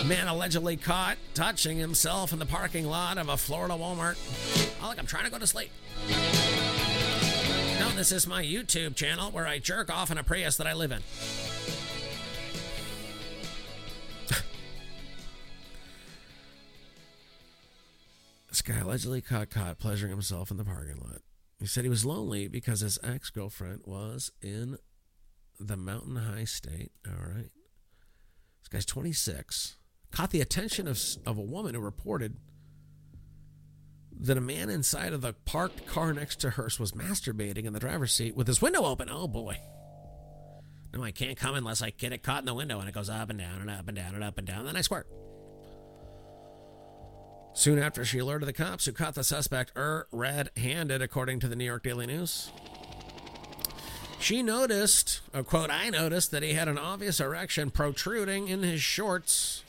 Man 0.06 0.28
allegedly 0.28 0.76
caught 0.76 1.18
touching 1.34 1.78
himself 1.78 2.32
in 2.32 2.38
the 2.38 2.46
parking 2.46 2.86
lot 2.86 3.18
of 3.18 3.28
a 3.28 3.36
Florida 3.36 3.74
Walmart. 3.74 4.16
Oh, 4.80 4.88
look, 4.88 4.96
I'm 4.96 5.06
trying 5.06 5.24
to 5.24 5.32
go 5.32 5.38
to 5.40 5.48
sleep. 5.48 5.72
No, 7.80 7.88
this 7.96 8.12
is 8.12 8.28
my 8.28 8.44
YouTube 8.44 8.94
channel 8.94 9.32
where 9.32 9.48
I 9.48 9.58
jerk 9.58 9.92
off 9.92 10.12
in 10.12 10.18
a 10.18 10.22
Prius 10.22 10.58
that 10.58 10.68
I 10.68 10.74
live 10.74 10.92
in. 10.92 11.02
this 18.48 18.62
guy 18.62 18.78
allegedly 18.78 19.20
caught 19.22 19.50
caught 19.50 19.80
pleasuring 19.80 20.12
himself 20.12 20.52
in 20.52 20.56
the 20.56 20.64
parking 20.64 21.00
lot. 21.00 21.22
He 21.58 21.66
said 21.66 21.82
he 21.82 21.90
was 21.90 22.04
lonely 22.04 22.46
because 22.46 22.78
his 22.78 22.96
ex 23.02 23.28
girlfriend 23.30 23.80
was 23.86 24.30
in 24.40 24.78
the 25.60 25.76
Mountain 25.76 26.16
High 26.16 26.44
State. 26.44 26.92
All 27.06 27.34
right. 27.34 27.50
This 28.60 28.68
guy's 28.70 28.86
26. 28.86 29.76
Caught 30.10 30.30
the 30.30 30.40
attention 30.40 30.88
of, 30.88 31.00
of 31.26 31.38
a 31.38 31.42
woman 31.42 31.74
who 31.74 31.80
reported 31.80 32.36
that 34.18 34.36
a 34.36 34.40
man 34.40 34.68
inside 34.68 35.12
of 35.12 35.20
the 35.20 35.34
parked 35.44 35.86
car 35.86 36.12
next 36.12 36.40
to 36.40 36.50
hers 36.50 36.80
was 36.80 36.92
masturbating 36.92 37.64
in 37.64 37.72
the 37.72 37.80
driver's 37.80 38.12
seat 38.12 38.34
with 38.34 38.46
his 38.46 38.60
window 38.60 38.84
open. 38.84 39.08
Oh 39.10 39.28
boy. 39.28 39.58
No, 40.92 41.04
I 41.04 41.12
can't 41.12 41.38
come 41.38 41.54
unless 41.54 41.82
I 41.82 41.90
get 41.90 42.12
it 42.12 42.22
caught 42.22 42.40
in 42.40 42.46
the 42.46 42.54
window 42.54 42.80
and 42.80 42.88
it 42.88 42.94
goes 42.94 43.08
up 43.08 43.30
and 43.30 43.38
down 43.38 43.60
and 43.60 43.70
up 43.70 43.86
and 43.86 43.96
down 43.96 44.14
and 44.14 44.24
up 44.24 44.38
and 44.38 44.46
down. 44.46 44.60
And 44.60 44.68
Then 44.68 44.76
I 44.76 44.80
squirt. 44.80 45.06
Soon 47.52 47.78
after, 47.78 48.04
she 48.04 48.18
alerted 48.18 48.48
the 48.48 48.52
cops 48.52 48.86
who 48.86 48.92
caught 48.92 49.14
the 49.14 49.24
suspect 49.24 49.72
er 49.76 50.06
red 50.12 50.50
handed, 50.56 51.02
according 51.02 51.40
to 51.40 51.48
the 51.48 51.56
New 51.56 51.64
York 51.64 51.82
Daily 51.82 52.06
News. 52.06 52.50
She 54.20 54.42
noticed, 54.42 55.20
a 55.32 55.42
quote, 55.42 55.70
I 55.70 55.88
noticed 55.88 56.30
that 56.30 56.42
he 56.42 56.52
had 56.52 56.68
an 56.68 56.76
obvious 56.76 57.20
erection 57.20 57.70
protruding 57.70 58.48
in 58.48 58.62
his 58.62 58.82
shorts. 58.82 59.64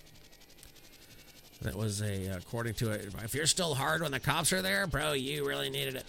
That 1.62 1.76
was 1.76 2.02
a, 2.02 2.28
according 2.28 2.74
to 2.76 2.92
it, 2.92 3.14
if 3.24 3.34
you're 3.34 3.46
still 3.46 3.76
hard 3.76 4.02
when 4.02 4.12
the 4.12 4.20
cops 4.20 4.52
are 4.52 4.62
there, 4.62 4.88
bro, 4.88 5.14
you 5.14 5.48
really 5.48 5.70
needed 5.70 5.96
it. 5.96 6.06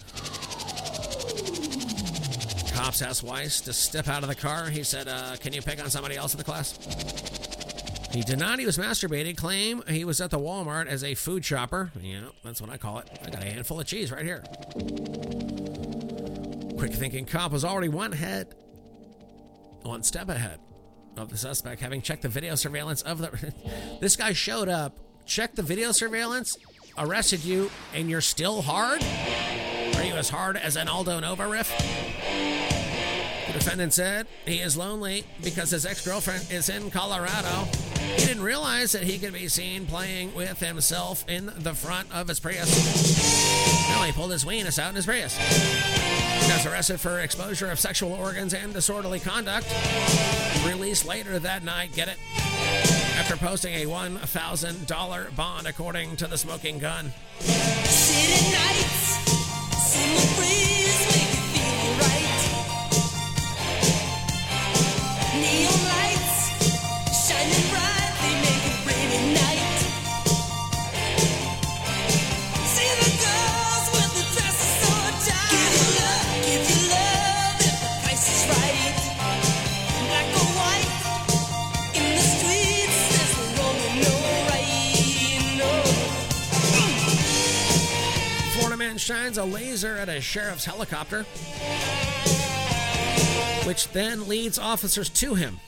Cops 2.73 3.01
asked 3.01 3.23
Weiss 3.23 3.61
to 3.61 3.71
step 3.71 4.09
out 4.09 4.23
of 4.23 4.29
the 4.29 4.35
car. 4.35 4.65
He 4.69 4.83
said, 4.83 5.07
uh, 5.07 5.37
Can 5.37 5.53
you 5.53 5.61
pick 5.61 5.81
on 5.81 5.89
somebody 5.89 6.17
else 6.17 6.33
in 6.33 6.37
the 6.37 6.43
class? 6.43 6.77
He 8.11 8.21
denied 8.21 8.59
he 8.59 8.65
was 8.65 8.77
masturbating, 8.77 9.37
claim 9.37 9.83
he 9.87 10.03
was 10.03 10.19
at 10.19 10.31
the 10.31 10.39
Walmart 10.39 10.87
as 10.87 11.03
a 11.03 11.15
food 11.15 11.45
shopper. 11.45 11.91
Yeah, 11.99 12.19
that's 12.43 12.61
what 12.61 12.69
I 12.69 12.77
call 12.77 12.99
it. 12.99 13.09
I 13.25 13.29
got 13.29 13.41
a 13.41 13.45
handful 13.45 13.79
of 13.79 13.87
cheese 13.87 14.11
right 14.11 14.23
here. 14.23 14.43
Quick 16.83 16.95
thinking 16.95 17.25
cop 17.25 17.53
was 17.53 17.63
already 17.63 17.87
one 17.87 18.11
head, 18.11 18.55
one 19.83 20.03
step 20.03 20.27
ahead 20.27 20.59
of 21.15 21.29
the 21.29 21.37
suspect, 21.37 21.79
having 21.79 22.01
checked 22.01 22.23
the 22.23 22.27
video 22.27 22.55
surveillance 22.55 23.01
of 23.03 23.19
the. 23.19 23.53
this 24.01 24.17
guy 24.17 24.33
showed 24.33 24.67
up, 24.67 24.99
checked 25.25 25.55
the 25.55 25.61
video 25.61 25.93
surveillance, 25.93 26.57
arrested 26.97 27.45
you, 27.45 27.71
and 27.93 28.09
you're 28.09 28.19
still 28.19 28.61
hard? 28.61 29.01
Are 29.95 30.03
you 30.03 30.15
as 30.15 30.29
hard 30.29 30.57
as 30.57 30.75
an 30.75 30.89
Aldo 30.89 31.21
Nova 31.21 31.47
riff? 31.47 31.69
The 33.47 33.53
defendant 33.53 33.93
said 33.93 34.27
he 34.45 34.57
is 34.57 34.75
lonely 34.75 35.23
because 35.41 35.71
his 35.71 35.85
ex 35.85 36.05
girlfriend 36.05 36.51
is 36.51 36.67
in 36.67 36.91
Colorado. 36.91 37.92
He 38.17 38.25
didn't 38.25 38.43
realize 38.43 38.91
that 38.91 39.03
he 39.03 39.17
could 39.17 39.33
be 39.33 39.47
seen 39.47 39.85
playing 39.85 40.33
with 40.35 40.59
himself 40.59 41.25
in 41.27 41.51
the 41.57 41.73
front 41.73 42.13
of 42.13 42.27
his 42.27 42.39
Prius. 42.39 42.69
Now 43.89 44.03
he 44.03 44.11
pulled 44.11 44.31
his 44.31 44.45
weenus 44.45 44.79
out 44.79 44.89
in 44.89 44.95
his 44.95 45.05
Prius. 45.05 45.37
He 45.37 46.51
was 46.51 46.65
arrested 46.65 46.99
for 46.99 47.19
exposure 47.19 47.71
of 47.71 47.79
sexual 47.79 48.13
organs 48.13 48.53
and 48.53 48.73
disorderly 48.73 49.19
conduct. 49.19 49.67
Released 50.65 51.05
later 51.05 51.39
that 51.39 51.63
night, 51.63 51.93
get 51.93 52.07
it? 52.07 52.17
After 53.17 53.37
posting 53.37 53.75
a 53.75 53.85
$1,000 53.85 55.35
bond, 55.35 55.67
according 55.67 56.15
to 56.17 56.27
the 56.27 56.37
smoking 56.37 56.79
gun. 56.79 57.11
City 57.39 58.51
nights, 58.51 59.33
shines 89.03 89.37
a 89.37 89.43
laser 89.43 89.97
at 89.97 90.07
a 90.07 90.21
sheriff's 90.21 90.63
helicopter, 90.63 91.23
which 93.67 93.89
then 93.89 94.29
leads 94.29 94.57
officers 94.57 95.09
to 95.09 95.35
him. 95.35 95.59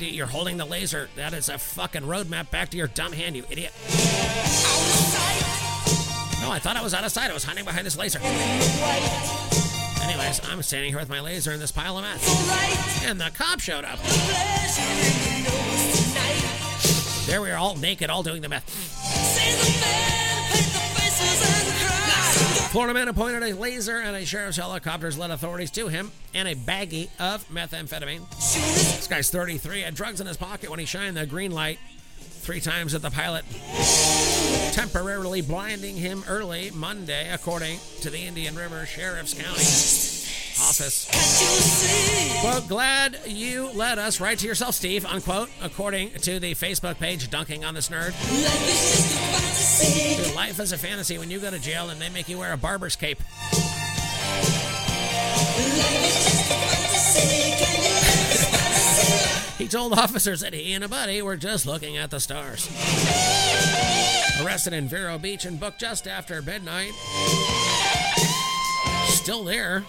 You're 0.00 0.26
holding 0.26 0.56
the 0.56 0.64
laser. 0.64 1.08
That 1.14 1.32
is 1.34 1.48
a 1.48 1.58
fucking 1.58 2.02
roadmap 2.02 2.50
back 2.50 2.70
to 2.70 2.76
your 2.76 2.88
dumb 2.88 3.12
hand, 3.12 3.36
you 3.36 3.44
idiot. 3.48 3.72
No, 6.40 6.50
I 6.50 6.58
thought 6.60 6.76
I 6.76 6.82
was 6.82 6.94
out 6.94 7.04
of 7.04 7.12
sight. 7.12 7.30
I 7.30 7.34
was 7.34 7.44
hiding 7.44 7.64
behind 7.64 7.86
this 7.86 7.96
laser. 7.96 8.18
Anyways, 10.02 10.40
I'm 10.48 10.62
standing 10.62 10.90
here 10.90 10.98
with 10.98 11.08
my 11.08 11.20
laser 11.20 11.52
in 11.52 11.60
this 11.60 11.70
pile 11.70 11.96
of 11.96 12.02
meth. 12.02 13.04
And 13.06 13.20
the 13.20 13.30
cop 13.34 13.60
showed 13.60 13.84
up. 13.84 14.00
There 17.26 17.40
we 17.40 17.52
are, 17.52 17.56
all 17.56 17.76
naked, 17.76 18.10
all 18.10 18.24
doing 18.24 18.42
the 18.42 18.48
meth. 18.48 20.31
Florida 22.72 22.94
man 22.94 23.08
appointed 23.08 23.42
a 23.42 23.52
laser 23.54 23.98
and 23.98 24.16
a 24.16 24.24
sheriff's 24.24 24.56
helicopters 24.56 25.18
led 25.18 25.30
authorities 25.30 25.70
to 25.72 25.88
him 25.88 26.10
and 26.34 26.48
a 26.48 26.54
baggie 26.54 27.10
of 27.20 27.46
methamphetamine. 27.50 28.26
This 28.30 29.06
guy's 29.06 29.30
33, 29.30 29.82
had 29.82 29.94
drugs 29.94 30.22
in 30.22 30.26
his 30.26 30.38
pocket 30.38 30.70
when 30.70 30.78
he 30.78 30.86
shined 30.86 31.16
the 31.16 31.26
green 31.26 31.50
light 31.50 31.78
three 32.18 32.60
times 32.60 32.94
at 32.94 33.02
the 33.02 33.10
pilot, 33.10 33.44
temporarily 34.72 35.42
blinding 35.42 35.96
him 35.96 36.24
early 36.26 36.70
Monday, 36.70 37.30
according 37.30 37.78
to 38.00 38.08
the 38.08 38.20
Indian 38.20 38.56
River 38.56 38.86
Sheriff's 38.86 39.34
County 39.34 40.11
office. 40.62 41.08
Quote, 42.40 42.68
glad 42.68 43.18
you 43.26 43.70
let 43.74 43.98
us 43.98 44.20
write 44.20 44.38
to 44.38 44.46
yourself, 44.46 44.74
Steve, 44.74 45.04
unquote, 45.04 45.50
according 45.60 46.10
to 46.10 46.38
the 46.38 46.54
Facebook 46.54 46.98
page 46.98 47.28
Dunking 47.30 47.64
on 47.64 47.74
This 47.74 47.88
Nerd. 47.88 48.12
Dude, 50.16 50.34
life 50.34 50.60
is 50.60 50.72
a 50.72 50.78
fantasy 50.78 51.18
when 51.18 51.30
you 51.30 51.40
go 51.40 51.50
to 51.50 51.58
jail 51.58 51.90
and 51.90 52.00
they 52.00 52.08
make 52.08 52.28
you 52.28 52.38
wear 52.38 52.52
a 52.52 52.56
barber's 52.56 52.96
cape. 52.96 53.18
He 59.58 59.68
told 59.68 59.92
officers 59.92 60.40
that 60.40 60.54
he 60.54 60.72
and 60.72 60.84
a 60.84 60.88
buddy 60.88 61.22
were 61.22 61.36
just 61.36 61.66
looking 61.66 61.96
at 61.96 62.10
the 62.10 62.20
stars. 62.20 62.68
Arrested 64.42 64.72
in 64.72 64.88
Vero 64.88 65.18
Beach 65.18 65.44
and 65.44 65.58
booked 65.58 65.80
just 65.80 66.08
after 66.08 66.42
midnight. 66.42 66.92
Still 69.22 69.44
there. 69.44 69.84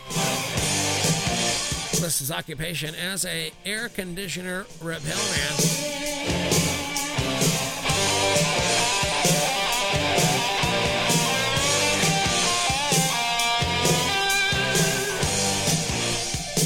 Lists 2.00 2.20
his 2.20 2.30
occupation 2.30 2.94
as 2.94 3.26
a 3.26 3.52
air 3.66 3.90
conditioner 3.90 4.68
repairman. 4.80 5.18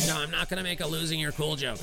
No, 0.06 0.18
I'm 0.18 0.30
not 0.30 0.50
going 0.50 0.58
to 0.58 0.64
make 0.64 0.82
a 0.82 0.88
losing 0.88 1.22
your 1.22 1.32
cool 1.32 1.56
joke. 1.56 1.80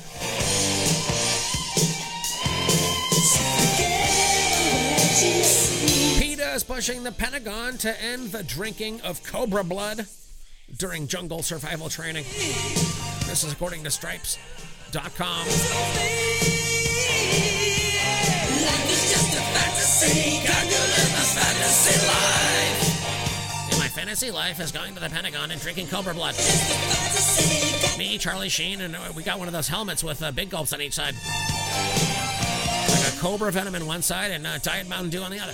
PETA 6.19 6.53
is 6.53 6.63
pushing 6.63 7.01
the 7.01 7.11
Pentagon 7.11 7.79
to 7.79 8.03
end 8.03 8.31
the 8.31 8.43
drinking 8.43 9.01
of 9.01 9.23
cobra 9.23 9.63
blood 9.63 10.05
during 10.77 11.07
jungle 11.07 11.41
survival 11.43 11.89
training. 11.89 12.23
This 13.27 13.43
is 13.43 13.51
according 13.51 13.83
to 13.83 13.91
Stripes.com. 13.91 15.47
And 23.69 23.79
my 23.79 23.87
fantasy 23.87 24.31
life 24.31 24.59
is 24.59 24.71
going 24.71 24.93
to 24.93 24.99
the 24.99 25.09
Pentagon 25.09 25.51
and 25.51 25.61
drinking 25.61 25.87
cobra 25.87 26.13
blood. 26.13 26.35
Me, 27.97 28.17
Charlie 28.17 28.49
Sheen, 28.49 28.81
and 28.81 28.95
uh, 28.95 28.99
we 29.15 29.23
got 29.23 29.39
one 29.39 29.47
of 29.47 29.53
those 29.53 29.67
helmets 29.67 30.03
with 30.03 30.21
uh, 30.21 30.31
big 30.31 30.49
gulps 30.49 30.73
on 30.73 30.81
each 30.81 30.93
side. 30.93 31.15
Like 32.89 33.13
a 33.13 33.17
cobra 33.19 33.51
venom 33.51 33.75
in 33.75 33.85
one 33.85 34.01
side 34.01 34.31
and 34.31 34.45
uh, 34.45 34.57
Diet 34.59 34.87
Mountain 34.89 35.11
Dew 35.11 35.21
on 35.21 35.31
the 35.31 35.39
other. 35.39 35.53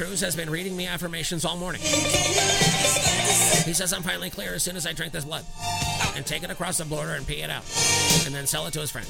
Cruise 0.00 0.22
has 0.22 0.34
been 0.34 0.48
reading 0.48 0.74
me 0.74 0.86
affirmations 0.86 1.44
all 1.44 1.58
morning. 1.58 1.82
He 1.82 3.74
says 3.74 3.92
I'm 3.92 4.02
finally 4.02 4.30
clear 4.30 4.54
as 4.54 4.62
soon 4.62 4.74
as 4.74 4.86
I 4.86 4.94
drink 4.94 5.12
this 5.12 5.26
blood 5.26 5.44
and 6.16 6.24
take 6.24 6.42
it 6.42 6.48
across 6.48 6.78
the 6.78 6.86
border 6.86 7.10
and 7.10 7.26
pee 7.26 7.42
it 7.42 7.50
out 7.50 7.64
and 8.24 8.34
then 8.34 8.46
sell 8.46 8.66
it 8.66 8.72
to 8.72 8.80
his 8.80 8.90
friend. 8.90 9.06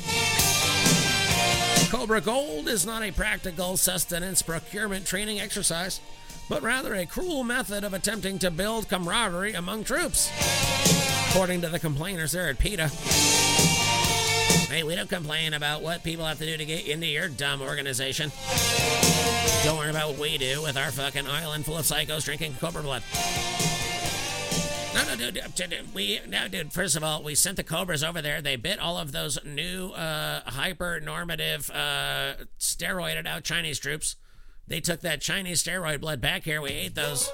Cobra 1.91 2.20
Gold 2.20 2.66
is 2.66 2.84
not 2.84 3.05
a 3.05 3.12
practical 3.12 3.76
sustenance 3.76 4.43
procurement 4.43 5.07
training 5.07 5.38
exercise, 5.38 6.01
but 6.49 6.61
rather 6.61 6.97
a 6.97 7.07
cruel 7.07 7.45
method 7.45 7.84
of 7.84 7.95
attempting 7.95 8.41
to 8.41 8.51
build 8.51 8.88
camaraderie 8.88 9.53
among 9.53 9.84
troops. 9.84 10.28
According 11.30 11.61
to 11.61 11.68
the 11.68 11.78
complainers 11.78 12.32
there 12.32 12.49
at 12.49 12.59
PETA. 12.59 12.91
Hey, 14.71 14.85
we 14.85 14.95
don't 14.95 15.09
complain 15.09 15.55
about 15.55 15.83
what 15.83 16.05
people 16.05 16.25
have 16.25 16.39
to 16.39 16.47
do 16.47 16.57
to 16.57 16.64
get 16.64 16.87
into 16.87 17.05
your 17.05 17.29
dumb 17.29 17.61
organization. 17.61 18.31
Don't 19.64 19.77
worry 19.77 19.91
about 19.91 20.11
what 20.11 20.18
we 20.21 20.39
do 20.39 20.62
with 20.62 20.77
our 20.77 20.93
fucking 20.93 21.27
island 21.27 21.64
full 21.64 21.77
of 21.77 21.85
psychos 21.85 22.25
drinking 22.25 22.55
cobra 22.61 22.81
blood. 22.81 23.03
No, 24.95 25.03
no, 25.12 25.31
dude, 25.33 25.93
we 25.93 26.21
no, 26.29 26.47
dude. 26.47 26.73
First 26.73 26.95
of 26.95 27.03
all, 27.03 27.25
we 27.25 27.35
sent 27.35 27.57
the 27.57 27.64
cobras 27.64 28.05
over 28.05 28.23
there. 28.23 28.41
They 28.41 28.55
bit 28.55 28.79
all 28.79 28.97
of 28.97 29.11
those 29.11 29.45
new 29.45 29.89
uh, 29.91 30.43
hyper-normative, 30.49 31.68
uh, 31.71 32.35
steroided 32.61 33.27
out 33.27 33.43
Chinese 33.43 33.81
troops. 33.81 34.14
They 34.68 34.81
took 34.81 35.01
that 35.01 35.21
Chinese 35.21 35.64
steroid 35.64 36.01
blood 36.01 36.21
back 36.21 36.45
here. 36.45 36.62
We 36.62 36.71
ate 36.71 36.95
those. 36.95 37.29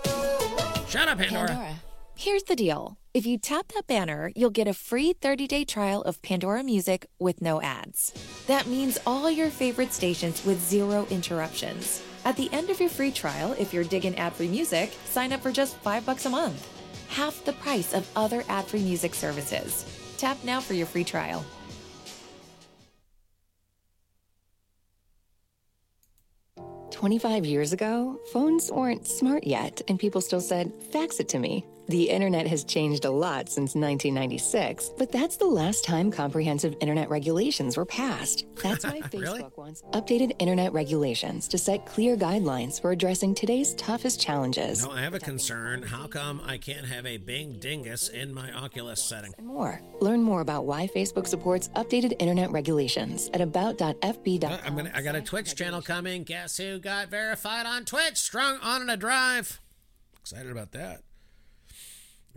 Shut 0.88 1.06
up, 1.06 1.18
Pandora. 1.18 1.48
Pandora. 1.48 1.74
Here's 2.16 2.44
the 2.44 2.56
deal. 2.56 2.96
If 3.16 3.24
you 3.24 3.38
tap 3.38 3.68
that 3.68 3.86
banner, 3.86 4.30
you'll 4.36 4.50
get 4.50 4.68
a 4.68 4.74
free 4.74 5.14
30 5.14 5.46
day 5.46 5.64
trial 5.64 6.02
of 6.02 6.20
Pandora 6.20 6.62
Music 6.62 7.06
with 7.18 7.40
no 7.40 7.62
ads. 7.62 8.12
That 8.46 8.66
means 8.66 8.98
all 9.06 9.30
your 9.30 9.48
favorite 9.48 9.94
stations 9.94 10.44
with 10.44 10.60
zero 10.60 11.06
interruptions. 11.08 12.02
At 12.26 12.36
the 12.36 12.52
end 12.52 12.68
of 12.68 12.78
your 12.78 12.90
free 12.90 13.10
trial, 13.10 13.56
if 13.58 13.72
you're 13.72 13.84
digging 13.84 14.18
ad 14.18 14.34
free 14.34 14.48
music, 14.48 14.92
sign 15.06 15.32
up 15.32 15.40
for 15.40 15.50
just 15.50 15.78
5 15.78 16.04
bucks 16.04 16.26
a 16.26 16.28
month. 16.28 16.68
Half 17.08 17.42
the 17.46 17.54
price 17.54 17.94
of 17.94 18.06
other 18.16 18.44
ad 18.50 18.66
free 18.66 18.82
music 18.82 19.14
services. 19.14 19.86
Tap 20.18 20.36
now 20.44 20.60
for 20.60 20.74
your 20.74 20.86
free 20.86 21.04
trial. 21.04 21.42
Twenty-five 26.90 27.46
years 27.46 27.72
ago, 27.72 28.20
phones 28.30 28.70
weren't 28.70 29.06
smart 29.06 29.46
yet, 29.46 29.80
and 29.88 29.98
people 29.98 30.20
still 30.20 30.42
said, 30.42 30.70
"Fax 30.92 31.18
it 31.18 31.30
to 31.30 31.38
me." 31.38 31.64
The 31.88 32.10
internet 32.10 32.48
has 32.48 32.64
changed 32.64 33.04
a 33.04 33.10
lot 33.10 33.48
since 33.48 33.76
1996, 33.76 34.90
but 34.98 35.12
that's 35.12 35.36
the 35.36 35.44
last 35.46 35.84
time 35.84 36.10
comprehensive 36.10 36.74
internet 36.80 37.08
regulations 37.10 37.76
were 37.76 37.84
passed. 37.84 38.44
That's 38.60 38.84
why 38.84 39.00
Facebook 39.02 39.20
Really? 39.20 39.44
wants 39.56 39.82
updated 39.92 40.32
internet 40.40 40.72
regulations 40.72 41.46
to 41.48 41.58
set 41.58 41.86
clear 41.86 42.16
guidelines 42.16 42.80
for 42.80 42.90
addressing 42.90 43.36
today's 43.36 43.72
toughest 43.74 44.20
challenges. 44.20 44.84
No, 44.84 44.90
I 44.90 45.00
have 45.02 45.14
a 45.14 45.20
concern. 45.20 45.82
How 45.82 46.08
come 46.08 46.40
I 46.44 46.58
can't 46.58 46.84
have 46.86 47.06
a 47.06 47.18
Bing 47.18 47.58
Dingus 47.60 48.08
in 48.08 48.34
my 48.34 48.50
Oculus 48.52 49.00
setting? 49.00 49.32
and 49.38 49.46
more. 49.46 49.80
Learn 50.00 50.22
more 50.22 50.40
about 50.40 50.64
why 50.66 50.88
Facebook 50.88 51.28
supports 51.28 51.68
updated 51.76 52.14
internet 52.18 52.50
regulations 52.50 53.30
at 53.32 53.40
about.fb.com. 53.40 54.52
Uh, 54.52 54.58
I'm 54.64 54.74
gonna. 54.76 54.90
I 54.92 55.02
got 55.02 55.14
a 55.14 55.22
Twitch 55.22 55.54
channel 55.54 55.82
coming. 55.82 56.24
Guess 56.24 56.56
who 56.56 56.80
got 56.80 57.10
verified 57.10 57.64
on 57.66 57.84
Twitch? 57.84 58.16
Strung 58.16 58.58
on 58.58 58.90
a 58.90 58.96
drive. 58.96 59.60
Excited 60.20 60.50
about 60.50 60.72
that. 60.72 61.02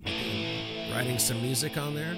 Writing 0.06 1.20
some 1.20 1.42
music 1.42 1.78
on 1.78 1.96
there. 1.96 2.16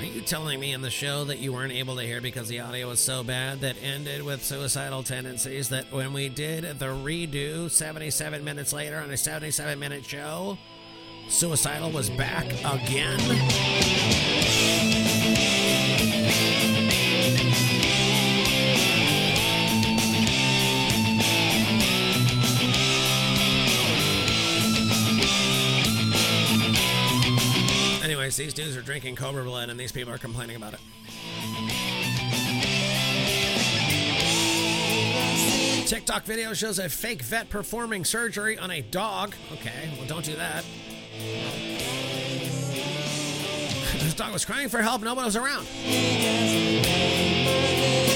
Are 0.00 0.04
you 0.04 0.20
telling 0.22 0.60
me 0.60 0.72
in 0.72 0.82
the 0.82 0.90
show 0.90 1.24
that 1.24 1.38
you 1.38 1.52
weren't 1.52 1.72
able 1.72 1.96
to 1.96 2.02
hear 2.02 2.20
because 2.20 2.48
the 2.48 2.60
audio 2.60 2.88
was 2.88 3.00
so 3.00 3.22
bad 3.24 3.60
that 3.60 3.76
ended 3.82 4.22
with 4.22 4.44
suicidal 4.44 5.02
tendencies? 5.02 5.68
That 5.70 5.92
when 5.92 6.12
we 6.12 6.28
did 6.28 6.78
the 6.78 6.86
redo 6.86 7.70
77 7.70 8.44
minutes 8.44 8.72
later 8.72 8.98
on 8.98 9.10
a 9.10 9.16
77 9.16 9.78
minute 9.78 10.04
show, 10.04 10.58
suicidal 11.28 11.90
was 11.90 12.10
back 12.10 12.46
again? 12.64 13.18
These 28.36 28.52
dudes 28.52 28.76
are 28.76 28.82
drinking 28.82 29.16
Cobra 29.16 29.42
blood 29.42 29.70
and 29.70 29.80
these 29.80 29.90
people 29.90 30.12
are 30.12 30.18
complaining 30.18 30.56
about 30.56 30.74
it. 30.74 30.80
TikTok 35.86 36.24
video 36.24 36.52
shows 36.52 36.78
a 36.78 36.90
fake 36.90 37.22
vet 37.22 37.48
performing 37.48 38.04
surgery 38.04 38.58
on 38.58 38.70
a 38.70 38.82
dog. 38.82 39.34
Okay, 39.52 39.90
well, 39.96 40.06
don't 40.06 40.24
do 40.24 40.36
that. 40.36 40.62
this 43.98 44.14
dog 44.14 44.32
was 44.32 44.44
crying 44.44 44.68
for 44.68 44.82
help, 44.82 45.02
no 45.02 45.14
one 45.14 45.24
was 45.24 45.34
around. 45.34 45.66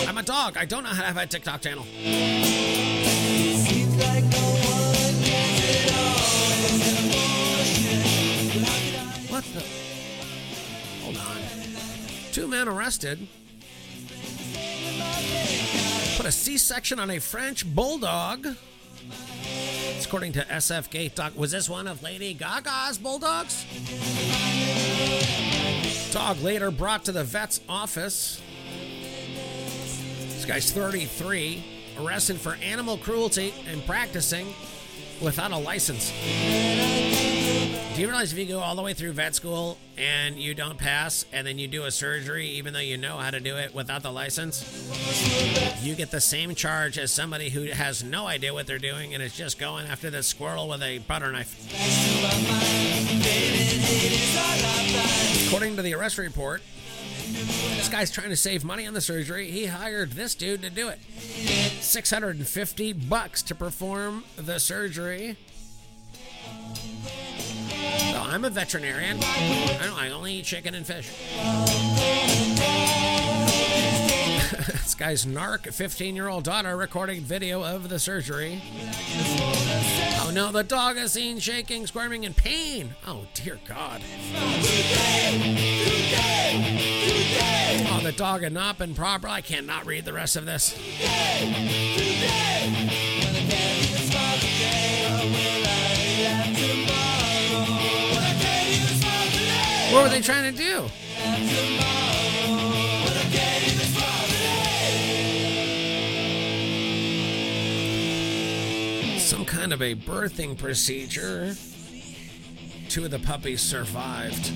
I'm 0.07 0.19
a 0.19 0.23
dog. 0.23 0.59
I 0.59 0.67
don't 0.67 0.85
know 0.85 0.91
how 0.91 1.01
to 1.01 1.09
have 1.09 1.17
a 1.17 1.27
TikTok 1.27 1.63
channel. 1.63 1.85
What 9.31 9.45
the? 9.55 9.82
Two 12.33 12.49
men 12.49 12.67
arrested. 12.67 13.29
Put 16.17 16.25
a 16.25 16.33
C 16.33 16.57
section 16.57 16.99
on 16.99 17.11
a 17.11 17.19
French 17.19 17.67
bulldog. 17.75 18.47
It's 19.95 20.07
according 20.07 20.33
to 20.33 20.41
SFGate. 20.47 21.15
Doc, 21.15 21.37
was 21.37 21.51
this 21.51 21.69
one 21.69 21.87
of 21.87 22.03
Lady 22.03 22.33
Gaga's 22.33 22.97
bulldogs? 22.97 23.67
Dog 26.11 26.41
later 26.41 26.71
brought 26.71 27.05
to 27.05 27.13
the 27.13 27.23
vet's 27.23 27.61
office. 27.69 28.41
This 30.21 30.47
guy's 30.47 30.73
33, 30.73 31.63
arrested 32.01 32.41
for 32.41 32.55
animal 32.63 32.97
cruelty 32.97 33.53
and 33.69 33.85
practicing 33.85 34.55
without 35.21 35.53
a 35.53 35.59
license. 35.59 36.11
Do 37.95 38.01
you 38.01 38.07
realize 38.07 38.33
if 38.33 38.39
you 38.39 38.47
go 38.47 38.61
all 38.61 38.75
the 38.75 38.81
way 38.81 38.95
through 38.95 39.13
vet 39.13 39.35
school 39.35 39.77
and 39.99 40.37
you 40.37 40.55
don't 40.55 40.79
pass, 40.79 41.27
and 41.31 41.47
then 41.47 41.59
you 41.59 41.69
do 41.69 41.85
a 41.85 41.91
surgery, 41.91 42.49
even 42.49 42.73
though 42.73 42.81
you 42.81 42.97
know 42.97 43.19
how 43.19 43.31
to 43.31 43.39
do 43.39 43.59
it 43.59 43.75
without 43.75 44.03
the 44.03 44.11
license, 44.11 44.65
you 45.83 45.95
get 45.95 46.11
the 46.11 46.21
same 46.21 46.55
charge 46.55 46.97
as 46.97 47.13
somebody 47.13 47.51
who 47.51 47.65
has 47.67 48.03
no 48.03 48.27
idea 48.27 48.55
what 48.55 48.67
they're 48.67 48.79
doing 48.79 49.13
and 49.13 49.23
is 49.23 49.37
just 49.37 49.59
going 49.59 49.87
after 49.87 50.09
the 50.09 50.23
squirrel 50.23 50.71
with 50.71 50.83
a 50.83 51.01
butter 51.01 51.31
knife? 51.31 51.55
According 55.49 55.77
to 55.77 55.83
the 55.83 55.93
arrest 55.93 56.17
report, 56.17 56.63
this 57.77 57.91
guy's 57.91 58.11
trying 58.11 58.31
to 58.31 58.37
save 58.37 58.65
money 58.65 58.87
on 58.87 58.95
the 58.95 59.03
surgery. 59.03 59.51
He 59.51 59.67
hired 59.67 60.13
this 60.13 60.35
dude 60.35 60.63
to 60.63 60.71
do 60.71 60.89
it. 60.89 60.99
650 61.83 62.95
bucks 62.95 63.43
to 63.43 63.55
perform 63.55 64.25
the 64.37 64.59
surgery. 64.59 65.37
So 68.13 68.21
I'm 68.21 68.45
a 68.45 68.51
veterinarian. 68.51 69.19
I, 69.23 69.91
I 69.97 70.11
only 70.11 70.35
eat 70.35 70.45
chicken 70.45 70.75
and 70.75 70.87
fish. 70.87 71.09
this 74.83 74.95
guy's 74.95 75.25
narc 75.25 75.73
15 75.73 76.15
year 76.15 76.29
old 76.29 76.45
daughter 76.45 76.77
recording 76.77 77.23
video 77.23 77.65
of 77.65 77.89
the 77.89 77.99
surgery. 77.99 78.61
Oh 80.21 80.31
no, 80.35 80.53
the 80.53 80.63
dog 80.63 80.99
is 80.99 81.13
seen 81.13 81.39
shaking, 81.39 81.87
squirming 81.87 82.25
in 82.25 82.35
pain. 82.35 82.91
Oh 83.07 83.25
dear 83.33 83.59
God. 83.67 84.03
Oh, 87.89 88.01
the 88.03 88.13
dog 88.13 88.43
had 88.43 88.53
not 88.53 88.77
been 88.77 88.95
proper. 88.95 89.27
I 89.27 89.41
cannot 89.41 89.87
read 89.87 90.05
the 90.05 90.13
rest 90.13 90.37
of 90.37 90.45
this. 90.45 90.79
What 99.93 100.05
were 100.05 100.09
they 100.09 100.23
trying 100.23 100.51
to 100.51 100.59
do? 100.59 100.89
Some 109.19 109.45
kind 109.45 109.71
of 109.75 109.83
a 109.83 109.95
birthing 109.95 110.57
procedure. 110.57 111.55
Two 112.89 113.05
of 113.05 113.11
the 113.11 113.19
puppies 113.19 113.61
survived. 113.61 114.51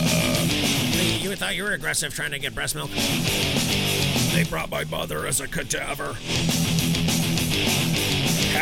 Uh, 0.00 0.48
you 1.20 1.36
thought 1.36 1.54
you 1.54 1.64
were 1.64 1.72
aggressive 1.72 2.14
trying 2.14 2.30
to 2.30 2.38
get 2.38 2.54
breast 2.54 2.74
milk? 2.74 2.90
They 4.32 4.44
brought 4.44 4.70
my 4.70 4.84
mother 4.84 5.26
as 5.26 5.42
a 5.42 5.46
cadaver. 5.46 6.16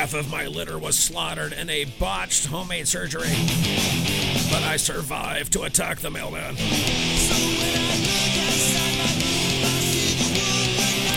Half 0.01 0.15
of 0.15 0.31
my 0.31 0.47
litter 0.47 0.79
was 0.79 0.97
slaughtered 0.97 1.53
in 1.53 1.69
a 1.69 1.85
botched 1.99 2.47
homemade 2.47 2.89
surgery. 2.89 3.29
But 4.51 4.63
I 4.63 4.79
survived 4.79 5.53
to 5.53 5.65
attack 5.65 5.99
the 5.99 6.11
mailman. 6.11 6.55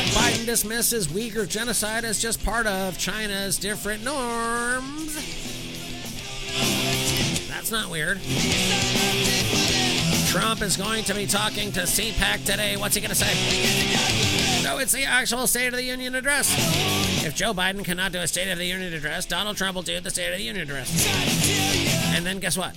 Biden 0.10 0.46
dismisses 0.46 1.08
Uyghur 1.08 1.48
genocide 1.48 2.04
as 2.04 2.22
just 2.22 2.44
part 2.44 2.68
of 2.68 2.98
China's 2.98 3.58
different 3.58 4.04
norms. 4.04 5.16
That's 7.48 7.72
not 7.72 7.90
weird. 7.90 8.20
Trump 10.28 10.62
is 10.62 10.76
going 10.76 11.06
to 11.06 11.14
be 11.14 11.26
talking 11.26 11.72
to 11.72 11.84
CPAC 11.84 12.44
today. 12.44 12.76
What's 12.76 12.96
he 12.96 13.02
going 13.02 13.12
to 13.12 13.16
say? 13.16 14.53
No, 14.64 14.78
it's 14.78 14.94
the 14.94 15.04
actual 15.04 15.46
State 15.46 15.68
of 15.68 15.74
the 15.74 15.84
Union 15.84 16.16
address. 16.16 16.50
If 17.26 17.36
Joe 17.36 17.54
Biden 17.54 17.84
cannot 17.84 18.14
do 18.14 18.20
a 18.20 18.28
State 18.28 18.50
of 18.50 18.58
the 18.58 18.66
Union 18.66 18.94
address, 18.94 19.26
Donald 19.26 19.58
Trump 19.58 19.76
will 19.76 19.82
do 19.82 20.00
the 20.00 20.10
State 20.10 20.32
of 20.32 20.38
the 20.38 20.44
Union 20.44 20.64
address. 20.64 21.06
And 22.16 22.26
then 22.26 22.40
guess 22.40 22.58
what? 22.58 22.74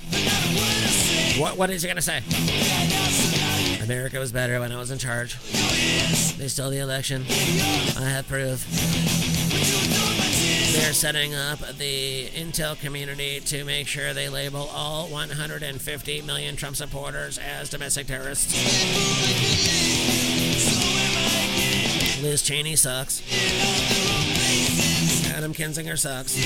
What, 1.38 1.56
what 1.56 1.70
is 1.70 1.84
he 1.84 1.94
to 1.94 2.02
say? 2.02 2.22
America 3.84 4.18
was 4.18 4.32
better 4.32 4.58
when 4.58 4.72
I 4.72 4.78
was 4.78 4.90
in 4.90 4.98
charge. 4.98 5.38
They 6.36 6.48
stole 6.48 6.70
the 6.70 6.78
election. 6.78 7.22
I 7.28 8.08
have 8.08 8.26
proof. 8.26 8.66
They're 10.72 10.92
setting 10.92 11.34
up 11.34 11.60
the 11.78 12.26
intel 12.34 12.78
community 12.80 13.38
to 13.40 13.64
make 13.64 13.86
sure 13.86 14.12
they 14.12 14.28
label 14.28 14.68
all 14.74 15.06
150 15.06 16.22
million 16.22 16.56
Trump 16.56 16.74
supporters 16.74 17.38
as 17.38 17.70
domestic 17.70 18.08
terrorists. 18.08 18.54
Liz 22.26 22.42
Cheney 22.42 22.74
sucks. 22.74 23.22
Adam 25.32 25.54
Kinzinger 25.54 25.96
sucks. 25.96 26.36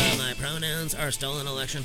Uh, 0.00 0.18
my 0.18 0.34
pronouns 0.34 0.96
are 0.96 1.12
stolen 1.12 1.46
election. 1.46 1.84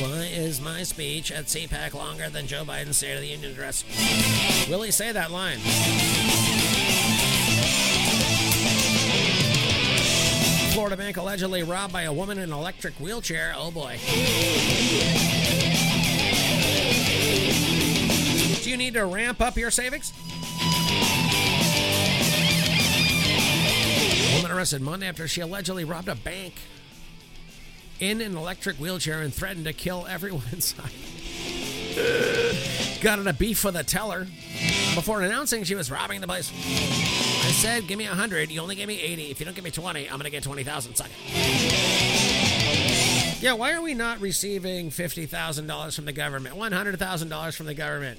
Why 0.00 0.26
is 0.32 0.60
my 0.60 0.84
speech 0.84 1.32
at 1.32 1.46
CPAC 1.46 1.94
longer 1.94 2.30
than 2.30 2.46
Joe 2.46 2.62
Biden's 2.64 2.98
State 2.98 3.16
of 3.16 3.20
the 3.20 3.26
Union 3.26 3.50
address? 3.50 3.82
Will 4.68 4.82
he 4.82 4.92
say 4.92 5.10
that 5.10 5.32
line? 5.32 5.58
Florida 10.74 10.96
bank 10.96 11.16
allegedly 11.16 11.62
robbed 11.62 11.92
by 11.92 12.02
a 12.02 12.12
woman 12.12 12.36
in 12.36 12.50
an 12.50 12.52
electric 12.52 12.94
wheelchair. 12.94 13.54
Oh 13.56 13.70
boy. 13.70 13.96
Do 18.60 18.70
you 18.70 18.76
need 18.76 18.94
to 18.94 19.06
ramp 19.06 19.40
up 19.40 19.56
your 19.56 19.70
savings? 19.70 20.12
Woman 24.34 24.50
arrested 24.50 24.82
Monday 24.82 25.06
after 25.06 25.28
she 25.28 25.42
allegedly 25.42 25.84
robbed 25.84 26.08
a 26.08 26.16
bank 26.16 26.54
in 28.00 28.20
an 28.20 28.36
electric 28.36 28.76
wheelchair 28.78 29.20
and 29.20 29.32
threatened 29.32 29.66
to 29.66 29.72
kill 29.72 30.08
everyone 30.08 30.42
inside. 30.52 30.90
Got 33.00 33.18
in 33.20 33.26
a 33.26 33.32
beef 33.32 33.64
with 33.64 33.76
a 33.76 33.84
teller 33.84 34.26
before 34.94 35.22
announcing 35.22 35.64
she 35.64 35.74
was 35.74 35.90
robbing 35.90 36.20
the 36.20 36.26
place. 36.26 36.50
I 36.52 37.50
said, 37.52 37.86
"Give 37.86 37.98
me 37.98 38.06
a 38.06 38.14
hundred. 38.14 38.50
You 38.50 38.60
only 38.60 38.74
gave 38.74 38.88
me 38.88 39.00
eighty. 39.00 39.30
If 39.30 39.38
you 39.38 39.46
don't 39.46 39.54
give 39.54 39.64
me 39.64 39.70
twenty, 39.70 40.08
I'm 40.08 40.16
gonna 40.16 40.30
get 40.30 40.42
twenty 40.42 40.64
thousand. 40.64 40.96
Suck 40.96 41.08
it." 41.26 42.62
Yeah, 43.42 43.52
why 43.52 43.74
are 43.74 43.82
we 43.82 43.94
not 43.94 44.20
receiving 44.20 44.90
fifty 44.90 45.26
thousand 45.26 45.66
dollars 45.66 45.94
from 45.94 46.06
the 46.06 46.12
government, 46.12 46.56
one 46.56 46.72
hundred 46.72 46.98
thousand 46.98 47.28
dollars 47.28 47.54
from 47.54 47.66
the 47.66 47.74
government? 47.74 48.18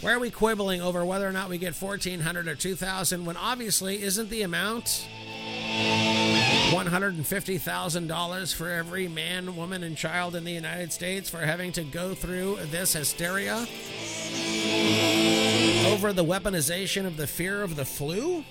Why 0.00 0.12
are 0.12 0.20
we 0.20 0.30
quibbling 0.30 0.80
over 0.80 1.04
whether 1.04 1.28
or 1.28 1.32
not 1.32 1.50
we 1.50 1.58
get 1.58 1.74
fourteen 1.74 2.20
hundred 2.20 2.48
or 2.48 2.54
two 2.54 2.74
thousand 2.74 3.26
when 3.26 3.36
obviously 3.36 4.02
isn't 4.02 4.30
the 4.30 4.42
amount 4.42 5.06
one 6.72 6.86
hundred 6.86 7.14
and 7.16 7.26
fifty 7.26 7.58
thousand 7.58 8.06
dollars 8.06 8.52
for 8.52 8.70
every 8.70 9.08
man, 9.08 9.56
woman, 9.56 9.82
and 9.82 9.96
child 9.96 10.36
in 10.36 10.44
the 10.44 10.52
United 10.52 10.92
States 10.92 11.28
for 11.28 11.38
having 11.38 11.72
to 11.72 11.82
go 11.82 12.14
through 12.14 12.58
this 12.70 12.92
hysteria 12.92 13.66
over 15.92 16.12
the 16.12 16.24
weaponization 16.24 17.06
of 17.06 17.16
the 17.16 17.26
fear 17.26 17.62
of 17.62 17.74
the 17.74 17.84
flu? 17.84 18.44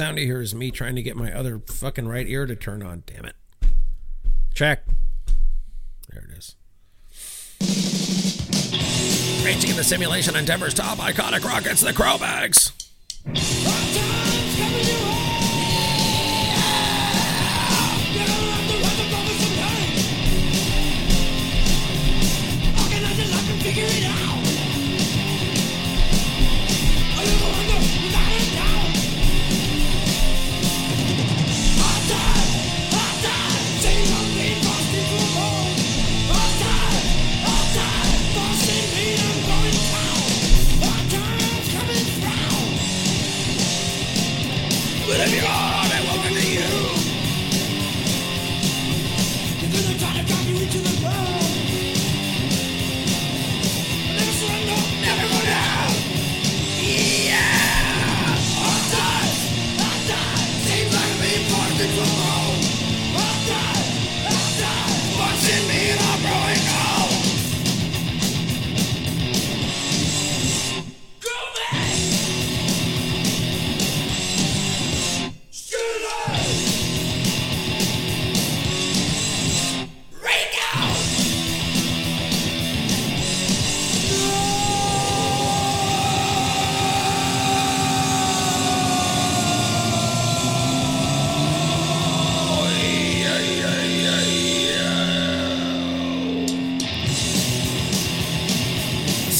Sound 0.00 0.16
you 0.16 0.24
hear 0.24 0.40
is 0.40 0.54
me 0.54 0.70
trying 0.70 0.96
to 0.96 1.02
get 1.02 1.14
my 1.14 1.30
other 1.30 1.58
fucking 1.58 2.08
right 2.08 2.26
ear 2.26 2.46
to 2.46 2.56
turn 2.56 2.82
on. 2.82 3.02
Damn 3.04 3.26
it. 3.26 3.34
Check. 4.54 4.86
There 6.08 6.22
it 6.22 6.38
is. 6.38 6.56
Racing 9.44 9.68
in 9.68 9.76
the 9.76 9.84
simulation 9.84 10.36
on 10.36 10.46
Denver's 10.46 10.72
top 10.72 10.96
iconic 10.96 11.44
rockets, 11.44 11.82
the 11.82 11.92
Cro-Mags. 11.92 12.79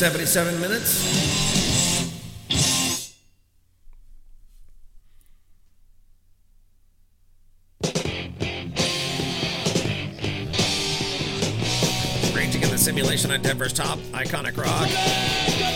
77 0.01 0.59
minutes. 0.63 1.05
Ranging 12.35 12.63
in 12.63 12.71
the 12.71 12.79
simulation 12.79 13.31
on 13.31 13.43
Denver's 13.43 13.75
top 13.75 13.99
iconic 14.15 14.57
rock. 14.57 15.70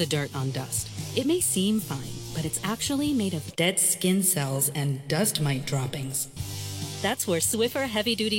The 0.00 0.06
dirt 0.06 0.34
on 0.34 0.50
dust. 0.50 0.88
It 1.14 1.26
may 1.26 1.40
seem 1.40 1.78
fine, 1.78 2.34
but 2.34 2.46
it's 2.46 2.58
actually 2.64 3.12
made 3.12 3.34
of 3.34 3.54
dead 3.54 3.78
skin 3.78 4.22
cells 4.22 4.70
and 4.70 5.06
dust 5.08 5.42
mite 5.42 5.66
droppings. 5.66 6.28
That's 7.02 7.28
where 7.28 7.40
Swiffer 7.40 7.86
Heavy 7.86 8.14
Duty 8.14 8.38